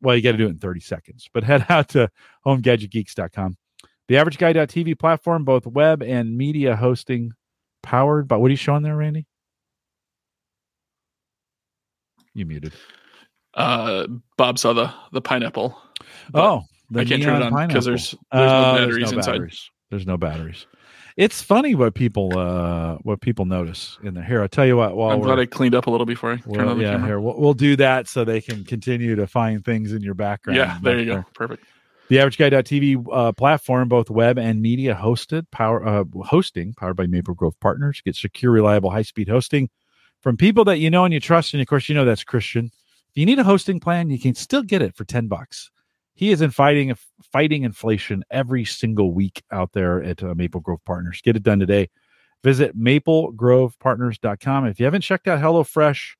[0.00, 1.28] Well, you got to do it in 30 seconds.
[1.32, 2.10] But head out to
[2.46, 3.56] homegadgetgeeks.com.
[4.08, 7.32] The average guy.tv platform, both web and media hosting
[7.82, 9.26] powered by what are you showing there, Randy?
[12.34, 12.72] You muted.
[13.54, 14.06] Uh,
[14.36, 15.78] Bob saw the the pineapple.
[16.34, 19.32] Oh, the I can't turn it on because there's there's no Uh, batteries inside.
[19.32, 19.70] batteries.
[19.90, 20.66] There's no batteries.
[21.16, 24.24] It's funny what people uh what people notice in there.
[24.24, 24.42] hair.
[24.42, 24.96] I'll tell you what.
[24.96, 27.06] While I'm glad I cleaned up a little before I well, on the yeah, camera.
[27.06, 30.56] here we'll, we'll do that so they can continue to find things in your background.
[30.56, 31.26] Yeah, there you But, uh, go.
[31.34, 31.64] Perfect.
[32.08, 37.06] The Average Guy.tv uh, platform, both web and media hosted, power uh, hosting, powered by
[37.06, 38.02] Maple Grove Partners.
[38.04, 39.70] Get secure, reliable, high speed hosting
[40.20, 41.54] from people that you know and you trust.
[41.54, 42.66] And of course, you know that's Christian.
[42.66, 45.70] If you need a hosting plan, you can still get it for 10 bucks.
[46.14, 46.94] He is in fighting
[47.32, 51.20] fighting inflation every single week out there at uh, Maple Grove Partners.
[51.22, 51.90] Get it done today.
[52.44, 54.66] Visit maplegrovepartners.com.
[54.66, 56.10] If you haven't checked out HelloFresh,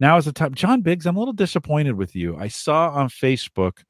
[0.00, 0.54] now is the time.
[0.54, 2.36] John Biggs, I'm a little disappointed with you.
[2.36, 3.84] I saw on Facebook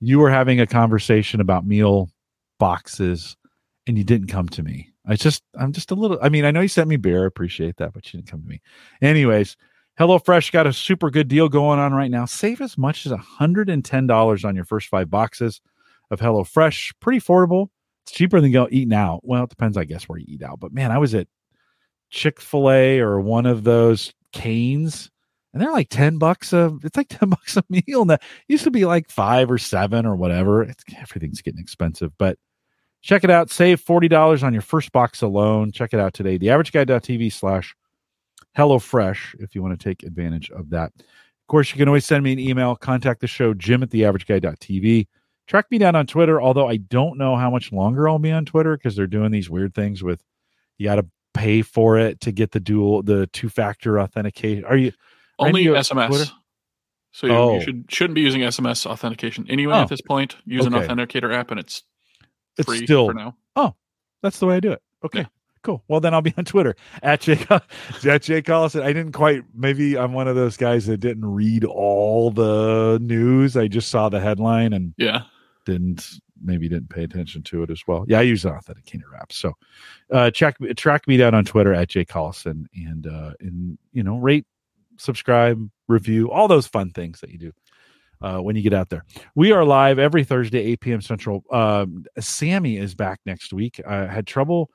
[0.00, 2.10] you were having a conversation about meal
[2.58, 3.36] boxes
[3.86, 4.90] and you didn't come to me.
[5.06, 7.24] I just, I'm just a little, I mean, I know you sent me beer.
[7.24, 8.60] I appreciate that, but you didn't come to me.
[9.00, 9.56] Anyways,
[9.98, 12.26] HelloFresh got a super good deal going on right now.
[12.26, 15.60] Save as much as $110 on your first five boxes
[16.10, 16.94] of HelloFresh.
[17.00, 17.68] Pretty affordable.
[18.04, 19.20] It's cheaper than go eating out.
[19.22, 20.60] Well, it depends, I guess, where you eat out.
[20.60, 21.28] But man, I was at
[22.10, 25.10] Chick fil A or one of those canes
[25.56, 28.70] and they're like 10 bucks a it's like 10 bucks a meal Now used to
[28.70, 32.38] be like five or seven or whatever it's everything's getting expensive but
[33.00, 36.48] check it out save $40 on your first box alone check it out today The
[36.48, 37.74] theaverageguy.tv slash
[38.56, 40.92] HelloFresh if you want to take advantage of that.
[40.98, 45.06] Of course, you can always send me an email, contact the show, jim at theaverageguy.tv.
[45.46, 48.44] Track me down on Twitter, although I don't know how much longer I'll be on
[48.44, 50.20] Twitter because they're doing these weird things with
[50.78, 54.64] you got to pay for it to get the dual, the two factor authentication.
[54.64, 54.92] Are you
[55.38, 56.08] Only you- SMS.
[56.08, 56.30] Twitter?
[57.12, 57.54] So you, Oh.
[57.54, 59.82] you should shouldn't be using SMS authentication anyway Oh.
[59.82, 60.36] at this point.
[60.44, 61.82] Use an authenticator app and it's
[62.58, 63.36] it's free still for now.
[63.54, 63.74] Oh,
[64.22, 64.82] that's the way I do it.
[65.04, 65.20] Okay.
[65.20, 65.26] Yeah.
[65.66, 65.82] Cool.
[65.88, 68.82] Well, then I'll be on Twitter at Jake at J Collison.
[68.84, 69.42] I didn't quite.
[69.52, 73.56] Maybe I'm one of those guys that didn't read all the news.
[73.56, 75.22] I just saw the headline and Yeah.
[75.64, 76.08] didn't
[76.40, 78.04] maybe didn't pay attention to it as well.
[78.06, 79.32] Yeah, I use an authenticator app.
[79.32, 79.54] So
[80.12, 84.18] uh check track me down on Twitter at J Collison and uh and you know
[84.18, 84.46] rate,
[84.98, 87.52] subscribe, review, all those fun things that you do
[88.22, 89.04] uh when you get out there.
[89.34, 91.00] We are live every Thursday, 8 p.m.
[91.00, 91.42] Central.
[91.50, 93.80] Um Sammy is back next week.
[93.84, 94.70] I had trouble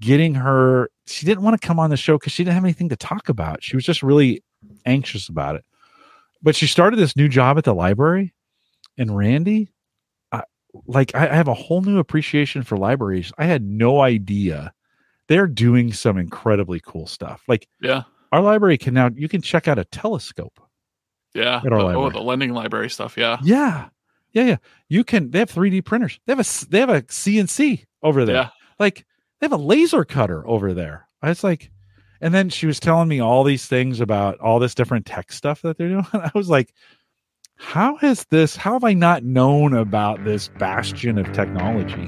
[0.00, 2.88] getting her she didn't want to come on the show because she didn't have anything
[2.90, 3.62] to talk about.
[3.62, 4.42] She was just really
[4.86, 5.64] anxious about it.
[6.42, 8.34] But she started this new job at the library
[8.96, 9.70] and Randy
[10.86, 13.32] like I, I have a whole new appreciation for libraries.
[13.38, 14.72] I had no idea
[15.26, 17.42] they're doing some incredibly cool stuff.
[17.48, 18.02] Like Yeah.
[18.32, 20.60] our library can now you can check out a telescope.
[21.34, 21.62] Yeah.
[21.64, 23.16] At our The- oh, oh the lending library stuff.
[23.16, 23.38] Yeah.
[23.42, 23.88] Yeah.
[24.32, 24.56] Yeah, yeah.
[24.88, 26.20] You can they have 3D printers.
[26.26, 28.36] They have a they have a CNC over there.
[28.36, 28.48] Yeah.
[28.78, 29.06] Like
[29.40, 31.08] they have a laser cutter over there.
[31.22, 31.70] I was like
[32.20, 35.62] and then she was telling me all these things about all this different tech stuff
[35.62, 36.06] that they're doing.
[36.12, 36.72] I was like
[37.56, 42.06] how has this how have I not known about this bastion of technology?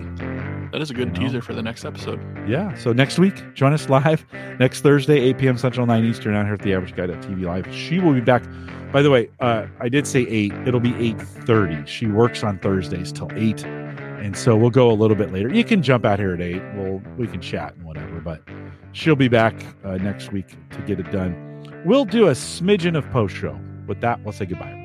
[0.73, 1.27] That is a good You know?
[1.27, 2.21] teaser for the next episode.
[2.49, 2.73] Yeah.
[2.77, 4.25] So next week, join us live
[4.61, 5.59] next Thursday, 8 p.m.
[5.59, 7.75] Central, 9 Eastern, out here at the Average Guy.tv live.
[7.75, 8.45] She will be back.
[8.93, 10.53] By the way, uh, I did say 8.
[10.67, 11.87] It'll be 8.30.
[11.87, 13.65] She works on Thursdays till 8.
[13.65, 15.49] And so we'll go a little bit later.
[15.53, 16.61] You can jump out here at 8.
[16.75, 18.21] We'll, we can chat and whatever.
[18.21, 18.43] But
[18.93, 19.55] she'll be back
[19.85, 21.83] uh, next week to get it done.
[21.85, 23.59] We'll do a smidgen of post show.
[23.87, 24.80] With that, we'll say goodbye.